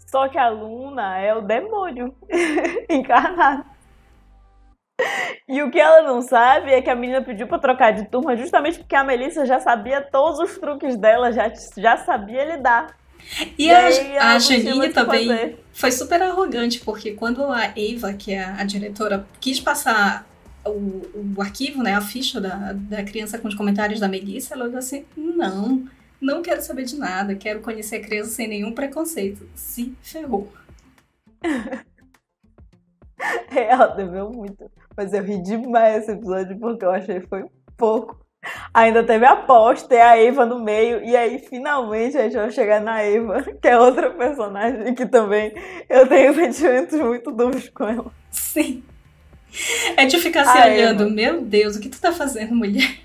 Só 0.09 0.27
que 0.27 0.37
a 0.37 0.45
aluna 0.45 1.19
é 1.19 1.35
o 1.35 1.41
demônio 1.41 2.15
encarnado. 2.89 3.63
E 5.47 5.61
o 5.61 5.69
que 5.69 5.79
ela 5.79 6.01
não 6.01 6.21
sabe 6.21 6.71
é 6.71 6.81
que 6.81 6.89
a 6.89 6.95
menina 6.95 7.21
pediu 7.21 7.47
pra 7.47 7.59
trocar 7.59 7.91
de 7.91 8.05
turma 8.09 8.35
justamente 8.35 8.79
porque 8.79 8.95
a 8.95 9.03
Melissa 9.03 9.45
já 9.45 9.59
sabia 9.59 10.01
todos 10.01 10.39
os 10.39 10.57
truques 10.57 10.97
dela, 10.97 11.31
já, 11.31 11.51
já 11.77 11.97
sabia 11.97 12.55
lidar. 12.55 12.97
E, 13.57 13.69
a, 13.69 13.89
ela 13.91 14.35
a 14.35 14.39
tinha 14.39 14.59
Janine 14.59 14.89
também 14.89 15.27
fazer. 15.27 15.63
foi 15.71 15.91
super 15.91 16.21
arrogante, 16.21 16.79
porque 16.79 17.11
quando 17.11 17.43
a 17.43 17.65
Eva, 17.77 18.11
que 18.13 18.33
é 18.33 18.43
a, 18.43 18.61
a 18.61 18.63
diretora, 18.63 19.25
quis 19.39 19.59
passar 19.59 20.27
o, 20.65 21.35
o 21.37 21.41
arquivo, 21.41 21.83
né, 21.83 21.93
a 21.93 22.01
ficha 22.01 22.41
da, 22.41 22.73
da 22.73 23.03
criança 23.03 23.37
com 23.37 23.47
os 23.47 23.55
comentários 23.55 23.99
da 23.99 24.07
Melissa, 24.07 24.55
ela 24.55 24.65
disse 24.65 24.77
assim, 24.77 25.05
não, 25.15 25.87
não 26.21 26.41
quero 26.41 26.61
saber 26.61 26.83
de 26.83 26.97
nada, 26.97 27.35
quero 27.35 27.61
conhecer 27.61 27.97
a 27.97 28.01
criança 28.01 28.31
sem 28.31 28.47
nenhum 28.47 28.73
preconceito. 28.73 29.47
Se 29.55 29.95
ferrou. 30.01 30.51
Ela 33.51 33.87
deveu 33.87 34.29
muito. 34.29 34.69
Mas 34.95 35.13
eu 35.13 35.23
ri 35.23 35.41
demais 35.41 36.03
esse 36.03 36.11
episódio 36.11 36.57
porque 36.59 36.85
eu 36.85 36.91
achei 36.91 37.19
que 37.21 37.27
foi 37.27 37.45
pouco. 37.77 38.19
Ainda 38.73 39.03
teve 39.03 39.25
a 39.25 39.33
aposta 39.33 39.93
e 39.93 39.99
a 39.99 40.17
Eva 40.17 40.45
no 40.45 40.59
meio. 40.63 41.03
E 41.03 41.15
aí, 41.15 41.39
finalmente, 41.39 42.17
a 42.17 42.23
gente 42.23 42.35
vai 42.35 42.51
chegar 42.51 42.79
na 42.79 43.01
Eva, 43.01 43.43
que 43.43 43.67
é 43.67 43.77
outra 43.77 44.11
personagem 44.11 44.93
que 44.95 45.05
também 45.05 45.53
eu 45.89 46.07
tenho 46.07 46.33
sentimentos 46.35 46.99
muito 46.99 47.31
duros 47.31 47.67
com 47.69 47.85
ela. 47.87 48.11
Sim. 48.31 48.83
É 49.97 50.05
de 50.05 50.17
ficar 50.19 50.45
se 50.45 50.57
A 50.57 50.65
olhando, 50.67 51.03
Eva. 51.03 51.11
meu 51.11 51.41
Deus, 51.41 51.75
o 51.75 51.81
que 51.81 51.89
tu 51.89 51.99
tá 51.99 52.13
fazendo, 52.13 52.55
mulher? 52.55 52.99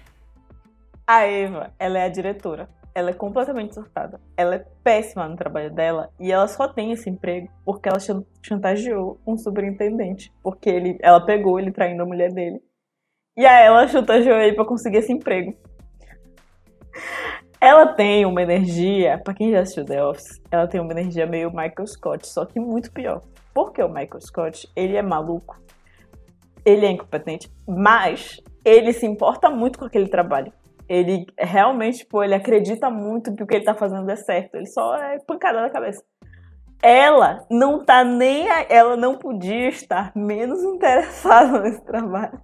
A 1.07 1.23
Eva, 1.23 1.73
ela 1.79 1.99
é 1.99 2.05
a 2.05 2.09
diretora. 2.09 2.69
Ela 2.95 3.11
é 3.11 3.15
completamente 3.15 3.75
surtada. 3.75 4.21
Ela 4.37 4.55
é 4.57 4.65
péssima 4.85 5.29
no 5.29 5.37
trabalho 5.37 5.71
dela 5.73 6.11
e 6.21 6.31
ela 6.31 6.47
só 6.47 6.69
tem 6.69 6.93
esse 6.93 7.11
emprego 7.11 7.49
porque 7.65 7.89
ela 7.89 7.99
chan- 7.99 8.25
chantageou 8.41 9.21
um 9.27 9.37
superintendente. 9.37 10.33
Porque 10.43 10.71
ele, 10.71 10.97
ela 11.03 11.25
pegou 11.25 11.59
ele 11.59 11.73
traindo 11.73 12.03
a 12.03 12.07
mulher 12.07 12.33
dele. 12.33 12.63
E 13.37 13.45
aí 13.45 13.67
ela 13.67 13.89
chantageou 13.89 14.39
ele 14.39 14.55
pra 14.55 14.65
conseguir 14.65 14.99
esse 14.99 15.13
emprego. 15.13 15.57
Ela 17.61 17.95
tem 17.95 18.25
uma 18.27 18.43
energia, 18.43 19.19
pra 19.19 19.35
quem 19.35 19.51
já 19.51 19.61
assistiu 19.61 19.85
The 19.85 20.05
Office, 20.05 20.41
ela 20.51 20.69
tem 20.69 20.81
uma 20.81 20.93
energia 20.93 21.27
meio 21.27 21.49
Michael 21.51 21.87
Scott, 21.87 22.27
só 22.29 22.45
que 22.45 22.61
muito 22.61 22.93
pior. 22.93 23.23
Porque 23.55 23.83
o 23.83 23.89
Michael 23.89 24.21
Scott, 24.21 24.69
ele 24.77 24.97
é 24.97 25.03
maluco, 25.03 25.61
ele 26.65 26.85
é 26.85 26.91
incompetente, 26.91 27.51
mas 27.67 28.41
ele 28.65 28.93
se 28.93 29.07
importa 29.07 29.49
muito 29.49 29.79
com 29.79 29.87
aquele 29.87 30.09
trabalho. 30.09 30.53
Ele 30.89 31.25
realmente, 31.39 31.99
tipo, 31.99 32.23
ele 32.23 32.35
acredita 32.35 32.91
muito 32.91 33.35
que 33.35 33.43
o 33.43 33.47
que 33.47 33.55
ele 33.57 33.65
tá 33.65 33.75
fazendo 33.75 34.11
é 34.11 34.17
certo. 34.17 34.55
Ele 34.57 34.67
só 34.67 34.95
é 34.97 35.19
pancada 35.21 35.61
na 35.63 35.71
cabeça. 35.71 36.03
Ela 36.83 37.47
não 37.51 37.83
tá 37.85 38.05
nem. 38.05 38.49
a- 38.51 38.67
Ela 38.69 38.97
não 38.97 39.17
podia 39.17 39.69
estar 39.69 40.13
menos 40.15 40.63
interessada 40.63 41.61
nesse 41.63 41.81
trabalho. 41.85 42.39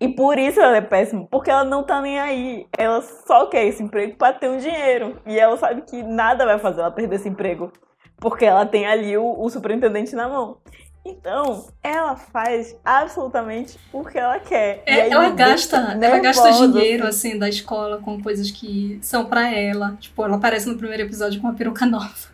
E 0.00 0.08
por 0.08 0.38
isso 0.38 0.60
ela 0.60 0.76
é 0.76 0.80
péssima, 0.80 1.26
porque 1.30 1.50
ela 1.50 1.64
não 1.64 1.82
tá 1.84 2.00
nem 2.00 2.18
aí. 2.18 2.66
Ela 2.76 3.00
só 3.00 3.46
quer 3.46 3.64
esse 3.64 3.82
emprego 3.82 4.16
pra 4.16 4.32
ter 4.32 4.48
um 4.48 4.58
dinheiro. 4.58 5.20
E 5.26 5.38
ela 5.38 5.56
sabe 5.56 5.82
que 5.82 6.02
nada 6.02 6.44
vai 6.44 6.58
fazer 6.58 6.80
ela 6.80 6.90
perder 6.90 7.16
esse 7.16 7.28
emprego. 7.28 7.70
Porque 8.18 8.44
ela 8.44 8.64
tem 8.66 8.86
ali 8.86 9.16
o, 9.16 9.24
o 9.40 9.48
superintendente 9.50 10.14
na 10.14 10.28
mão. 10.28 10.58
Então, 11.04 11.66
ela 11.82 12.16
faz 12.16 12.74
absolutamente 12.82 13.78
o 13.92 14.02
que 14.04 14.18
ela 14.18 14.38
quer. 14.40 14.82
É, 14.86 15.10
ela 15.10 15.28
gasta, 15.30 15.76
ela 16.00 16.18
gasta 16.18 16.50
dinheiro 16.50 17.06
assim. 17.06 17.28
assim 17.30 17.38
da 17.38 17.46
escola 17.48 17.98
com 17.98 18.22
coisas 18.22 18.50
que 18.50 18.98
são 19.02 19.26
pra 19.26 19.50
ela. 19.52 19.96
Tipo, 20.00 20.24
ela 20.24 20.36
aparece 20.36 20.66
no 20.66 20.78
primeiro 20.78 21.02
episódio 21.02 21.40
com 21.40 21.46
uma 21.46 21.54
peruca 21.54 21.84
nova. 21.84 22.32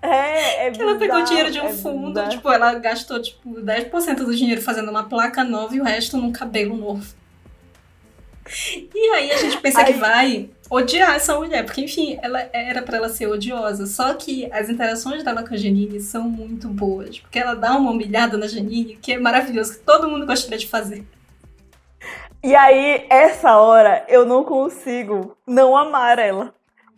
É, 0.00 0.68
é 0.68 0.70
Que 0.72 0.80
ela 0.82 0.96
pegou 0.96 1.24
dinheiro 1.24 1.50
de 1.50 1.60
um 1.60 1.66
é 1.66 1.72
fundo, 1.72 2.08
bizarro. 2.10 2.30
tipo, 2.30 2.48
ela 2.48 2.74
gastou 2.74 3.20
tipo 3.20 3.50
10% 3.60 4.16
do 4.18 4.36
dinheiro 4.36 4.62
fazendo 4.62 4.88
uma 4.90 5.04
placa 5.08 5.42
nova 5.42 5.74
e 5.74 5.80
o 5.80 5.84
resto 5.84 6.16
num 6.16 6.30
cabelo 6.30 6.76
novo. 6.76 7.04
E 8.94 8.98
aí 9.14 9.32
a 9.32 9.36
gente 9.38 9.56
pensa 9.58 9.82
que 9.84 9.92
Aí- 9.94 9.98
vai 9.98 10.50
odiar 10.70 11.14
essa 11.14 11.36
mulher, 11.36 11.64
porque 11.64 11.82
enfim, 11.82 12.18
ela 12.22 12.48
era 12.52 12.82
pra 12.82 12.96
ela 12.96 13.08
ser 13.08 13.26
odiosa, 13.26 13.86
só 13.86 14.14
que 14.14 14.50
as 14.52 14.68
interações 14.68 15.22
dela 15.22 15.46
com 15.46 15.54
a 15.54 15.56
Janine 15.56 16.00
são 16.00 16.28
muito 16.28 16.68
boas, 16.68 17.18
porque 17.18 17.38
ela 17.38 17.54
dá 17.54 17.76
uma 17.76 17.90
humilhada 17.90 18.36
na 18.36 18.46
Janine 18.46 18.96
que 18.96 19.12
é 19.12 19.18
maravilhoso, 19.18 19.74
que 19.78 19.84
todo 19.84 20.08
mundo 20.08 20.26
gostaria 20.26 20.58
de 20.58 20.66
fazer. 20.66 21.04
E 22.42 22.54
aí, 22.54 23.06
essa 23.08 23.56
hora, 23.56 24.04
eu 24.06 24.26
não 24.26 24.44
consigo 24.44 25.34
não 25.46 25.74
amar 25.74 26.18
ela. 26.18 26.54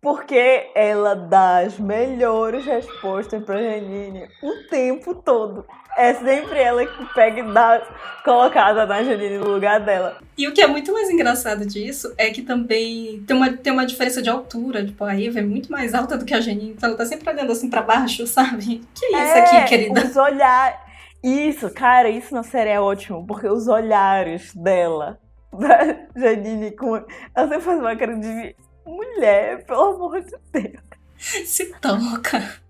Porque 0.06 0.70
ela 0.76 1.16
dá 1.16 1.62
as 1.62 1.80
melhores 1.80 2.64
respostas 2.64 3.42
pra 3.42 3.60
Janine 3.60 4.28
o 4.40 4.68
tempo 4.70 5.16
todo. 5.16 5.66
É 5.96 6.14
sempre 6.14 6.60
ela 6.60 6.86
que 6.86 7.12
pega 7.12 7.40
e 7.40 7.52
dá 7.52 7.82
colocada 8.24 8.86
na 8.86 9.02
Janine 9.02 9.38
no 9.38 9.48
lugar 9.48 9.80
dela. 9.80 10.18
E 10.38 10.46
o 10.46 10.52
que 10.52 10.62
é 10.62 10.68
muito 10.68 10.92
mais 10.92 11.10
engraçado 11.10 11.66
disso 11.66 12.14
é 12.16 12.30
que 12.30 12.42
também 12.42 13.24
tem 13.26 13.36
uma, 13.36 13.52
tem 13.52 13.72
uma 13.72 13.84
diferença 13.84 14.22
de 14.22 14.30
altura. 14.30 14.86
Tipo, 14.86 15.02
a 15.02 15.20
Eva 15.20 15.40
é 15.40 15.42
muito 15.42 15.72
mais 15.72 15.92
alta 15.92 16.16
do 16.16 16.24
que 16.24 16.34
a 16.34 16.40
Janine, 16.40 16.70
então 16.70 16.90
ela 16.90 16.98
tá 16.98 17.04
sempre 17.04 17.28
olhando 17.28 17.50
assim 17.50 17.68
pra 17.68 17.82
baixo, 17.82 18.24
sabe? 18.30 18.82
Que 18.94 19.06
isso 19.06 19.16
É, 19.16 19.40
aqui, 19.40 19.68
querida? 19.68 20.06
Os 20.06 20.16
olhares. 20.16 20.78
Isso, 21.20 21.68
cara, 21.70 22.08
isso 22.08 22.32
na 22.32 22.44
série 22.44 22.70
é 22.70 22.80
ótimo, 22.80 23.26
porque 23.26 23.48
os 23.48 23.66
olhares 23.66 24.54
dela, 24.54 25.18
da 25.52 25.96
Janine, 26.14 26.70
com. 26.70 26.94
Ela 26.94 27.48
sempre 27.48 27.60
faz 27.64 27.80
uma 27.80 27.96
cara 27.96 28.14
de 28.14 28.54
mulher, 28.86 29.64
pelo 29.64 29.82
amor 29.82 30.20
de 30.22 30.34
Deus. 30.52 30.80
Se 31.18 31.66
toca. 31.80 32.60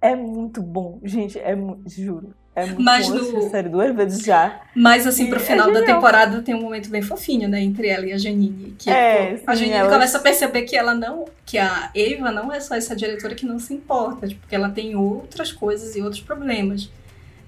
É 0.00 0.14
muito 0.14 0.60
bom, 0.62 1.00
gente, 1.02 1.38
é 1.38 1.54
muito, 1.54 1.88
juro. 1.90 2.34
É 2.54 2.64
muito 2.64 2.80
Mas 2.82 3.06
bom 3.08 3.16
no- 3.16 3.50
série 3.50 3.68
duas 3.68 3.94
vezes 3.94 4.24
já. 4.24 4.62
Mas 4.74 5.06
assim, 5.06 5.26
pro 5.28 5.38
E 5.38 5.42
é 5.42 5.44
final 5.44 5.66
da 5.70 5.80
genial. 5.80 5.96
temporada 5.96 6.40
tem 6.42 6.54
um 6.54 6.62
momento 6.62 6.88
bem 6.88 7.02
fofinho, 7.02 7.48
né, 7.48 7.60
entre 7.60 7.88
ela 7.88 8.06
e 8.06 8.12
a 8.14 8.18
Janine. 8.18 8.74
Que 8.78 8.88
É, 8.88 9.36
pô, 9.44 9.50
a 9.50 9.54
Janine 9.54 9.74
elas- 9.76 9.92
começa 9.92 10.16
a 10.18 10.20
perceber 10.22 10.62
que 10.62 10.74
ela 10.76 10.94
não. 10.94 11.26
que 11.44 11.58
a 11.58 11.90
Eva 11.94 12.30
não 12.32 12.50
é 12.52 12.58
só 12.60 12.74
essa 12.74 12.96
diretora 12.96 13.34
que 13.34 13.44
não 13.46 13.58
se 13.58 13.74
importa, 13.74 14.26
tipo, 14.26 14.46
que 14.46 14.54
ela 14.54 14.70
tem 14.70 14.96
outras 14.96 15.52
coisas 15.52 15.94
e 15.96 16.00
outros 16.02 16.22
problemas. 16.22 16.90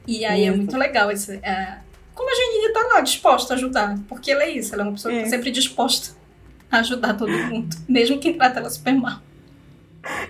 E 0.07 0.25
aí 0.27 0.45
é 0.45 0.49
Isso. 0.49 0.57
muito 0.57 0.77
legal 0.77 1.11
esse. 1.11 1.37
é, 1.43 1.79
como 2.15 2.31
a 2.31 2.35
Janine 2.35 2.73
tá 2.75 2.95
lá 2.95 3.01
disposta 3.01 3.55
a 3.55 3.57
ajudar. 3.57 3.99
Porque 4.09 4.31
ela 4.31 4.43
é 4.43 4.51
isso, 4.51 4.75
ela 4.75 4.83
é 4.83 4.87
uma 4.87 4.93
pessoa 4.93 5.13
Isso. 5.15 5.31
sempre 5.31 5.51
disposta 5.51 6.18
ajudar 6.71 7.15
todo 7.15 7.31
mundo. 7.31 7.77
mesmo 7.89 8.19
quem 8.19 8.35
trata 8.35 8.61
ela 8.61 8.71
super 8.71 8.95
mal. 8.95 9.21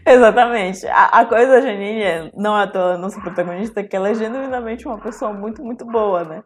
Exatamente. 0.05 0.87
A, 0.87 1.05
a 1.20 1.24
coisa 1.24 1.53
da 1.53 1.61
Janine 1.61 2.03
é, 2.03 2.31
não 2.37 2.59
é 2.59 2.64
à 2.64 2.66
toa 2.66 2.96
nossa 2.96 3.20
protagonista, 3.20 3.83
que 3.83 3.94
ela 3.94 4.09
é 4.09 4.14
genuinamente 4.14 4.87
uma 4.87 4.98
pessoa 4.98 5.33
muito, 5.33 5.62
muito 5.62 5.85
boa, 5.85 6.24
né? 6.24 6.42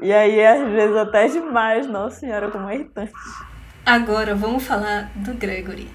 E 0.00 0.12
aí, 0.12 0.44
às 0.44 0.68
vezes, 0.70 0.96
até 0.96 1.26
demais, 1.26 1.86
Nossa 1.88 2.20
Senhora, 2.20 2.50
como 2.50 2.68
é 2.68 2.76
irritante. 2.76 3.12
Agora 3.84 4.34
vamos 4.34 4.64
falar 4.64 5.10
do 5.14 5.34
Gregory. 5.34 5.88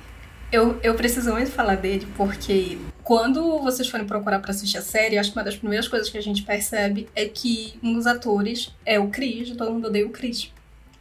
Eu, 0.52 0.78
eu 0.84 0.94
preciso 0.96 1.32
muito 1.32 1.52
falar 1.52 1.76
dele 1.76 2.08
porque 2.18 2.78
quando 3.04 3.60
vocês 3.60 3.88
forem 3.88 4.06
procurar 4.06 4.40
para 4.40 4.52
assistir 4.52 4.78
a 4.78 4.82
série, 4.82 5.18
acho 5.18 5.32
que 5.32 5.38
uma 5.38 5.44
das 5.44 5.56
primeiras 5.56 5.88
coisas 5.88 6.10
que 6.10 6.18
a 6.18 6.22
gente 6.22 6.44
percebe 6.44 7.10
é 7.16 7.26
que 7.26 7.74
um 7.82 7.94
dos 7.94 8.06
atores 8.06 8.76
é 8.86 9.00
o 9.00 9.10
Chris, 9.10 9.56
todo 9.56 9.72
mundo 9.72 9.88
odeia 9.88 10.06
o 10.06 10.10
Chris. 10.10 10.52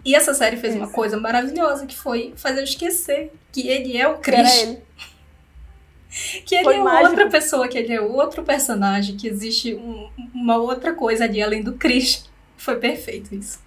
E 0.04 0.14
essa 0.14 0.34
série 0.34 0.56
fez 0.56 0.74
Isso. 0.74 0.82
uma 0.82 0.90
coisa 0.90 1.18
maravilhosa, 1.18 1.86
que 1.86 1.96
foi 1.96 2.32
fazer 2.36 2.60
eu 2.60 2.64
esquecer 2.64 3.32
que 3.52 3.68
ele 3.68 3.96
é 3.96 4.08
o 4.08 4.18
Chris. 4.18 4.62
ele. 4.62 4.78
que 6.44 6.54
ele 6.56 6.64
foi 6.64 6.76
é 6.76 6.82
mágico. 6.82 7.10
outra 7.10 7.30
pessoa, 7.30 7.68
que 7.68 7.78
ele 7.78 7.92
é 7.92 8.00
outro 8.00 8.42
personagem, 8.42 9.16
que 9.16 9.28
existe 9.28 9.74
um, 9.74 10.10
uma 10.34 10.56
outra 10.56 10.92
coisa 10.94 11.24
ali 11.24 11.42
além 11.42 11.62
do 11.62 11.74
Chris. 11.74 12.28
Foi 12.56 12.76
perfeito 12.76 13.34
isso. 13.34 13.60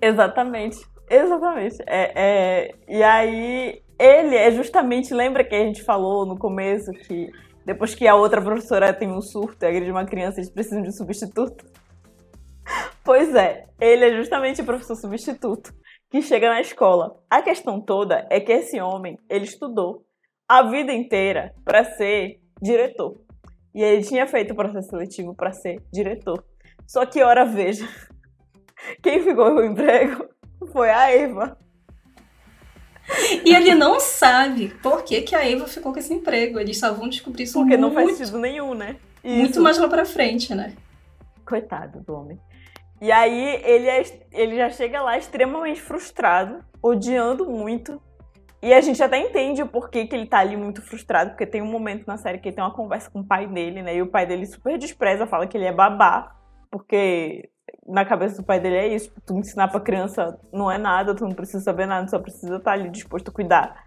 Exatamente. 0.00 0.78
Exatamente. 1.08 1.76
É, 1.86 2.12
é, 2.14 2.74
e 2.88 3.02
aí, 3.02 3.82
ele 3.98 4.36
é 4.36 4.50
justamente. 4.50 5.12
Lembra 5.12 5.44
que 5.44 5.54
a 5.54 5.58
gente 5.58 5.82
falou 5.82 6.24
no 6.24 6.38
começo 6.38 6.90
que 6.92 7.30
depois 7.64 7.94
que 7.94 8.08
a 8.08 8.14
outra 8.14 8.42
professora 8.42 8.92
tem 8.92 9.10
um 9.10 9.20
surto 9.20 9.64
e 9.64 9.68
agride 9.68 9.90
uma 9.90 10.04
criança, 10.04 10.40
eles 10.40 10.50
precisam 10.50 10.82
de 10.82 10.88
um 10.88 10.92
substituto? 10.92 11.64
Pois 13.04 13.34
é, 13.34 13.66
ele 13.80 14.04
é 14.04 14.16
justamente 14.16 14.60
o 14.60 14.64
professor 14.64 14.96
substituto 14.96 15.72
que 16.10 16.22
chega 16.22 16.48
na 16.48 16.60
escola. 16.60 17.18
A 17.28 17.42
questão 17.42 17.80
toda 17.80 18.26
é 18.30 18.38
que 18.38 18.52
esse 18.52 18.80
homem, 18.80 19.18
ele 19.28 19.44
estudou 19.44 20.04
a 20.48 20.62
vida 20.62 20.92
inteira 20.92 21.54
para 21.64 21.84
ser 21.84 22.40
diretor. 22.60 23.20
E 23.74 23.82
ele 23.82 24.04
tinha 24.04 24.26
feito 24.26 24.52
o 24.52 24.56
processo 24.56 24.90
seletivo 24.90 25.34
para 25.34 25.52
ser 25.52 25.82
diretor. 25.92 26.44
Só 26.86 27.06
que, 27.06 27.22
ora, 27.22 27.44
veja, 27.44 27.88
quem 29.02 29.22
ficou 29.22 29.46
com 29.54 29.60
o 29.60 29.64
emprego 29.64 30.28
foi 30.70 30.90
a 30.90 31.10
Eva. 31.10 31.58
E 33.44 33.54
ele 33.54 33.74
não 33.74 33.98
sabe 33.98 34.68
por 34.82 35.02
que, 35.02 35.22
que 35.22 35.34
a 35.34 35.48
Eva 35.48 35.66
ficou 35.66 35.92
com 35.92 35.98
esse 35.98 36.14
emprego. 36.14 36.60
Eles 36.60 36.78
só 36.78 36.92
vão 36.92 37.08
descobrir 37.08 37.44
isso 37.44 37.54
Porque 37.54 37.76
muito, 37.76 37.80
não 37.80 37.92
faz 37.92 38.16
sentido 38.16 38.38
nenhum, 38.38 38.74
né? 38.74 38.96
Isso. 39.24 39.36
Muito 39.36 39.60
mais 39.60 39.78
lá 39.78 39.88
pra 39.88 40.04
frente, 40.04 40.54
né? 40.54 40.76
Coitado 41.44 42.00
do 42.00 42.12
homem. 42.14 42.38
E 43.02 43.10
aí 43.10 43.60
ele, 43.64 43.88
é, 43.88 44.04
ele 44.30 44.56
já 44.56 44.70
chega 44.70 45.02
lá 45.02 45.18
extremamente 45.18 45.82
frustrado, 45.82 46.64
odiando 46.80 47.50
muito. 47.50 48.00
E 48.62 48.72
a 48.72 48.80
gente 48.80 49.02
até 49.02 49.18
entende 49.18 49.60
o 49.60 49.66
porquê 49.66 50.06
que 50.06 50.14
ele 50.14 50.24
tá 50.24 50.38
ali 50.38 50.56
muito 50.56 50.80
frustrado, 50.80 51.30
porque 51.30 51.44
tem 51.44 51.60
um 51.60 51.66
momento 51.66 52.06
na 52.06 52.16
série 52.16 52.38
que 52.38 52.48
ele 52.48 52.54
tem 52.54 52.62
uma 52.62 52.72
conversa 52.72 53.10
com 53.10 53.18
o 53.18 53.26
pai 53.26 53.48
dele, 53.48 53.82
né? 53.82 53.96
E 53.96 54.02
o 54.02 54.06
pai 54.06 54.24
dele 54.24 54.46
super 54.46 54.78
despreza, 54.78 55.26
fala 55.26 55.48
que 55.48 55.56
ele 55.56 55.64
é 55.64 55.72
babá, 55.72 56.32
porque 56.70 57.50
na 57.84 58.04
cabeça 58.04 58.36
do 58.36 58.44
pai 58.44 58.60
dele 58.60 58.76
é 58.76 58.94
isso. 58.94 59.12
Tu 59.26 59.36
ensinar 59.36 59.66
pra 59.66 59.80
criança 59.80 60.38
não 60.52 60.70
é 60.70 60.78
nada, 60.78 61.12
tu 61.12 61.24
não 61.24 61.32
precisa 61.32 61.58
saber 61.58 61.86
nada, 61.86 62.06
só 62.06 62.20
precisa 62.20 62.58
estar 62.58 62.70
tá 62.70 62.72
ali 62.72 62.88
disposto 62.88 63.30
a 63.30 63.34
cuidar. 63.34 63.84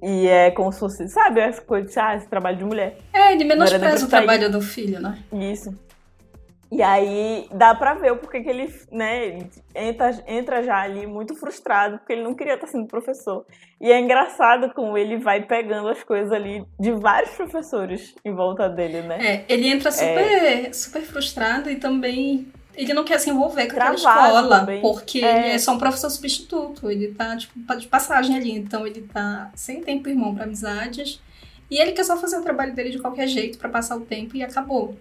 E 0.00 0.28
é 0.28 0.52
como 0.52 0.70
se 0.70 0.78
fosse, 0.78 1.08
sabe, 1.08 1.40
essa 1.40 1.60
coisa 1.62 1.88
de, 1.88 1.98
ah, 1.98 2.14
esse 2.14 2.28
trabalho 2.28 2.58
de 2.58 2.64
mulher. 2.64 2.96
É, 3.12 3.32
ele 3.32 3.42
menospreza 3.42 4.06
o 4.06 4.08
trabalho 4.08 4.48
do 4.48 4.60
filho, 4.60 5.00
né? 5.00 5.18
Isso. 5.32 5.74
E 6.70 6.82
aí 6.82 7.48
dá 7.52 7.74
pra 7.74 7.94
ver 7.94 8.12
o 8.12 8.16
porquê 8.16 8.42
que 8.42 8.48
ele, 8.48 8.72
né, 8.92 9.38
entra, 9.74 10.22
entra 10.28 10.62
já 10.62 10.80
ali 10.80 11.04
muito 11.04 11.34
frustrado, 11.34 11.98
porque 11.98 12.12
ele 12.12 12.22
não 12.22 12.34
queria 12.34 12.54
estar 12.54 12.68
sendo 12.68 12.86
professor. 12.86 13.44
E 13.80 13.90
é 13.90 13.98
engraçado 13.98 14.72
como 14.72 14.96
ele 14.96 15.16
vai 15.16 15.42
pegando 15.42 15.88
as 15.88 16.04
coisas 16.04 16.30
ali 16.30 16.64
de 16.78 16.92
vários 16.92 17.32
professores 17.32 18.14
em 18.24 18.32
volta 18.32 18.68
dele, 18.68 19.02
né? 19.02 19.18
É, 19.20 19.44
ele 19.48 19.68
entra 19.68 19.90
super, 19.90 20.08
é... 20.08 20.72
super 20.72 21.02
frustrado 21.02 21.68
e 21.68 21.76
também 21.76 22.46
ele 22.76 22.94
não 22.94 23.04
quer 23.04 23.18
se 23.18 23.30
envolver 23.30 23.66
com 23.66 23.76
aquela 23.76 23.94
escola, 23.94 24.60
também. 24.60 24.80
porque 24.80 25.24
é. 25.24 25.38
ele 25.38 25.48
é 25.54 25.58
só 25.58 25.72
um 25.72 25.78
professor 25.78 26.08
substituto, 26.08 26.88
ele 26.90 27.08
tá, 27.08 27.36
tipo, 27.36 27.76
de 27.76 27.88
passagem 27.88 28.36
ali, 28.36 28.52
então 28.52 28.86
ele 28.86 29.02
tá 29.02 29.50
sem 29.54 29.82
tempo 29.82 30.08
irmão 30.08 30.34
para 30.34 30.44
amizades, 30.44 31.20
e 31.70 31.78
ele 31.78 31.92
quer 31.92 32.04
só 32.04 32.16
fazer 32.16 32.38
o 32.38 32.42
trabalho 32.42 32.74
dele 32.74 32.90
de 32.90 32.98
qualquer 32.98 33.26
jeito 33.26 33.58
para 33.58 33.68
passar 33.68 33.96
o 33.96 34.00
tempo 34.00 34.36
e 34.36 34.42
acabou. 34.42 34.96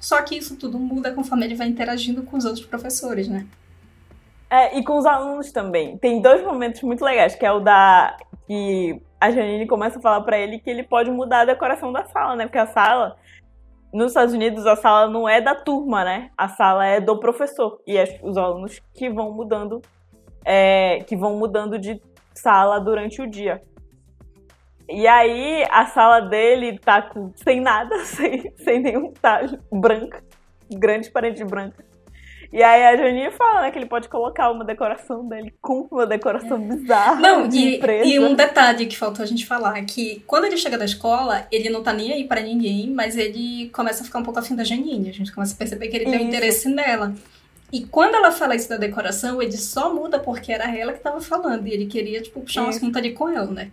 Só 0.00 0.22
que 0.22 0.36
isso 0.36 0.56
tudo 0.56 0.78
muda 0.78 1.12
conforme 1.12 1.44
ele 1.44 1.54
vai 1.54 1.66
interagindo 1.66 2.22
com 2.22 2.36
os 2.36 2.44
outros 2.44 2.64
professores, 2.64 3.28
né? 3.28 3.46
É, 4.50 4.78
e 4.78 4.84
com 4.84 4.96
os 4.96 5.04
alunos 5.04 5.52
também. 5.52 5.98
Tem 5.98 6.22
dois 6.22 6.42
momentos 6.42 6.82
muito 6.82 7.04
legais, 7.04 7.34
que 7.34 7.44
é 7.44 7.52
o 7.52 7.60
da 7.60 8.16
que 8.46 9.02
a 9.20 9.30
Janine 9.30 9.66
começa 9.66 9.98
a 9.98 10.02
falar 10.02 10.22
para 10.22 10.38
ele 10.38 10.58
que 10.58 10.70
ele 10.70 10.82
pode 10.82 11.10
mudar 11.10 11.40
a 11.40 11.44
decoração 11.44 11.92
da 11.92 12.04
sala, 12.04 12.34
né? 12.34 12.46
Porque 12.46 12.58
a 12.58 12.66
sala 12.66 13.16
nos 13.92 14.08
Estados 14.08 14.34
Unidos 14.34 14.66
a 14.66 14.76
sala 14.76 15.10
não 15.10 15.28
é 15.28 15.40
da 15.40 15.54
turma, 15.54 16.04
né? 16.04 16.30
A 16.36 16.48
sala 16.48 16.86
é 16.86 17.00
do 17.00 17.18
professor 17.18 17.80
e 17.86 17.96
é 17.96 18.20
os 18.22 18.36
alunos 18.36 18.80
que 18.94 19.10
vão 19.10 19.32
mudando, 19.32 19.82
é, 20.44 21.00
que 21.06 21.16
vão 21.16 21.36
mudando 21.36 21.78
de 21.78 22.00
sala 22.34 22.80
durante 22.80 23.20
o 23.20 23.26
dia. 23.26 23.62
E 24.88 25.06
aí 25.06 25.64
a 25.70 25.86
sala 25.86 26.20
dele 26.20 26.78
tá 26.78 27.02
com, 27.02 27.30
sem 27.36 27.60
nada, 27.60 27.98
sem, 28.06 28.52
sem 28.56 28.80
nenhum 28.80 29.12
talho, 29.12 29.58
branca, 29.70 30.24
grande 30.70 31.10
parede 31.10 31.44
branca. 31.44 31.86
E 32.50 32.62
aí 32.62 32.82
a 32.86 32.96
Janinha 32.96 33.30
fala, 33.30 33.62
né, 33.62 33.70
que 33.70 33.78
ele 33.78 33.86
pode 33.86 34.08
colocar 34.08 34.50
uma 34.50 34.64
decoração 34.64 35.28
dele 35.28 35.52
com 35.60 35.86
uma 35.90 36.06
decoração 36.06 36.58
bizarra. 36.58 37.20
Não, 37.20 37.46
e, 37.46 37.78
e 38.06 38.18
um 38.18 38.34
detalhe 38.34 38.86
que 38.86 38.96
faltou 38.96 39.22
a 39.22 39.26
gente 39.26 39.44
falar, 39.44 39.84
que 39.84 40.22
quando 40.26 40.46
ele 40.46 40.56
chega 40.56 40.78
da 40.78 40.86
escola, 40.86 41.46
ele 41.52 41.68
não 41.68 41.82
tá 41.82 41.92
nem 41.92 42.10
aí 42.10 42.24
para 42.24 42.40
ninguém, 42.40 42.90
mas 42.90 43.18
ele 43.18 43.68
começa 43.68 44.02
a 44.02 44.06
ficar 44.06 44.20
um 44.20 44.22
pouco 44.22 44.38
afim 44.38 44.56
da 44.56 44.64
Janine. 44.64 45.10
A 45.10 45.12
gente 45.12 45.30
começa 45.30 45.54
a 45.54 45.58
perceber 45.58 45.88
que 45.88 45.96
ele 45.96 46.06
tem 46.06 46.20
um 46.20 46.28
interesse 46.28 46.70
nela. 46.70 47.14
E 47.70 47.84
quando 47.84 48.14
ela 48.14 48.32
fala 48.32 48.56
isso 48.56 48.70
da 48.70 48.78
decoração, 48.78 49.42
ele 49.42 49.58
só 49.58 49.92
muda 49.92 50.18
porque 50.18 50.50
era 50.50 50.74
ela 50.74 50.94
que 50.94 51.00
tava 51.00 51.20
falando. 51.20 51.66
E 51.66 51.72
ele 51.72 51.84
queria, 51.84 52.22
tipo, 52.22 52.40
puxar 52.40 52.64
um 52.64 52.68
assunto 52.68 52.96
ali 52.96 53.12
com 53.12 53.28
ela, 53.28 53.50
né? 53.50 53.70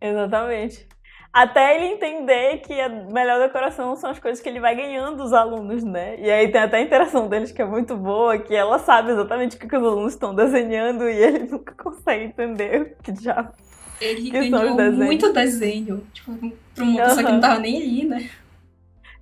Exatamente. 0.00 0.86
Até 1.32 1.76
ele 1.76 1.94
entender 1.94 2.58
que 2.58 2.80
a 2.80 2.88
melhor 2.88 3.38
decoração 3.38 3.94
são 3.96 4.10
as 4.10 4.18
coisas 4.18 4.40
que 4.40 4.48
ele 4.48 4.60
vai 4.60 4.74
ganhando 4.74 5.18
dos 5.18 5.32
alunos, 5.32 5.84
né? 5.84 6.18
E 6.18 6.30
aí 6.30 6.50
tem 6.50 6.62
até 6.62 6.78
a 6.78 6.80
interação 6.80 7.28
deles 7.28 7.52
que 7.52 7.60
é 7.60 7.64
muito 7.64 7.96
boa, 7.96 8.38
que 8.38 8.54
ela 8.54 8.78
sabe 8.78 9.12
exatamente 9.12 9.56
o 9.56 9.58
que, 9.58 9.66
os 9.66 9.84
alunos 9.84 10.14
estão 10.14 10.34
desenhando 10.34 11.08
e 11.08 11.16
ele 11.16 11.40
nunca 11.50 11.74
consegue 11.74 12.24
entender 12.24 12.96
o 12.98 13.02
que 13.02 13.22
já. 13.22 13.52
Ele 14.00 14.22
que 14.22 14.30
ganhou 14.30 14.74
muito 14.92 15.32
desenho, 15.32 16.06
tipo, 16.14 16.32
pra 16.74 16.84
uma 16.84 17.02
pessoa 17.02 17.24
que 17.24 17.32
não 17.32 17.40
tava 17.40 17.60
nem 17.60 17.76
ali, 17.76 18.04
né? 18.04 18.30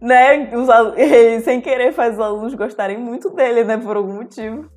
Né? 0.01 0.51
Os, 0.57 0.69
sem 1.45 1.61
querer 1.61 1.93
faz 1.93 2.15
os 2.15 2.21
alunos 2.21 2.55
gostarem 2.55 2.99
muito 2.99 3.31
dele, 3.31 3.65
né? 3.65 3.77
Por 3.79 3.97
algum 3.97 4.15
motivo. 4.15 4.71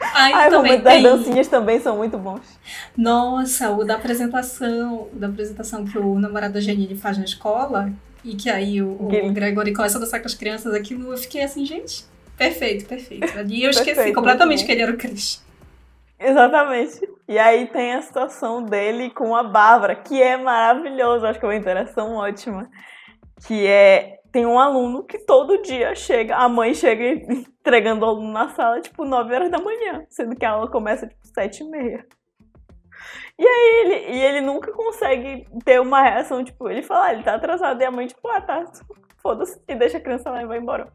Ai, 0.00 0.32
Ai 0.32 0.50
também 0.50 0.80
tem... 0.80 1.02
das 1.02 1.02
dancinhas 1.02 1.48
também 1.48 1.80
são 1.80 1.96
muito 1.96 2.18
bons. 2.18 2.42
Nossa, 2.96 3.70
o 3.70 3.84
da 3.84 3.94
apresentação, 3.94 5.08
da 5.12 5.28
apresentação 5.28 5.84
que 5.84 5.98
o 5.98 6.18
namorado 6.18 6.54
da 6.54 6.60
Janine 6.60 6.96
faz 6.96 7.18
na 7.18 7.24
escola, 7.24 7.92
e 8.24 8.34
que 8.34 8.50
aí 8.50 8.82
o, 8.82 8.92
o 9.00 9.32
Gregory 9.32 9.72
começa 9.72 9.98
a 9.98 10.00
dançar 10.00 10.20
com 10.20 10.26
as 10.26 10.34
crianças, 10.34 10.74
aquilo 10.74 11.12
eu 11.12 11.18
fiquei 11.18 11.42
assim, 11.42 11.64
gente, 11.64 12.04
perfeito, 12.36 12.86
perfeito. 12.86 13.38
Ali 13.38 13.62
eu 13.62 13.70
esqueci 13.70 13.94
perfeito, 13.94 14.14
completamente 14.14 14.64
que 14.64 14.72
ele 14.72 14.82
era 14.82 14.92
o 14.92 14.96
Chris. 14.96 15.42
Exatamente. 16.18 17.00
E 17.28 17.38
aí 17.38 17.66
tem 17.66 17.94
a 17.94 18.02
situação 18.02 18.62
dele 18.62 19.10
com 19.10 19.34
a 19.36 19.42
Bárbara, 19.42 19.94
que 19.94 20.22
é 20.22 20.36
maravilhoso, 20.36 21.26
acho 21.26 21.38
que 21.38 21.44
é 21.44 21.48
uma 21.48 21.56
interação 21.56 22.14
ótima. 22.14 22.68
Que 23.46 23.66
é 23.66 24.13
tem 24.34 24.44
um 24.44 24.58
aluno 24.58 25.04
que 25.04 25.16
todo 25.16 25.62
dia 25.62 25.94
chega, 25.94 26.34
a 26.34 26.48
mãe 26.48 26.74
chega 26.74 27.04
entregando 27.04 28.04
o 28.04 28.08
aluno 28.08 28.32
na 28.32 28.48
sala, 28.48 28.80
tipo, 28.80 29.04
9 29.04 29.32
horas 29.32 29.48
da 29.48 29.60
manhã, 29.60 30.04
sendo 30.10 30.34
que 30.34 30.44
a 30.44 30.50
aula 30.50 30.68
começa, 30.68 31.06
tipo, 31.06 31.24
7 31.24 31.62
e 31.62 31.70
meia. 31.70 32.04
E 33.38 33.46
aí 33.46 33.80
ele, 33.80 34.12
e 34.12 34.20
ele 34.24 34.40
nunca 34.40 34.72
consegue 34.72 35.46
ter 35.64 35.80
uma 35.80 36.02
reação, 36.02 36.42
tipo, 36.42 36.68
ele 36.68 36.82
fala, 36.82 37.06
ah, 37.06 37.12
ele 37.12 37.22
tá 37.22 37.36
atrasado, 37.36 37.80
e 37.80 37.84
a 37.84 37.92
mãe, 37.92 38.08
tipo, 38.08 38.26
ah, 38.26 38.40
tá, 38.40 38.64
foda-se, 39.22 39.62
e 39.68 39.74
deixa 39.76 39.98
a 39.98 40.00
criança 40.00 40.28
lá 40.28 40.42
e 40.42 40.46
vai 40.46 40.58
embora. 40.58 40.92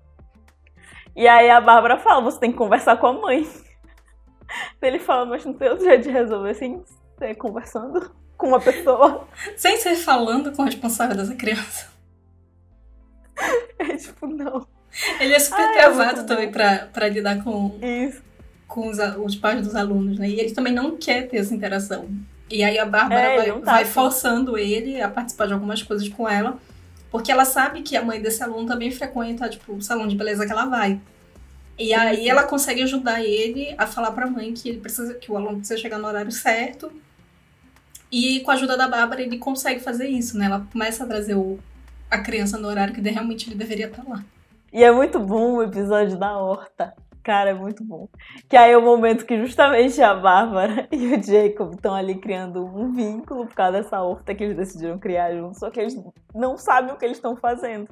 E 1.16 1.26
aí 1.26 1.50
a 1.50 1.62
Bárbara 1.62 1.98
fala, 1.98 2.20
você 2.20 2.42
tem 2.42 2.52
que 2.52 2.58
conversar 2.58 2.98
com 2.98 3.08
a 3.08 3.14
mãe. 3.14 3.48
Ele 4.84 5.00
fala, 5.00 5.26
mas 5.26 5.46
não 5.46 5.54
tem 5.54 5.70
outro 5.70 5.86
jeito 5.86 6.04
de 6.04 6.10
resolver 6.10 6.54
ser 6.56 7.36
conversando 7.38 8.14
com 8.38 8.50
uma 8.50 8.60
pessoa. 8.60 9.30
Sem 9.56 9.78
ser 9.78 9.96
falando 9.96 10.52
com 10.52 10.64
o 10.64 10.66
responsável 10.66 11.16
dessa 11.16 11.36
criança. 11.36 11.99
É 13.80 13.96
tipo, 13.96 14.28
não. 14.28 14.68
Ele 15.20 15.34
é 15.34 15.40
super 15.40 15.62
Ai, 15.62 15.78
é 15.78 15.82
travado 15.82 16.26
também 16.26 16.52
pra, 16.52 16.90
pra 16.92 17.08
lidar 17.08 17.44
com, 17.44 17.78
Isso. 17.82 18.22
com 18.68 18.90
os, 18.90 18.98
os 19.24 19.36
pais 19.36 19.66
dos 19.66 19.76
alunos, 19.76 20.18
né? 20.18 20.30
E 20.30 20.40
ele 20.40 20.52
também 20.52 20.74
não 20.74 20.98
quer 20.98 21.28
ter 21.28 21.38
essa 21.38 21.54
interação. 21.54 22.10
E 22.50 22.64
aí 22.64 22.78
a 22.80 22.86
Bárbara 22.86 23.22
é, 23.22 23.38
vai, 23.38 23.62
tá 23.62 23.72
vai 23.72 23.86
forçando 23.86 24.58
ele 24.58 25.02
a 25.02 25.08
participar 25.08 25.48
de 25.48 25.54
algumas 25.54 25.84
coisas 25.84 26.10
com 26.10 26.28
ela, 26.28 26.58
porque 27.12 27.32
ela 27.32 27.46
sabe 27.46 27.82
que 27.84 27.96
a 27.96 28.04
mãe 28.04 28.22
desse 28.22 28.42
aluno 28.44 28.68
também 28.68 28.92
frequenta, 28.92 29.48
tipo, 29.48 29.74
o 29.74 29.82
salão 29.82 30.08
de 30.08 30.16
beleza 30.16 30.46
que 30.46 30.52
ela 30.52 30.66
vai. 30.66 31.00
E 31.78 31.94
aí 31.94 32.28
ela 32.28 32.44
consegue 32.44 32.82
ajudar 32.84 33.24
ele 33.24 33.74
a 33.78 33.88
falar 33.88 34.12
pra 34.12 34.28
mãe 34.28 34.54
que 34.54 34.68
ele 34.68 34.80
precisa, 34.80 35.14
que 35.14 35.32
o 35.32 35.38
aluno 35.38 35.58
precisa 35.60 35.80
chegar 35.80 35.98
no 35.98 36.08
horário 36.08 36.32
certo. 36.32 36.92
E 38.12 38.40
com 38.42 38.52
a 38.52 38.56
ajuda 38.56 38.76
da 38.76 38.88
Bárbara 38.88 39.22
ele 39.22 39.38
consegue 39.38 39.80
fazer 39.80 40.08
isso, 40.08 40.38
né? 40.38 40.48
Ela 40.48 40.68
começa 40.72 41.04
a 41.04 41.08
trazer 41.08 41.36
o, 41.36 41.60
a 42.10 42.20
criança 42.20 42.58
no 42.58 42.68
horário 42.68 42.94
que 42.94 43.02
realmente 43.02 43.50
ele 43.50 43.56
deveria 43.56 43.88
estar 43.88 44.04
lá. 44.08 44.24
E 44.72 44.84
é 44.84 44.92
muito 44.92 45.20
bom 45.20 45.56
o 45.56 45.64
episódio 45.64 46.18
da 46.18 46.38
horta. 46.38 46.94
Cara, 47.24 47.52
é 47.52 47.54
muito 47.54 47.84
bom. 47.84 48.08
Que 48.48 48.56
aí 48.56 48.72
é 48.72 48.78
o 48.78 48.82
momento 48.82 49.26
que 49.26 49.38
justamente 49.38 50.02
a 50.02 50.16
Bárbara 50.16 50.88
e 50.92 51.14
o 51.14 51.22
Jacob 51.22 51.74
estão 51.74 51.94
ali 51.94 52.16
criando 52.16 52.66
um 52.66 52.92
vínculo 52.92 53.46
por 53.46 53.54
causa 53.54 53.82
dessa 53.82 54.02
horta 54.02 54.34
que 54.34 54.44
eles 54.44 54.56
decidiram 54.56 54.98
criar 54.98 55.36
juntos, 55.36 55.60
só 55.60 55.70
que 55.70 55.80
eles 55.80 55.96
não 56.34 56.58
sabem 56.58 56.94
o 56.94 56.98
que 56.98 57.06
eles 57.06 57.18
estão 57.18 57.36
fazendo. 57.36 57.88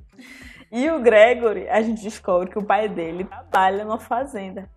E 0.72 0.90
o 0.90 1.00
Gregory, 1.00 1.68
a 1.70 1.82
gente 1.82 2.02
descobre 2.02 2.50
que 2.50 2.60
o 2.60 2.66
pai 2.66 2.90
dele 2.90 3.26
trabalha 3.26 3.84
numa 3.84 4.00
fazenda 4.00 4.70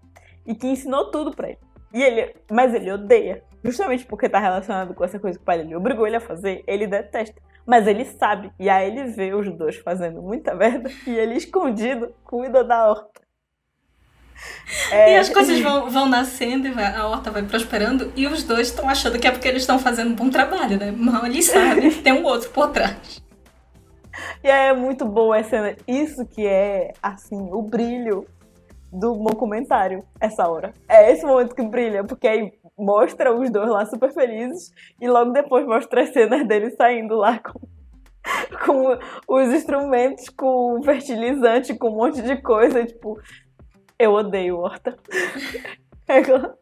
e 0.46 0.55
que 0.55 0.66
ensinou 0.66 1.11
tudo 1.11 1.35
para 1.35 1.50
ele. 1.50 1.59
E 1.92 2.03
ele, 2.03 2.35
mas 2.50 2.72
ele 2.72 2.92
odeia, 2.92 3.42
justamente 3.64 4.07
porque 4.07 4.29
tá 4.29 4.38
relacionado 4.38 4.94
com 4.94 5.05
essa 5.05 5.18
coisa 5.18 5.38
que 5.38 5.42
o 5.42 5.46
pai 5.46 5.59
dele 5.59 5.74
obrigou 5.74 6.07
ele 6.07 6.16
a 6.16 6.20
fazer, 6.20 6.62
ele 6.66 6.87
detesta. 6.87 7.40
Mas 7.70 7.87
ele 7.87 8.04
sabe, 8.04 8.50
e 8.59 8.68
aí 8.68 8.88
ele 8.88 9.04
vê 9.04 9.33
os 9.33 9.48
dois 9.56 9.76
fazendo 9.76 10.20
muita 10.20 10.52
merda 10.56 10.90
e 11.06 11.11
ele 11.16 11.37
escondido 11.37 12.12
cuida 12.24 12.64
da 12.64 12.88
horta. 12.88 13.20
É... 14.90 15.14
E 15.14 15.16
as 15.16 15.28
coisas 15.28 15.61
vão, 15.61 15.88
vão 15.88 16.09
nascendo 16.09 16.66
e 16.66 16.72
vai, 16.72 16.92
a 16.92 17.06
horta 17.06 17.30
vai 17.30 17.44
prosperando 17.44 18.12
e 18.16 18.26
os 18.26 18.42
dois 18.42 18.66
estão 18.66 18.88
achando 18.88 19.20
que 19.20 19.28
é 19.28 19.30
porque 19.30 19.46
eles 19.46 19.62
estão 19.62 19.78
fazendo 19.78 20.11
um 20.11 20.16
bom 20.16 20.28
trabalho, 20.28 20.80
né? 20.80 20.90
Mal 20.90 21.24
eles 21.24 21.44
sabem 21.48 21.90
que 21.90 22.02
tem 22.02 22.12
um 22.12 22.24
outro 22.24 22.50
por 22.50 22.72
trás. 22.72 23.22
E 24.42 24.50
aí 24.50 24.70
é 24.70 24.72
muito 24.72 25.04
boa 25.04 25.38
essa 25.38 25.50
cena. 25.50 25.76
Isso 25.87 26.26
que 26.26 26.44
é, 26.44 26.92
assim, 27.00 27.50
o 27.52 27.62
brilho 27.62 28.26
do 28.92 29.14
documentário, 29.14 30.04
essa 30.18 30.48
hora. 30.48 30.74
É 30.88 31.12
esse 31.12 31.24
momento 31.24 31.54
que 31.54 31.62
brilha, 31.62 32.02
porque 32.02 32.26
aí 32.26 32.52
mostra 32.80 33.32
os 33.32 33.50
dois 33.50 33.68
lá 33.68 33.84
super 33.86 34.12
felizes 34.12 34.72
e 35.00 35.08
logo 35.08 35.32
depois 35.32 35.66
mostra 35.66 36.02
as 36.02 36.10
cenas 36.10 36.46
deles 36.46 36.74
saindo 36.76 37.14
lá 37.14 37.38
com, 37.38 37.60
com 38.64 38.98
os 39.28 39.48
instrumentos, 39.54 40.28
com 40.28 40.80
fertilizante, 40.82 41.74
com 41.74 41.88
um 41.88 41.96
monte 41.96 42.22
de 42.22 42.40
coisa. 42.40 42.84
Tipo, 42.84 43.20
eu 43.98 44.12
odeio 44.12 44.58
horta. 44.58 44.96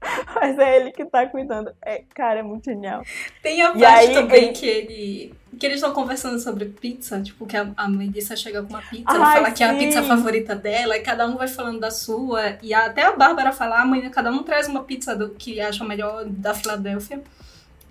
Mas 0.34 0.58
é 0.58 0.76
ele 0.76 0.92
que 0.92 1.04
tá 1.04 1.26
cuidando. 1.26 1.72
É, 1.82 2.02
cara, 2.14 2.40
é 2.40 2.42
muito 2.42 2.64
genial. 2.64 3.02
Tem 3.42 3.62
a 3.62 3.72
parte 3.72 3.84
aí, 3.84 4.14
também 4.14 4.44
ele... 4.44 4.52
que 4.52 4.66
ele. 4.66 5.34
Que 5.58 5.66
eles 5.66 5.76
estão 5.76 5.92
conversando 5.92 6.38
sobre 6.38 6.64
pizza, 6.66 7.20
tipo, 7.20 7.44
que 7.44 7.56
a, 7.56 7.70
a 7.76 7.88
Melissa 7.88 8.34
chega 8.34 8.62
com 8.62 8.70
uma 8.70 8.80
pizza, 8.80 9.04
Ai, 9.08 9.16
ela 9.16 9.32
fala 9.32 9.48
sim. 9.48 9.54
que 9.54 9.64
é 9.64 9.66
a 9.68 9.74
pizza 9.74 10.02
favorita 10.02 10.54
dela, 10.54 10.96
e 10.96 11.00
cada 11.00 11.26
um 11.26 11.36
vai 11.36 11.48
falando 11.48 11.80
da 11.80 11.90
sua. 11.90 12.56
E 12.62 12.72
até 12.72 13.02
a 13.02 13.12
Bárbara 13.12 13.52
fala, 13.52 13.80
amanhã 13.80 14.08
cada 14.08 14.30
um 14.30 14.42
traz 14.42 14.68
uma 14.68 14.84
pizza 14.84 15.14
do, 15.14 15.30
que 15.30 15.60
acha 15.60 15.84
melhor 15.84 16.24
da 16.24 16.54
Filadélfia. 16.54 17.22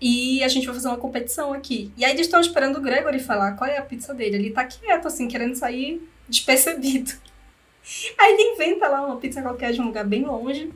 E 0.01 0.41
a 0.43 0.47
gente 0.47 0.65
vai 0.65 0.73
fazer 0.73 0.87
uma 0.87 0.97
competição 0.97 1.53
aqui. 1.53 1.91
E 1.97 2.05
aí 2.05 2.13
eles 2.13 2.27
estão 2.27 2.39
esperando 2.39 2.77
o 2.77 2.81
Gregory 2.81 3.19
falar 3.19 3.51
qual 3.51 3.69
é 3.69 3.77
a 3.77 3.81
pizza 3.81 4.13
dele. 4.13 4.37
Ele 4.37 4.51
tá 4.51 4.63
quieto, 4.63 5.07
assim, 5.07 5.27
querendo 5.27 5.55
sair 5.55 6.01
despercebido. 6.27 7.11
Aí 8.19 8.33
ele 8.33 8.53
inventa 8.53 8.87
lá 8.87 9.03
uma 9.03 9.17
pizza 9.17 9.41
qualquer 9.41 9.73
de 9.73 9.81
um 9.81 9.85
lugar 9.85 10.05
bem 10.05 10.23
longe. 10.23 10.71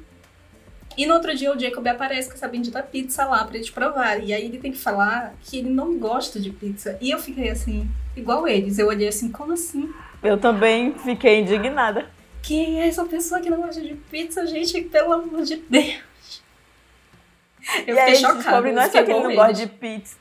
E 0.98 1.06
no 1.06 1.14
outro 1.14 1.36
dia 1.36 1.54
o 1.54 1.60
Jacob 1.60 1.86
aparece 1.88 2.30
com 2.30 2.36
essa 2.36 2.48
bendita 2.48 2.82
pizza 2.84 3.26
lá 3.26 3.44
pra 3.46 3.56
eles 3.56 3.70
provarem. 3.70 4.28
E 4.28 4.34
aí 4.34 4.46
ele 4.46 4.58
tem 4.58 4.72
que 4.72 4.78
falar 4.78 5.34
que 5.44 5.58
ele 5.58 5.70
não 5.70 5.98
gosta 5.98 6.40
de 6.40 6.50
pizza. 6.50 6.98
E 7.02 7.12
eu 7.12 7.20
fiquei 7.20 7.50
assim, 7.50 7.90
igual 8.16 8.48
eles. 8.48 8.80
Eu 8.80 8.88
olhei 8.88 9.08
assim, 9.08 9.32
como 9.32 9.54
assim? 9.54 9.90
Eu 10.22 10.38
também 10.38 10.94
fiquei 11.00 11.42
indignada. 11.42 12.10
Quem 12.42 12.82
é 12.82 12.88
essa 12.88 13.06
pessoa 13.06 13.40
que 13.40 13.50
não 13.50 13.62
gosta 13.62 13.82
de 13.82 13.94
pizza, 13.94 14.46
gente? 14.46 14.82
Pelo 14.82 15.14
amor 15.14 15.44
de 15.44 15.58
Deus. 15.58 16.44
Eu 17.88 17.96
e 17.96 18.00
fiquei 18.00 18.16
chocada. 18.16 18.72
Não 18.72 18.82
é 18.82 18.90
só 18.90 19.04
que 19.04 19.12
ele 19.12 19.24
não 19.24 19.36
gosta 19.36 19.54
de 19.54 19.68
pizza. 19.68 20.16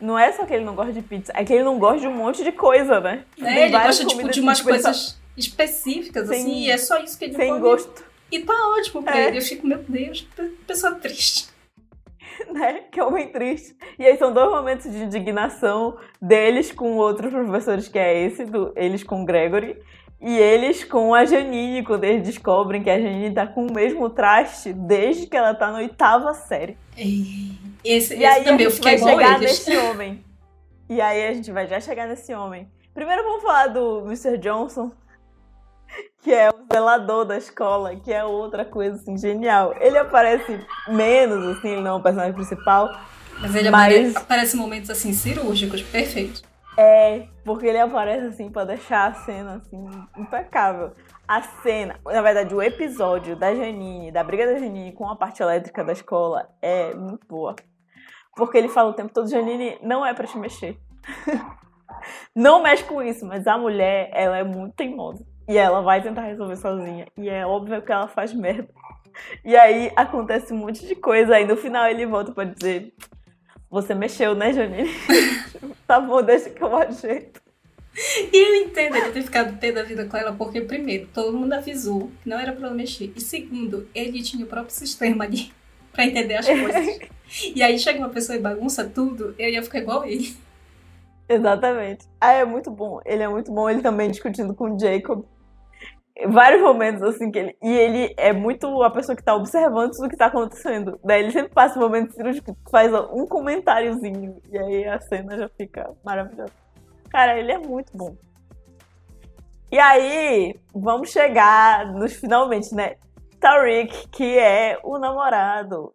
Não 0.00 0.18
é 0.18 0.32
só 0.32 0.46
que 0.46 0.54
ele 0.54 0.64
não 0.64 0.74
gosta 0.74 0.94
de 0.94 1.02
pizza, 1.02 1.30
é 1.36 1.44
que 1.44 1.52
ele 1.52 1.62
não 1.62 1.78
gosta 1.78 2.00
de 2.00 2.06
um 2.06 2.14
monte 2.14 2.42
de 2.42 2.50
coisa, 2.52 3.00
né? 3.00 3.24
É, 3.38 3.64
ele 3.64 3.78
gosta 3.78 4.06
tipo, 4.06 4.30
de 4.30 4.40
umas 4.40 4.62
coisas 4.62 5.20
específicas, 5.36 6.26
sem, 6.26 6.40
assim, 6.40 6.60
e 6.62 6.70
é 6.70 6.78
só 6.78 6.98
isso 6.98 7.18
que 7.18 7.26
ele 7.26 7.34
Sem 7.34 7.48
come. 7.48 7.60
gosto. 7.60 8.09
E 8.30 8.40
tá 8.40 8.54
ótimo 8.78 9.02
pra 9.02 9.18
é. 9.18 9.28
ele. 9.28 9.38
Eu 9.38 9.42
fico, 9.42 9.66
meu 9.66 9.78
Deus, 9.78 10.26
que 10.36 10.42
pessoa 10.66 10.94
triste. 10.94 11.50
né? 12.52 12.84
Que 12.90 13.00
homem 13.00 13.28
triste. 13.28 13.76
E 13.98 14.06
aí 14.06 14.16
são 14.16 14.32
dois 14.32 14.50
momentos 14.50 14.90
de 14.90 14.98
indignação 14.98 15.96
deles 16.20 16.72
com 16.72 16.96
outros 16.96 17.32
professores, 17.32 17.88
que 17.88 17.98
é 17.98 18.24
esse, 18.24 18.44
do, 18.44 18.72
eles 18.76 19.02
com 19.02 19.22
o 19.22 19.24
Gregory, 19.24 19.76
e 20.20 20.36
eles 20.36 20.84
com 20.84 21.14
a 21.14 21.24
Janine, 21.24 21.82
quando 21.82 22.04
eles 22.04 22.22
descobrem 22.22 22.82
que 22.82 22.90
a 22.90 22.98
Janine 22.98 23.34
tá 23.34 23.46
com 23.46 23.66
o 23.66 23.72
mesmo 23.72 24.08
traste 24.10 24.72
desde 24.72 25.26
que 25.26 25.36
ela 25.36 25.54
tá 25.54 25.70
na 25.70 25.78
oitava 25.78 26.34
série. 26.34 26.76
Esse, 26.96 28.14
e 28.14 28.24
esse 28.24 28.24
aí 28.24 28.44
também 28.44 28.66
a 28.66 28.70
gente 28.70 28.82
vai 28.82 28.98
chegar 28.98 29.42
eles. 29.42 29.66
nesse 29.66 29.76
homem. 29.78 30.24
E 30.88 31.00
aí 31.00 31.26
a 31.26 31.32
gente 31.32 31.50
vai 31.50 31.66
já 31.66 31.80
chegar 31.80 32.06
nesse 32.06 32.34
homem. 32.34 32.68
Primeiro 32.92 33.22
vamos 33.22 33.42
falar 33.42 33.68
do 33.68 34.00
Mr. 34.00 34.36
Johnson, 34.38 34.90
que 36.22 36.32
é 36.32 36.50
o 36.50 36.72
zelador 36.72 37.24
da 37.24 37.36
escola, 37.36 37.96
que 37.96 38.12
é 38.12 38.24
outra 38.24 38.64
coisa 38.64 38.96
assim 38.96 39.16
genial. 39.16 39.74
Ele 39.80 39.98
aparece 39.98 40.60
menos, 40.88 41.56
assim, 41.56 41.70
ele 41.70 41.82
não 41.82 41.92
é 41.92 41.94
o 41.94 42.02
personagem 42.02 42.34
principal. 42.34 42.90
Mas 43.40 43.54
ele 43.54 43.70
mas... 43.70 44.16
aparece 44.16 44.56
em 44.56 44.60
momentos 44.60 44.90
assim 44.90 45.12
cirúrgicos, 45.12 45.82
perfeito. 45.82 46.42
É, 46.76 47.26
porque 47.44 47.66
ele 47.66 47.78
aparece 47.78 48.26
assim 48.26 48.50
para 48.50 48.66
deixar 48.66 49.10
a 49.10 49.14
cena 49.14 49.54
assim 49.56 49.86
impecável. 50.16 50.92
A 51.26 51.42
cena, 51.42 51.98
na 52.04 52.22
verdade, 52.22 52.54
o 52.54 52.62
episódio 52.62 53.36
da 53.36 53.54
Janine, 53.54 54.10
da 54.10 54.22
briga 54.22 54.46
da 54.46 54.58
Janine 54.58 54.92
com 54.92 55.08
a 55.08 55.16
parte 55.16 55.42
elétrica 55.42 55.84
da 55.84 55.92
escola 55.92 56.48
é 56.60 56.94
muito 56.94 57.26
boa. 57.26 57.54
Porque 58.34 58.58
ele 58.58 58.68
fala 58.68 58.90
o 58.90 58.94
tempo 58.94 59.12
todo, 59.12 59.28
Janine, 59.28 59.78
não 59.82 60.04
é 60.04 60.12
para 60.12 60.26
te 60.26 60.36
mexer. 60.38 60.78
não 62.34 62.62
mexe 62.62 62.84
com 62.84 63.02
isso, 63.02 63.26
mas 63.26 63.46
a 63.46 63.56
mulher, 63.56 64.10
ela 64.12 64.38
é 64.38 64.44
muito 64.44 64.74
teimosa. 64.74 65.24
E 65.50 65.58
ela 65.58 65.82
vai 65.82 66.00
tentar 66.00 66.22
resolver 66.22 66.54
sozinha. 66.54 67.08
E 67.18 67.28
é 67.28 67.44
óbvio 67.44 67.82
que 67.82 67.90
ela 67.90 68.06
faz 68.06 68.32
merda. 68.32 68.68
E 69.44 69.56
aí 69.56 69.90
acontece 69.96 70.52
um 70.52 70.58
monte 70.58 70.86
de 70.86 70.94
coisa. 70.94 71.34
Aí 71.34 71.44
no 71.44 71.56
final 71.56 71.88
ele 71.88 72.06
volta 72.06 72.30
pra 72.30 72.44
dizer: 72.44 72.94
Você 73.68 73.92
mexeu, 73.92 74.36
né, 74.36 74.52
Janine? 74.52 74.88
tá 75.88 75.98
bom, 75.98 76.22
deixa 76.22 76.50
que 76.50 76.62
eu 76.62 76.76
ajeito. 76.76 77.42
E 78.32 78.36
eu 78.36 78.62
entendo 78.62 78.94
ele 78.94 79.10
ter 79.10 79.22
ficado 79.22 79.58
pé 79.58 79.72
da 79.72 79.82
vida 79.82 80.04
com 80.04 80.16
ela, 80.16 80.32
porque, 80.32 80.60
primeiro, 80.60 81.08
todo 81.12 81.36
mundo 81.36 81.52
avisou 81.52 82.12
que 82.22 82.28
não 82.28 82.38
era 82.38 82.52
pra 82.52 82.68
ela 82.68 82.76
mexer. 82.76 83.12
E 83.16 83.20
segundo, 83.20 83.88
ele 83.92 84.22
tinha 84.22 84.44
o 84.44 84.48
próprio 84.48 84.72
sistema 84.72 85.24
ali 85.24 85.52
pra 85.92 86.06
entender 86.06 86.36
as 86.36 86.46
coisas. 86.46 87.00
e 87.56 87.60
aí 87.60 87.76
chega 87.76 87.98
uma 87.98 88.08
pessoa 88.08 88.38
e 88.38 88.40
bagunça 88.40 88.88
tudo, 88.88 89.34
eu 89.36 89.48
ia 89.48 89.64
ficar 89.64 89.80
igual 89.80 90.04
ele. 90.04 90.32
Exatamente. 91.28 92.06
Ah, 92.20 92.34
é 92.34 92.44
muito 92.44 92.70
bom. 92.70 93.00
Ele 93.04 93.24
é 93.24 93.28
muito 93.28 93.50
bom. 93.50 93.68
Ele 93.68 93.82
também 93.82 94.08
discutindo 94.08 94.54
com 94.54 94.74
o 94.74 94.78
Jacob 94.78 95.24
vários 96.28 96.62
momentos 96.62 97.02
assim 97.02 97.30
que 97.30 97.38
ele. 97.38 97.56
E 97.62 97.68
ele 97.68 98.14
é 98.16 98.32
muito 98.32 98.82
a 98.82 98.90
pessoa 98.90 99.16
que 99.16 99.22
tá 99.22 99.34
observando 99.34 99.92
tudo 99.92 100.08
que 100.08 100.16
tá 100.16 100.26
acontecendo. 100.26 100.98
Daí 101.04 101.22
ele 101.22 101.32
sempre 101.32 101.52
passa 101.52 101.78
um 101.78 101.82
momento 101.82 102.12
cirúrgico 102.12 102.54
que 102.54 102.70
faz 102.70 102.92
um 103.12 103.26
comentáriozinho. 103.26 104.40
E 104.50 104.58
aí 104.58 104.88
a 104.88 105.00
cena 105.00 105.36
já 105.36 105.48
fica 105.48 105.90
maravilhosa. 106.04 106.52
Cara, 107.10 107.38
ele 107.38 107.52
é 107.52 107.58
muito 107.58 107.96
bom. 107.96 108.14
E 109.72 109.78
aí, 109.78 110.54
vamos 110.74 111.10
chegar 111.10 111.92
nos 111.92 112.14
finalmente, 112.14 112.74
né? 112.74 112.96
Tariq, 113.38 114.08
que 114.08 114.38
é 114.38 114.78
o 114.82 114.98
namorado 114.98 115.94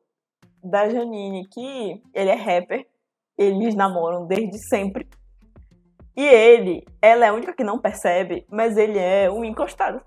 da 0.64 0.90
Janine, 0.90 1.48
que 1.48 2.02
ele 2.14 2.30
é 2.30 2.36
rapper. 2.36 2.86
Eles 3.38 3.76
namoram 3.76 4.26
desde 4.26 4.58
sempre. 4.70 5.08
E 6.16 6.26
ele, 6.26 6.86
ela 7.02 7.26
é 7.26 7.28
a 7.28 7.34
única 7.34 7.54
que 7.54 7.64
não 7.64 7.78
percebe, 7.78 8.46
mas 8.50 8.78
ele 8.78 8.98
é 8.98 9.30
um 9.30 9.44
encostado. 9.44 10.02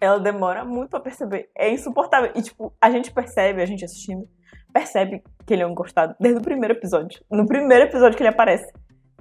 Ela 0.00 0.18
demora 0.18 0.64
muito 0.64 0.96
a 0.96 1.00
perceber. 1.00 1.48
É 1.56 1.70
insuportável. 1.70 2.30
E, 2.34 2.42
tipo, 2.42 2.72
a 2.80 2.90
gente 2.90 3.10
percebe, 3.10 3.62
a 3.62 3.66
gente 3.66 3.84
assistindo, 3.84 4.28
percebe 4.72 5.22
que 5.46 5.54
ele 5.54 5.62
é 5.62 5.66
um 5.66 5.72
encostado 5.72 6.14
desde 6.20 6.40
o 6.40 6.42
primeiro 6.42 6.74
episódio. 6.74 7.22
No 7.30 7.46
primeiro 7.46 7.84
episódio 7.84 8.16
que 8.16 8.22
ele 8.22 8.30
aparece. 8.30 8.70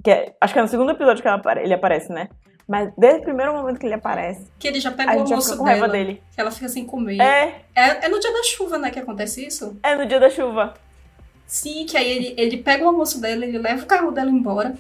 Que 0.04 0.12
é, 0.12 0.36
acho 0.40 0.54
que 0.54 0.60
é 0.60 0.62
no 0.62 0.68
segundo 0.68 0.92
episódio 0.92 1.24
que 1.24 1.30
ele 1.60 1.74
aparece, 1.74 2.12
né? 2.12 2.30
Mas 2.68 2.92
desde 2.98 3.22
o 3.22 3.24
primeiro 3.24 3.54
momento 3.54 3.80
que 3.80 3.86
ele 3.86 3.94
aparece. 3.94 4.52
Que 4.58 4.68
ele 4.68 4.80
já 4.80 4.92
pega 4.92 5.16
o 5.16 5.22
almoço 5.22 5.64
dela. 5.64 5.88
Dele. 5.88 6.22
Que 6.34 6.42
ela 6.42 6.52
fica 6.52 6.68
sem 6.68 6.86
comer. 6.86 7.22
É. 7.22 7.62
é. 7.76 8.06
É 8.06 8.10
no 8.10 8.20
dia 8.20 8.34
da 8.34 8.44
chuva, 8.44 8.78
né, 8.78 8.92
que 8.92 9.00
acontece 9.00 9.46
isso? 9.46 9.78
É 9.84 9.96
no 9.96 10.06
dia 10.06 10.20
da 10.20 10.30
chuva. 10.30 10.74
Sim, 11.46 11.86
que 11.86 11.96
aí 11.96 12.10
ele, 12.10 12.34
ele 12.38 12.58
pega 12.58 12.84
o 12.84 12.88
almoço 12.88 13.22
dela, 13.22 13.46
ele 13.46 13.60
leva 13.60 13.84
o 13.84 13.86
carro 13.86 14.12
dela 14.12 14.32
embora 14.32 14.76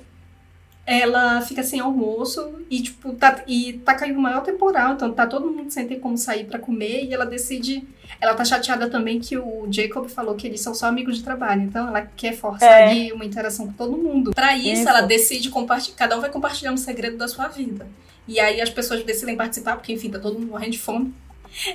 ela 0.85 1.41
fica 1.41 1.63
sem 1.63 1.79
almoço 1.79 2.53
e, 2.69 2.81
tipo, 2.81 3.13
tá, 3.13 3.43
e 3.47 3.73
tá 3.83 3.95
caindo 3.95 4.19
o 4.19 4.21
maior 4.21 4.41
temporal, 4.41 4.93
então 4.93 5.11
tá 5.11 5.25
todo 5.25 5.49
mundo 5.49 5.71
sem 5.71 5.87
ter 5.87 5.95
como 5.95 6.15
sair 6.15 6.45
para 6.45 6.59
comer 6.59 7.05
e 7.05 7.13
ela 7.13 7.25
decide. 7.25 7.83
Ela 8.21 8.35
tá 8.35 8.45
chateada 8.45 8.87
também 8.87 9.19
que 9.19 9.35
o 9.35 9.67
Jacob 9.69 10.07
falou 10.07 10.35
que 10.35 10.45
eles 10.45 10.61
são 10.61 10.75
só 10.75 10.85
amigos 10.85 11.17
de 11.17 11.23
trabalho, 11.23 11.63
então 11.63 11.87
ela 11.87 12.01
quer 12.01 12.33
forçar 12.33 12.69
é. 12.69 12.83
ali 12.85 13.11
uma 13.11 13.25
interação 13.25 13.65
com 13.67 13.73
todo 13.73 13.97
mundo. 13.97 14.31
Para 14.31 14.55
isso, 14.55 14.81
isso, 14.81 14.89
ela 14.89 15.01
decide 15.01 15.49
compartilhar. 15.49 15.97
Cada 15.97 16.17
um 16.17 16.21
vai 16.21 16.29
compartilhar 16.29 16.71
um 16.71 16.77
segredo 16.77 17.17
da 17.17 17.27
sua 17.27 17.47
vida. 17.47 17.87
E 18.27 18.39
aí 18.39 18.61
as 18.61 18.69
pessoas 18.69 19.03
decidem 19.03 19.35
participar, 19.35 19.75
porque 19.75 19.91
enfim, 19.91 20.11
tá 20.11 20.19
todo 20.19 20.39
mundo 20.39 20.51
morrendo 20.51 20.71
de 20.71 20.79
fome. 20.79 21.13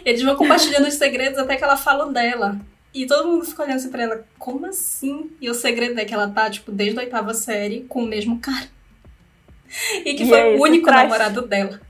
Eles 0.04 0.22
vão 0.22 0.36
compartilhando 0.36 0.86
os 0.86 0.94
segredos 0.94 1.38
até 1.38 1.56
que 1.56 1.64
ela 1.64 1.76
fala 1.76 2.12
dela. 2.12 2.60
E 2.92 3.06
todo 3.06 3.28
mundo 3.28 3.44
fica 3.44 3.62
olhando 3.62 3.76
assim 3.76 3.90
pra 3.90 4.02
ela, 4.02 4.24
como 4.38 4.66
assim? 4.66 5.30
E 5.40 5.48
o 5.48 5.54
segredo 5.54 5.98
é 5.98 6.04
que 6.04 6.14
ela 6.14 6.28
tá, 6.28 6.50
tipo, 6.50 6.72
desde 6.72 6.98
a 6.98 7.02
oitava 7.02 7.34
série 7.34 7.84
com 7.88 8.02
o 8.02 8.06
mesmo 8.06 8.38
cara. 8.40 8.66
e 10.04 10.14
que 10.14 10.24
e 10.24 10.28
foi 10.28 10.54
é 10.54 10.56
o 10.56 10.62
único 10.62 10.90
namorado 10.90 11.46
dela. 11.46 11.80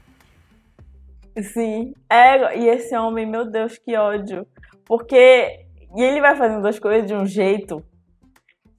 Sim. 1.43 1.95
É, 2.09 2.59
e 2.59 2.69
esse 2.69 2.97
homem, 2.97 3.27
meu 3.27 3.51
Deus, 3.51 3.79
que 3.79 3.97
ódio. 3.97 4.47
Porque. 4.85 5.67
E 5.97 6.03
ele 6.03 6.21
vai 6.21 6.37
fazendo 6.37 6.67
as 6.67 6.79
coisas 6.79 7.07
de 7.07 7.15
um 7.15 7.27
jeito 7.27 7.85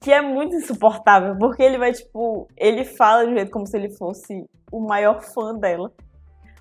que 0.00 0.12
é 0.12 0.20
muito 0.20 0.54
insuportável. 0.54 1.36
Porque 1.36 1.62
ele 1.62 1.78
vai, 1.78 1.92
tipo. 1.92 2.48
Ele 2.56 2.84
fala 2.84 3.26
de 3.26 3.32
um 3.32 3.36
jeito 3.36 3.50
como 3.50 3.66
se 3.66 3.76
ele 3.76 3.90
fosse 3.96 4.44
o 4.70 4.80
maior 4.80 5.20
fã 5.22 5.54
dela. 5.54 5.92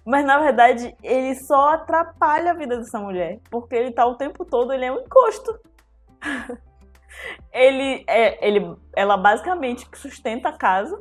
Mas 0.04 0.26
na 0.26 0.40
verdade, 0.40 0.96
ele 1.04 1.36
só 1.36 1.74
atrapalha 1.74 2.52
a 2.52 2.56
vida 2.56 2.78
dessa 2.78 3.00
mulher. 3.00 3.40
Porque 3.52 3.76
ele 3.76 3.92
tá 3.92 4.06
o 4.06 4.16
tempo 4.16 4.44
todo, 4.46 4.74
ele 4.74 4.86
é 4.86 4.92
um 4.92 5.00
encosto. 5.00 5.60
ele 7.54 8.04
é. 8.08 8.48
Ele, 8.48 8.76
ela 8.96 9.16
basicamente 9.16 9.88
sustenta 9.94 10.50
a 10.50 10.58
casa 10.58 11.00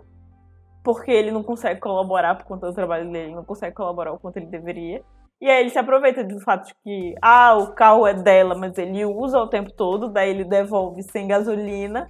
porque 0.82 1.10
ele 1.10 1.30
não 1.30 1.42
consegue 1.42 1.80
colaborar 1.80 2.34
por 2.34 2.44
conta 2.44 2.66
do 2.66 2.74
trabalho 2.74 3.10
dele, 3.10 3.34
não 3.34 3.44
consegue 3.44 3.74
colaborar 3.74 4.12
o 4.12 4.18
quanto 4.18 4.36
ele 4.36 4.46
deveria. 4.46 5.02
E 5.40 5.48
aí 5.48 5.60
ele 5.60 5.70
se 5.70 5.78
aproveita 5.78 6.22
do 6.22 6.38
fato 6.40 6.66
de 6.66 6.74
que, 6.84 7.14
ah, 7.22 7.56
o 7.56 7.72
carro 7.72 8.06
é 8.06 8.12
dela, 8.12 8.54
mas 8.54 8.76
ele 8.76 9.04
usa 9.06 9.38
o 9.38 9.48
tempo 9.48 9.72
todo, 9.72 10.10
daí 10.10 10.30
ele 10.30 10.44
devolve 10.44 11.02
sem 11.02 11.26
gasolina. 11.26 12.08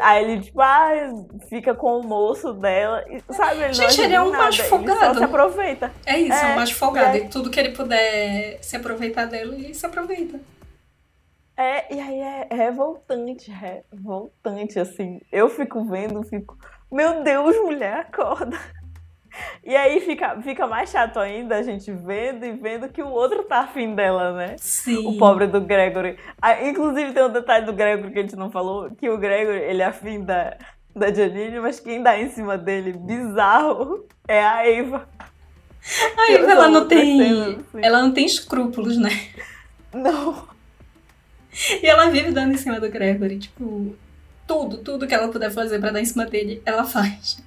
Aí 0.00 0.24
ele, 0.24 0.40
tipo, 0.40 0.62
ah, 0.62 0.90
fica 1.48 1.74
com 1.74 1.98
o 1.98 2.02
moço 2.02 2.54
dela. 2.54 3.04
Sabe, 3.30 3.64
ele 3.64 3.74
Gente, 3.74 4.00
ele 4.00 4.14
é 4.14 4.20
um 4.22 4.32
macho 4.32 4.64
folgado. 4.64 5.00
Ele 5.00 5.06
só 5.06 5.14
se 5.14 5.24
aproveita. 5.24 5.92
É 6.06 6.18
isso, 6.18 6.32
é, 6.32 6.52
um 6.52 6.56
macho 6.56 6.74
folgado. 6.74 7.16
É... 7.16 7.20
E 7.20 7.28
tudo 7.28 7.50
que 7.50 7.60
ele 7.60 7.72
puder 7.72 8.58
se 8.62 8.76
aproveitar 8.76 9.26
dela, 9.26 9.54
ele 9.54 9.74
se 9.74 9.84
aproveita. 9.84 10.40
É, 11.54 11.92
e 11.92 12.00
aí 12.00 12.20
é 12.20 12.54
revoltante, 12.54 13.50
revoltante, 13.50 14.78
assim. 14.78 15.20
Eu 15.30 15.48
fico 15.48 15.84
vendo, 15.84 16.22
fico 16.22 16.56
meu 16.90 17.22
Deus, 17.22 17.56
mulher, 17.56 18.00
acorda. 18.00 18.58
E 19.64 19.76
aí 19.76 20.00
fica, 20.00 20.40
fica 20.42 20.66
mais 20.66 20.90
chato 20.90 21.18
ainda 21.18 21.56
a 21.56 21.62
gente 21.62 21.92
vendo 21.92 22.44
e 22.44 22.52
vendo 22.52 22.88
que 22.88 23.02
o 23.02 23.08
outro 23.08 23.44
tá 23.44 23.60
afim 23.60 23.94
dela, 23.94 24.32
né? 24.32 24.56
Sim. 24.58 25.06
O 25.06 25.18
pobre 25.18 25.46
do 25.46 25.60
Gregory. 25.60 26.16
Ah, 26.40 26.64
inclusive 26.66 27.12
tem 27.12 27.22
um 27.22 27.32
detalhe 27.32 27.66
do 27.66 27.72
Gregory 27.72 28.12
que 28.12 28.18
a 28.18 28.22
gente 28.22 28.36
não 28.36 28.50
falou, 28.50 28.90
que 28.90 29.08
o 29.08 29.18
Gregory, 29.18 29.58
ele 29.58 29.82
é 29.82 29.84
afim 29.84 30.24
da, 30.24 30.56
da 30.94 31.12
Janine, 31.12 31.60
mas 31.60 31.78
quem 31.78 32.02
dá 32.02 32.18
em 32.18 32.30
cima 32.30 32.56
dele, 32.56 32.92
bizarro, 32.92 34.06
é 34.26 34.42
a 34.42 34.66
Eva. 34.66 35.08
A 36.16 36.32
Eva, 36.32 36.50
ela 36.50 36.68
não 36.68 36.88
tem... 36.88 37.20
Assim. 37.20 37.64
Ela 37.82 38.02
não 38.02 38.12
tem 38.12 38.26
escrúpulos, 38.26 38.96
né? 38.96 39.10
Não. 39.92 40.48
E 41.82 41.86
ela 41.86 42.10
vive 42.10 42.30
dando 42.30 42.54
em 42.54 42.58
cima 42.58 42.80
do 42.80 42.88
Gregory, 42.88 43.38
tipo 43.38 43.94
tudo, 44.48 44.78
tudo 44.78 45.06
que 45.06 45.14
ela 45.14 45.28
puder 45.28 45.50
fazer 45.50 45.78
para 45.78 45.92
dar 45.92 46.00
em 46.00 46.04
cima 46.04 46.26
dele, 46.26 46.60
ela 46.64 46.84
faz. 46.84 47.40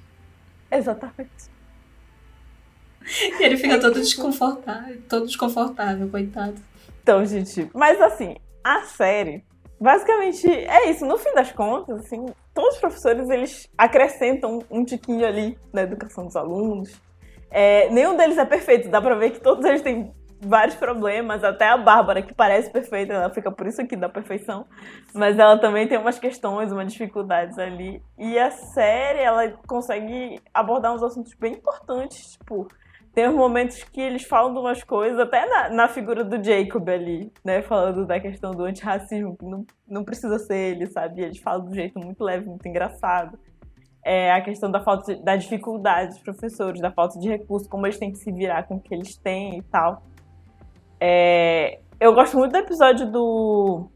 Exatamente. 0.70 1.52
E 3.04 3.42
ele 3.42 3.56
fica 3.56 3.74
é 3.74 3.78
todo 3.80 3.94
desconfortável, 3.94 5.02
todo 5.08 5.26
desconfortável, 5.26 6.08
coitado. 6.08 6.54
Então, 7.02 7.26
gente, 7.26 7.68
mas 7.74 8.00
assim, 8.00 8.36
a 8.62 8.82
série, 8.82 9.44
basicamente 9.80 10.48
é 10.48 10.88
isso. 10.88 11.04
No 11.04 11.18
fim 11.18 11.34
das 11.34 11.50
contas, 11.50 11.98
assim, 11.98 12.24
todos 12.54 12.74
os 12.74 12.80
professores 12.80 13.28
eles 13.28 13.68
acrescentam 13.76 14.62
um 14.70 14.84
tiquinho 14.84 15.26
ali 15.26 15.58
na 15.72 15.82
educação 15.82 16.26
dos 16.26 16.36
alunos. 16.36 16.92
É, 17.50 17.90
nenhum 17.90 18.16
deles 18.16 18.38
é 18.38 18.44
perfeito, 18.44 18.88
dá 18.88 19.02
pra 19.02 19.16
ver 19.16 19.32
que 19.32 19.40
todos 19.40 19.64
eles 19.64 19.82
têm 19.82 20.12
vários 20.44 20.74
problemas, 20.74 21.44
até 21.44 21.68
a 21.68 21.76
Bárbara, 21.76 22.22
que 22.22 22.34
parece 22.34 22.70
perfeita, 22.70 23.12
ela 23.12 23.30
fica 23.30 23.50
por 23.50 23.66
isso 23.66 23.80
aqui 23.80 23.96
da 23.96 24.08
perfeição, 24.08 24.66
mas 25.14 25.38
ela 25.38 25.56
também 25.58 25.86
tem 25.86 25.98
umas 25.98 26.18
questões, 26.18 26.72
umas 26.72 26.92
dificuldades 26.92 27.58
ali. 27.58 28.02
E 28.18 28.38
a 28.38 28.50
série, 28.50 29.20
ela 29.20 29.48
consegue 29.66 30.40
abordar 30.52 30.94
uns 30.94 31.02
assuntos 31.02 31.34
bem 31.34 31.54
importantes, 31.54 32.32
tipo, 32.32 32.66
tem 33.14 33.28
uns 33.28 33.34
momentos 33.34 33.84
que 33.84 34.00
eles 34.00 34.24
falam 34.24 34.52
de 34.52 34.58
umas 34.58 34.82
coisas, 34.82 35.18
até 35.18 35.46
na, 35.46 35.68
na 35.68 35.88
figura 35.88 36.24
do 36.24 36.42
Jacob 36.42 36.88
ali, 36.88 37.30
né, 37.44 37.60
falando 37.62 38.06
da 38.06 38.18
questão 38.18 38.52
do 38.52 38.64
antirracismo, 38.64 39.36
que 39.36 39.44
não, 39.44 39.66
não 39.86 40.02
precisa 40.02 40.38
ser 40.38 40.56
ele, 40.56 40.86
sabe? 40.86 41.22
Eles 41.22 41.38
falam 41.38 41.66
de 41.66 41.70
um 41.70 41.74
jeito 41.74 41.98
muito 41.98 42.24
leve, 42.24 42.46
muito 42.46 42.66
engraçado. 42.66 43.38
É, 44.04 44.32
a 44.32 44.40
questão 44.40 44.70
da 44.70 44.80
falta 44.80 45.14
da 45.16 45.36
dificuldade 45.36 46.14
dos 46.14 46.22
professores, 46.22 46.80
da 46.80 46.90
falta 46.90 47.18
de 47.20 47.28
recursos, 47.28 47.68
como 47.68 47.86
eles 47.86 47.98
têm 47.98 48.10
que 48.10 48.18
se 48.18 48.32
virar 48.32 48.64
com 48.64 48.76
o 48.76 48.80
que 48.80 48.92
eles 48.92 49.14
têm 49.16 49.58
e 49.58 49.62
tal. 49.62 50.02
É, 51.04 51.80
eu 51.98 52.14
gosto 52.14 52.38
muito 52.38 52.52
do 52.52 52.58
episódio 52.58 53.10
do, 53.10 53.88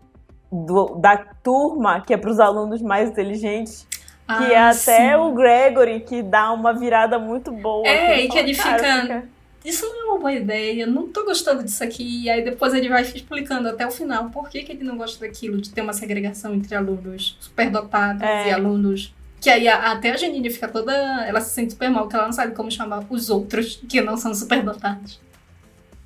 do 0.50 0.96
da 0.96 1.16
turma, 1.16 2.00
que 2.00 2.12
é 2.12 2.16
para 2.16 2.30
os 2.30 2.40
alunos 2.40 2.82
mais 2.82 3.10
inteligentes. 3.10 3.86
Ah, 4.26 4.38
que 4.38 4.52
é 4.52 4.58
até 4.58 5.10
sim. 5.10 5.14
o 5.14 5.32
Gregory 5.32 6.00
que 6.00 6.20
dá 6.20 6.52
uma 6.52 6.72
virada 6.72 7.16
muito 7.16 7.52
boa. 7.52 7.86
É, 7.86 8.24
e 8.24 8.28
que 8.28 8.36
ele 8.36 8.54
fica, 8.54 8.76
fica, 8.76 9.28
Isso 9.64 9.86
não 9.86 10.00
é 10.00 10.04
uma 10.10 10.18
boa 10.18 10.32
ideia, 10.32 10.84
não 10.84 11.06
tô 11.06 11.24
gostando 11.24 11.62
disso 11.62 11.84
aqui. 11.84 12.24
E 12.24 12.28
aí 12.28 12.42
depois 12.42 12.74
ele 12.74 12.88
vai 12.88 13.02
explicando 13.02 13.68
até 13.68 13.86
o 13.86 13.90
final 13.92 14.28
por 14.30 14.48
que, 14.48 14.64
que 14.64 14.72
ele 14.72 14.82
não 14.82 14.96
gosta 14.96 15.24
daquilo, 15.24 15.60
de 15.60 15.70
ter 15.70 15.80
uma 15.80 15.92
segregação 15.92 16.52
entre 16.54 16.74
alunos 16.74 17.36
superdotados 17.38 18.20
é. 18.20 18.48
e 18.48 18.50
alunos 18.50 19.14
que 19.40 19.50
aí 19.50 19.68
até 19.68 20.10
a 20.10 20.16
Janine 20.16 20.50
fica 20.50 20.66
toda. 20.66 20.92
Ela 21.24 21.40
se 21.40 21.50
sente 21.50 21.72
super 21.72 21.88
mal, 21.88 22.02
porque 22.02 22.16
ela 22.16 22.24
não 22.24 22.32
sabe 22.32 22.52
como 22.52 22.68
chamar 22.68 23.04
os 23.08 23.30
outros 23.30 23.80
que 23.88 24.00
não 24.00 24.16
são 24.16 24.34
superdotados. 24.34 25.20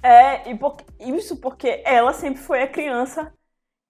É, 0.03 0.51
e 0.51 0.59
por, 0.59 0.77
isso 0.99 1.41
porque 1.41 1.83
ela 1.85 2.13
sempre 2.13 2.41
foi 2.41 2.63
a 2.63 2.69
criança 2.69 3.33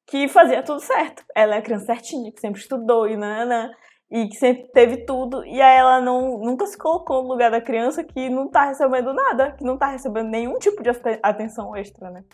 que 0.07 0.27
fazia 0.29 0.63
tudo 0.63 0.81
certo. 0.81 1.25
Ela 1.35 1.55
é 1.55 1.59
a 1.59 1.63
criança 1.63 1.87
certinha, 1.87 2.33
que 2.33 2.41
sempre 2.41 2.61
estudou 2.61 3.09
e 3.09 3.17
nanana, 3.17 3.71
e 4.11 4.27
que 4.29 4.35
sempre 4.35 4.69
teve 4.73 5.05
tudo. 5.05 5.45
E 5.45 5.63
aí 5.63 5.79
ela 5.79 6.01
não, 6.01 6.39
nunca 6.39 6.67
se 6.67 6.77
colocou 6.77 7.23
no 7.23 7.29
lugar 7.29 7.51
da 7.51 7.61
criança 7.61 8.03
que 8.03 8.29
não 8.29 8.49
tá 8.49 8.67
recebendo 8.67 9.15
nada, 9.15 9.53
que 9.53 9.65
não 9.65 9.79
tá 9.79 9.87
recebendo 9.87 10.29
nenhum 10.29 10.59
tipo 10.59 10.83
de 10.83 10.91
atenção 11.23 11.77
extra, 11.77 12.11
né? 12.11 12.25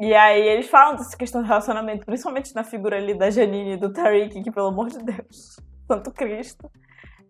E 0.00 0.14
aí 0.14 0.42
eles 0.42 0.68
falam 0.68 0.96
dessa 0.96 1.16
questão 1.16 1.42
do 1.42 1.46
relacionamento, 1.46 2.04
principalmente 2.04 2.54
na 2.54 2.64
figura 2.64 2.96
ali 2.96 3.14
da 3.14 3.30
Janine 3.30 3.74
e 3.74 3.76
do 3.76 3.92
Tariq, 3.92 4.42
que 4.42 4.50
pelo 4.50 4.68
amor 4.68 4.88
de 4.88 4.98
Deus, 4.98 5.56
Santo 5.86 6.10
Cristo. 6.12 6.70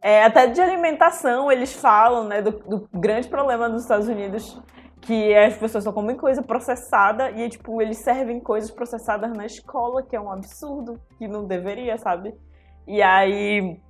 É, 0.03 0.25
até 0.25 0.47
de 0.47 0.61
alimentação 0.61 1.51
eles 1.51 1.73
falam, 1.73 2.25
né, 2.25 2.43
do, 2.43 2.53
do 2.53 2.89
grande 2.93 3.29
problema 3.29 3.69
dos 3.69 3.83
Estados 3.83 4.07
Unidos 4.09 4.61
que 5.07 5.35
as 5.37 5.57
pessoas 5.57 5.85
só 5.85 5.93
comem 5.93 6.17
coisa 6.17 6.43
processada 6.43 7.31
e, 7.31 7.49
tipo, 7.49 7.81
eles 7.81 7.99
servem 7.99 8.41
coisas 8.41 8.71
processadas 8.71 9.33
na 9.33 9.47
escola, 9.47 10.03
que 10.03 10.17
é 10.17 10.21
um 10.21 10.31
absurdo, 10.31 11.01
que 11.17 11.29
não 11.29 11.47
deveria, 11.47 11.97
sabe? 11.97 12.35
E 12.87 13.01
aí 13.01 13.81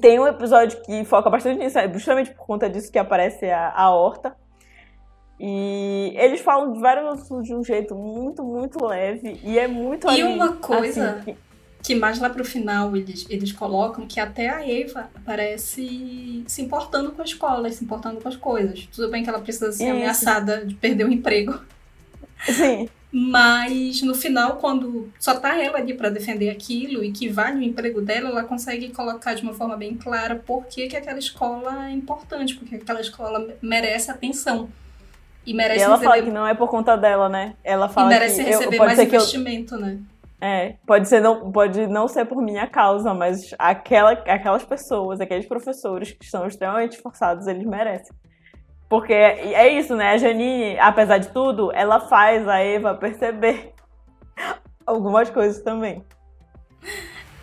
tem 0.00 0.20
um 0.20 0.26
episódio 0.26 0.80
que 0.82 1.04
foca 1.04 1.28
bastante 1.28 1.58
nisso, 1.58 1.78
é 1.78 1.92
justamente 1.92 2.32
por 2.32 2.46
conta 2.46 2.70
disso 2.70 2.92
que 2.92 2.98
aparece 2.98 3.50
a, 3.50 3.72
a 3.74 3.90
horta. 3.90 4.36
E 5.38 6.14
eles 6.16 6.40
falam 6.40 6.72
de 6.72 6.80
vários 6.80 7.12
assuntos 7.14 7.46
de 7.46 7.54
um 7.54 7.64
jeito 7.64 7.96
muito, 7.96 8.44
muito 8.44 8.84
leve 8.84 9.40
e 9.42 9.58
é 9.58 9.66
muito 9.66 10.06
E 10.06 10.10
ali, 10.10 10.22
uma 10.22 10.52
coisa 10.56 11.10
assim, 11.10 11.24
que 11.24 11.36
que 11.82 11.94
mais 11.94 12.18
lá 12.20 12.30
pro 12.30 12.44
final 12.44 12.96
eles, 12.96 13.26
eles 13.28 13.50
colocam 13.50 14.06
que 14.06 14.20
até 14.20 14.48
a 14.48 14.66
Eva 14.66 15.10
parece 15.24 16.44
se 16.46 16.62
importando 16.62 17.10
com 17.10 17.20
a 17.20 17.24
escola, 17.24 17.70
se 17.70 17.84
importando 17.84 18.20
com 18.20 18.28
as 18.28 18.36
coisas. 18.36 18.88
Tudo 18.94 19.10
bem 19.10 19.22
que 19.22 19.28
ela 19.28 19.40
precisa 19.40 19.72
ser 19.72 19.84
Isso. 19.84 19.92
ameaçada 19.92 20.64
de 20.64 20.74
perder 20.74 21.04
o 21.04 21.12
emprego. 21.12 21.60
Sim. 22.44 22.88
Mas 23.14 24.00
no 24.00 24.14
final, 24.14 24.56
quando 24.56 25.12
só 25.18 25.34
tá 25.38 25.60
ela 25.60 25.78
ali 25.78 25.92
para 25.92 26.08
defender 26.08 26.48
aquilo 26.48 27.04
e 27.04 27.12
que 27.12 27.28
vale 27.28 27.58
o 27.58 27.62
emprego 27.62 28.00
dela, 28.00 28.30
ela 28.30 28.44
consegue 28.44 28.88
colocar 28.88 29.34
de 29.34 29.42
uma 29.42 29.52
forma 29.52 29.76
bem 29.76 29.94
clara 29.96 30.36
por 30.36 30.64
que, 30.64 30.86
que 30.86 30.96
aquela 30.96 31.18
escola 31.18 31.88
é 31.88 31.90
importante, 31.90 32.54
porque 32.54 32.76
aquela 32.76 33.02
escola 33.02 33.54
merece 33.60 34.10
atenção. 34.10 34.70
E 35.44 35.52
merece 35.52 35.80
e 35.80 35.82
ela 35.82 35.96
receber... 35.96 36.10
fala 36.10 36.22
que 36.22 36.30
não 36.30 36.46
é 36.46 36.54
por 36.54 36.70
conta 36.70 36.96
dela, 36.96 37.28
né? 37.28 37.54
Ela 37.62 37.88
fala 37.88 38.06
e 38.06 38.14
merece 38.14 38.42
que 38.42 38.48
receber 38.48 38.76
eu, 38.76 38.84
mais 38.84 38.98
investimento, 38.98 39.74
eu... 39.74 39.80
né? 39.80 39.98
É, 40.44 40.74
pode 40.84 41.08
ser 41.08 41.20
não, 41.20 41.52
pode 41.52 41.86
não 41.86 42.08
ser 42.08 42.24
por 42.24 42.42
minha 42.42 42.66
causa, 42.66 43.14
mas 43.14 43.54
aquela, 43.56 44.10
aquelas 44.10 44.64
pessoas, 44.64 45.20
aqueles 45.20 45.46
professores 45.46 46.10
que 46.10 46.24
estão 46.24 46.44
extremamente 46.44 46.96
esforçados, 46.96 47.46
eles 47.46 47.64
merecem. 47.64 48.12
Porque 48.88 49.12
é, 49.12 49.52
é 49.52 49.78
isso, 49.78 49.94
né? 49.94 50.10
A 50.10 50.16
Janine, 50.16 50.76
apesar 50.80 51.18
de 51.18 51.28
tudo, 51.28 51.70
ela 51.72 52.00
faz 52.00 52.48
a 52.48 52.58
Eva 52.58 52.92
perceber 52.92 53.72
algumas 54.84 55.30
coisas 55.30 55.62
também. 55.62 56.04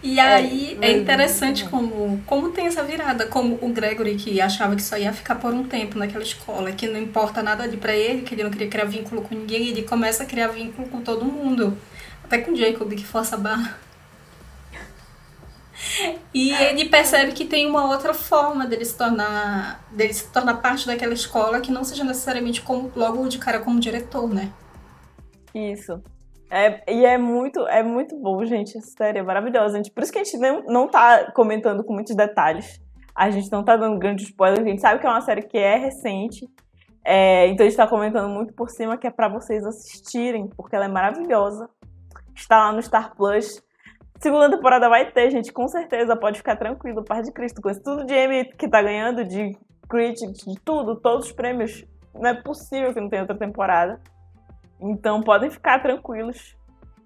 E 0.03 0.19
aí 0.19 0.77
é, 0.81 0.91
é 0.91 0.97
interessante 0.97 1.69
como, 1.69 2.21
como 2.25 2.51
tem 2.51 2.67
essa 2.67 2.83
virada, 2.83 3.27
como 3.27 3.59
o 3.61 3.69
Gregory 3.69 4.15
que 4.15 4.41
achava 4.41 4.75
que 4.75 4.83
só 4.83 4.97
ia 4.97 5.13
ficar 5.13 5.35
por 5.35 5.53
um 5.53 5.63
tempo 5.63 5.97
naquela 5.97 6.23
escola, 6.23 6.73
que 6.73 6.85
não 6.85 6.99
importa 6.99 7.41
nada 7.41 7.63
ali 7.63 7.77
para 7.77 7.95
ele, 7.95 8.23
que 8.23 8.35
ele 8.35 8.43
não 8.43 8.51
queria 8.51 8.67
criar 8.67 8.85
vínculo 8.85 9.21
com 9.21 9.35
ninguém, 9.35 9.69
ele 9.69 9.83
começa 9.83 10.23
a 10.23 10.25
criar 10.25 10.47
vínculo 10.47 10.89
com 10.89 11.01
todo 11.01 11.23
mundo. 11.23 11.77
Até 12.29 12.37
com 12.41 12.51
o 12.51 12.55
Jacob, 12.55 12.93
que 12.93 13.03
força 13.03 13.35
a 13.35 13.39
barra. 13.39 13.75
E 16.31 16.51
ele 16.51 16.87
percebe 16.87 17.31
que 17.31 17.43
tem 17.43 17.65
uma 17.65 17.89
outra 17.89 18.13
forma 18.13 18.67
dele 18.67 18.85
se 18.85 18.95
tornar, 18.95 19.83
dele 19.89 20.13
se 20.13 20.31
tornar 20.31 20.61
parte 20.61 20.85
daquela 20.85 21.13
escola 21.15 21.59
que 21.59 21.71
não 21.71 21.83
seja 21.83 22.03
necessariamente 22.03 22.61
como, 22.61 22.91
logo 22.95 23.27
de 23.27 23.39
cara 23.39 23.59
como 23.61 23.79
diretor, 23.79 24.31
né? 24.31 24.51
Isso. 25.55 26.03
É, 26.51 26.83
e 26.93 27.03
é 27.03 27.17
muito, 27.17 27.67
é 27.67 27.81
muito 27.81 28.15
bom, 28.15 28.45
gente. 28.45 28.77
Essa 28.77 28.91
série 28.95 29.17
é 29.17 29.23
maravilhosa. 29.23 29.77
Gente. 29.77 29.89
Por 29.89 30.03
isso 30.03 30.11
que 30.11 30.19
a 30.19 30.23
gente 30.23 30.37
não, 30.37 30.63
não 30.67 30.87
tá 30.87 31.31
comentando 31.31 31.83
com 31.83 31.93
muitos 31.93 32.15
detalhes. 32.15 32.79
A 33.15 33.31
gente 33.31 33.51
não 33.51 33.63
tá 33.63 33.75
dando 33.75 33.97
grandes 33.97 34.27
spoilers. 34.27 34.63
A 34.63 34.69
gente 34.69 34.81
sabe 34.81 34.99
que 34.99 35.07
é 35.07 35.09
uma 35.09 35.21
série 35.21 35.41
que 35.41 35.57
é 35.57 35.77
recente 35.77 36.47
É, 37.03 37.47
então 37.47 37.65
a 37.65 37.69
gente 37.69 37.77
tá 37.77 37.87
comentando 37.87 38.29
muito 38.29 38.53
por 38.53 38.69
cima 38.69 38.99
que 38.99 39.07
é 39.07 39.09
para 39.09 39.27
vocês 39.27 39.65
assistirem, 39.65 40.47
porque 40.55 40.75
ela 40.75 40.85
é 40.85 40.87
maravilhosa. 40.89 41.67
Está 42.39 42.57
lá 42.57 42.71
no 42.71 42.81
Star 42.81 43.15
Plus. 43.15 43.61
Segunda 44.19 44.49
temporada 44.49 44.89
vai 44.89 45.11
ter, 45.11 45.29
gente, 45.29 45.51
com 45.51 45.67
certeza. 45.67 46.15
Pode 46.15 46.37
ficar 46.37 46.55
tranquilo, 46.55 47.03
Paz 47.03 47.25
de 47.25 47.33
Cristo. 47.33 47.61
Com 47.61 47.69
esse 47.69 47.83
tudo 47.83 48.05
de 48.05 48.13
Emmy 48.13 48.45
que 48.45 48.67
tá 48.67 48.81
ganhando, 48.81 49.23
de 49.23 49.57
Critics, 49.89 50.45
de 50.45 50.59
tudo, 50.63 50.95
todos 50.95 51.27
os 51.27 51.31
prêmios. 51.31 51.85
Não 52.13 52.29
é 52.29 52.33
possível 52.33 52.93
que 52.93 52.99
não 52.99 53.09
tenha 53.09 53.23
outra 53.23 53.37
temporada. 53.37 54.01
Então 54.79 55.21
podem 55.21 55.49
ficar 55.49 55.79
tranquilos. 55.81 56.55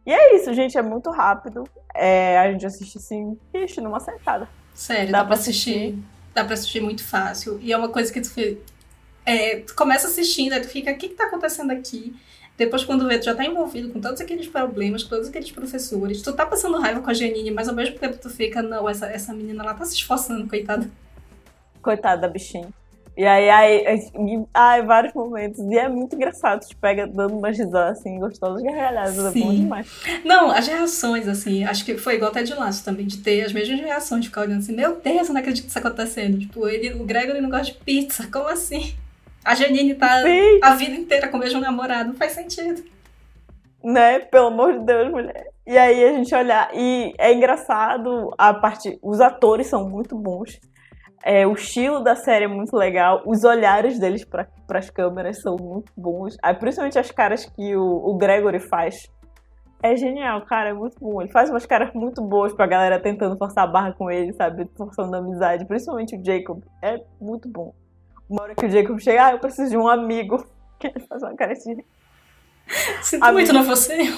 E 0.05 0.13
é 0.13 0.35
isso, 0.35 0.53
gente. 0.53 0.77
É 0.77 0.81
muito 0.81 1.09
rápido. 1.09 1.63
É, 1.95 2.37
a 2.39 2.51
gente 2.51 2.65
assiste 2.65 2.97
assim, 2.97 3.37
ixi, 3.53 3.81
numa 3.81 3.99
sentada. 3.99 4.47
Sério, 4.73 5.11
dá, 5.11 5.19
dá 5.19 5.25
pra 5.25 5.33
assistir. 5.35 5.71
assistir. 5.71 6.03
Dá 6.33 6.43
pra 6.43 6.53
assistir 6.53 6.81
muito 6.81 7.03
fácil. 7.03 7.59
E 7.61 7.71
é 7.71 7.77
uma 7.77 7.89
coisa 7.89 8.11
que 8.11 8.21
tu, 8.21 8.29
é, 9.25 9.57
tu 9.57 9.75
começa 9.75 10.07
assistindo, 10.07 10.53
aí 10.53 10.61
tu 10.61 10.67
fica, 10.67 10.91
o 10.91 10.97
que, 10.97 11.09
que 11.09 11.15
tá 11.15 11.25
acontecendo 11.25 11.71
aqui? 11.71 12.15
Depois, 12.57 12.83
quando 12.83 13.07
vê, 13.07 13.17
tu 13.17 13.25
já 13.25 13.35
tá 13.35 13.43
envolvido 13.43 13.89
com 13.89 13.99
todos 13.99 14.21
aqueles 14.21 14.47
problemas, 14.47 15.03
com 15.03 15.09
todos 15.09 15.27
aqueles 15.27 15.51
professores. 15.51 16.21
Tu 16.21 16.33
tá 16.33 16.45
passando 16.45 16.79
raiva 16.79 17.01
com 17.01 17.09
a 17.09 17.13
Janine, 17.13 17.51
mas 17.51 17.67
ao 17.67 17.75
mesmo 17.75 17.97
tempo 17.97 18.17
tu 18.17 18.29
fica, 18.29 18.61
não, 18.61 18.87
essa, 18.87 19.07
essa 19.07 19.33
menina 19.33 19.63
lá 19.63 19.73
tá 19.73 19.85
se 19.85 19.95
esforçando, 19.95 20.47
coitada. 20.47 20.89
Coitada 21.81 22.21
da 22.21 22.27
bichinha. 22.27 22.69
E 23.15 23.25
aí, 23.25 23.47
aí, 23.47 23.87
aí, 23.87 24.45
ai, 24.53 24.81
vários 24.83 25.13
momentos. 25.13 25.59
E 25.59 25.77
é 25.77 25.87
muito 25.87 26.15
engraçado, 26.15 26.65
te 26.65 26.75
pega 26.75 27.05
dando 27.05 27.37
uma 27.37 27.49
risada 27.49 27.91
assim, 27.91 28.19
gostosas 28.19 28.63
gargalhadas. 28.63 29.35
É 29.35 29.39
bom 29.39 29.53
demais. 29.53 29.87
Não, 30.25 30.49
as 30.49 30.67
reações, 30.67 31.27
assim, 31.27 31.63
acho 31.63 31.85
que 31.85 31.95
foi 31.95 32.15
igual 32.15 32.31
até 32.31 32.41
de 32.41 32.53
laço 32.55 32.83
também, 32.83 33.05
de 33.05 33.17
ter 33.17 33.43
as 33.43 33.53
mesmas 33.53 33.79
reações, 33.79 34.21
de 34.21 34.29
ficar 34.29 34.41
olhando 34.41 34.59
assim, 34.59 34.75
meu 34.75 34.99
Deus, 34.99 35.27
eu 35.27 35.33
não 35.33 35.41
acredito 35.41 35.65
que 35.65 35.69
isso 35.69 35.79
tá 35.79 35.87
acontecendo. 35.87 36.39
Tipo, 36.39 36.67
ele, 36.67 36.93
o 36.93 37.03
Gregory 37.03 37.39
não 37.39 37.51
gosta 37.51 37.65
de 37.65 37.73
pizza, 37.73 38.27
como 38.31 38.47
assim? 38.47 38.95
A 39.43 39.55
Janine 39.55 39.95
tá 39.95 40.21
Sim. 40.21 40.59
a 40.61 40.75
vida 40.75 40.95
inteira 40.95 41.27
com 41.27 41.37
o 41.37 41.39
mesmo 41.39 41.59
namorado, 41.59 42.09
não 42.09 42.15
faz 42.15 42.31
sentido. 42.31 42.83
Né? 43.83 44.19
Pelo 44.19 44.47
amor 44.47 44.79
de 44.79 44.85
Deus, 44.85 45.11
mulher. 45.11 45.47
E 45.67 45.77
aí 45.77 46.03
a 46.05 46.13
gente 46.13 46.33
olhar. 46.33 46.69
E 46.73 47.13
é 47.17 47.33
engraçado, 47.33 48.33
a 48.37 48.53
parte. 48.53 48.97
Os 49.01 49.19
atores 49.19 49.67
são 49.67 49.89
muito 49.89 50.15
bons. 50.17 50.59
É, 51.25 51.47
o 51.47 51.53
estilo 51.53 52.01
da 52.01 52.15
série 52.15 52.45
é 52.45 52.47
muito 52.47 52.75
legal. 52.75 53.21
Os 53.25 53.43
olhares 53.43 53.99
deles 53.99 54.25
para 54.25 54.47
as 54.69 54.89
câmeras 54.89 55.41
são 55.41 55.57
muito 55.57 55.91
bons. 55.95 56.35
Aí, 56.41 56.53
principalmente 56.53 56.99
as 56.99 57.11
caras 57.11 57.45
que 57.45 57.75
o, 57.75 57.83
o 57.83 58.17
Gregory 58.17 58.59
faz. 58.59 58.95
É 59.81 59.97
genial, 59.97 60.45
cara, 60.45 60.69
é 60.69 60.73
muito 60.73 60.97
bom. 60.99 61.21
Ele 61.21 61.31
faz 61.31 61.49
umas 61.49 61.65
caras 61.65 61.93
muito 61.93 62.21
boas 62.21 62.53
pra 62.53 62.65
galera 62.65 63.01
tentando 63.01 63.37
forçar 63.37 63.65
a 63.65 63.67
barra 63.67 63.93
com 63.93 64.09
ele, 64.09 64.31
sabe? 64.33 64.69
Forçando 64.77 65.13
a 65.15 65.19
amizade. 65.19 65.65
Principalmente 65.65 66.15
o 66.15 66.23
Jacob. 66.23 66.61
É 66.81 67.01
muito 67.19 67.49
bom. 67.49 67.73
Uma 68.29 68.43
hora 68.43 68.55
que 68.55 68.65
o 68.65 68.69
Jacob 68.69 68.99
chega, 68.99 69.27
ah, 69.27 69.31
eu 69.31 69.39
preciso 69.39 69.69
de 69.69 69.77
um 69.77 69.87
amigo. 69.87 70.45
Que 70.79 70.87
ele 70.87 70.99
faz 71.07 71.23
uma 71.23 71.33
cara 71.33 71.53
assim. 71.53 71.77
Sinto 73.01 73.23
amigo. 73.23 73.39
muito, 73.39 73.53
não 73.53 73.63
você. 73.63 74.13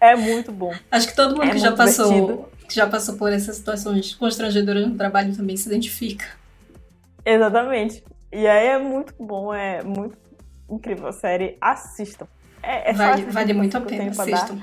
É 0.00 0.16
muito 0.16 0.50
bom. 0.52 0.72
Acho 0.90 1.08
que 1.08 1.14
todo 1.14 1.36
mundo 1.36 1.48
é 1.48 1.50
que 1.50 1.58
já 1.58 1.72
passou, 1.72 2.50
que 2.66 2.74
já 2.74 2.86
passou 2.86 3.16
por 3.16 3.30
essas 3.30 3.56
situações 3.56 4.14
constrangedoras 4.14 4.86
no 4.86 4.96
trabalho 4.96 5.36
também 5.36 5.54
se 5.54 5.68
identifica. 5.68 6.24
Exatamente. 7.26 8.02
E 8.32 8.46
aí 8.46 8.68
é 8.68 8.78
muito 8.78 9.14
bom, 9.18 9.52
é 9.52 9.82
muito 9.82 10.16
incrível 10.70 11.08
a 11.08 11.12
série. 11.12 11.58
Assistam. 11.60 12.26
É, 12.62 12.90
é 12.90 12.92
vale, 12.92 13.24
vale 13.24 13.52
muito 13.52 13.76
a 13.76 13.80
pena, 13.80 14.10
assistam. 14.10 14.58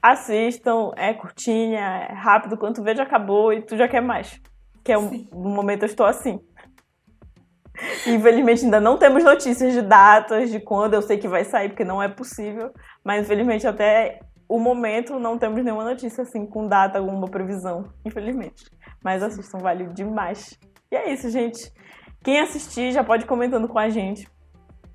Assistam, 0.00 0.92
é 0.96 1.12
curtinha, 1.12 1.80
é 1.80 2.12
rápido, 2.12 2.56
quando 2.56 2.76
tu 2.76 2.82
vê 2.82 2.94
já 2.94 3.02
acabou 3.02 3.52
e 3.52 3.62
tu 3.62 3.76
já 3.76 3.88
quer 3.88 4.00
mais. 4.00 4.40
Que 4.88 4.92
é 4.92 4.96
um, 4.98 5.26
um 5.34 5.50
momento 5.50 5.82
eu 5.82 5.86
estou 5.86 6.06
assim. 6.06 6.40
Infelizmente 8.06 8.64
ainda 8.64 8.80
não 8.80 8.96
temos 8.96 9.22
notícias 9.22 9.74
de 9.74 9.82
datas, 9.82 10.50
de 10.50 10.58
quando 10.60 10.94
eu 10.94 11.02
sei 11.02 11.18
que 11.18 11.28
vai 11.28 11.44
sair, 11.44 11.68
porque 11.68 11.84
não 11.84 12.02
é 12.02 12.08
possível. 12.08 12.72
Mas 13.04 13.26
infelizmente 13.26 13.66
até 13.66 14.18
o 14.48 14.58
momento 14.58 15.18
não 15.18 15.36
temos 15.36 15.62
nenhuma 15.62 15.84
notícia 15.84 16.22
assim 16.22 16.46
com 16.46 16.66
data, 16.66 16.98
alguma 16.98 17.28
previsão, 17.28 17.92
infelizmente. 18.02 18.64
Mas 19.04 19.22
assistam, 19.22 19.58
vale 19.58 19.88
demais. 19.88 20.58
E 20.90 20.96
é 20.96 21.12
isso, 21.12 21.28
gente. 21.28 21.70
Quem 22.24 22.40
assistir 22.40 22.90
já 22.90 23.04
pode 23.04 23.24
ir 23.24 23.26
comentando 23.26 23.68
com 23.68 23.78
a 23.78 23.90
gente. 23.90 24.26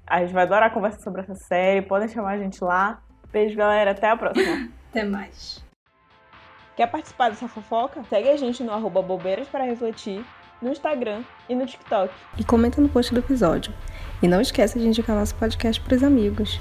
A 0.08 0.22
gente 0.22 0.34
vai 0.34 0.42
adorar 0.42 0.74
conversar 0.74 1.02
sobre 1.02 1.22
essa 1.22 1.36
série. 1.36 1.84
Podem 1.84 2.08
chamar 2.08 2.32
a 2.32 2.38
gente 2.40 2.64
lá. 2.64 3.00
Beijo, 3.32 3.56
galera. 3.56 3.92
Até 3.92 4.10
a 4.10 4.18
próxima. 4.18 4.72
Até 4.90 5.04
mais. 5.04 5.63
Quer 6.76 6.88
participar 6.88 7.30
dessa 7.30 7.48
fofoca? 7.48 8.04
Segue 8.10 8.30
a 8.30 8.38
gente 8.38 8.64
no 8.64 8.72
arroba 8.72 9.02
bobeiras 9.02 9.48
para 9.48 9.64
refletir 9.64 10.26
no 10.62 10.72
Instagram 10.72 11.24
e 11.48 11.56
no 11.56 11.66
TikTok. 11.66 12.12
E 12.38 12.44
comenta 12.44 12.82
no 12.82 12.90
post 12.90 13.14
do 13.14 13.20
episódio. 13.20 13.74
E 14.22 14.28
não 14.28 14.42
esqueça 14.42 14.80
de 14.80 14.88
indicar 14.88 15.16
nosso 15.16 15.36
podcast 15.36 15.80
para 15.82 15.96
os 15.96 16.04
amigos. 16.04 16.60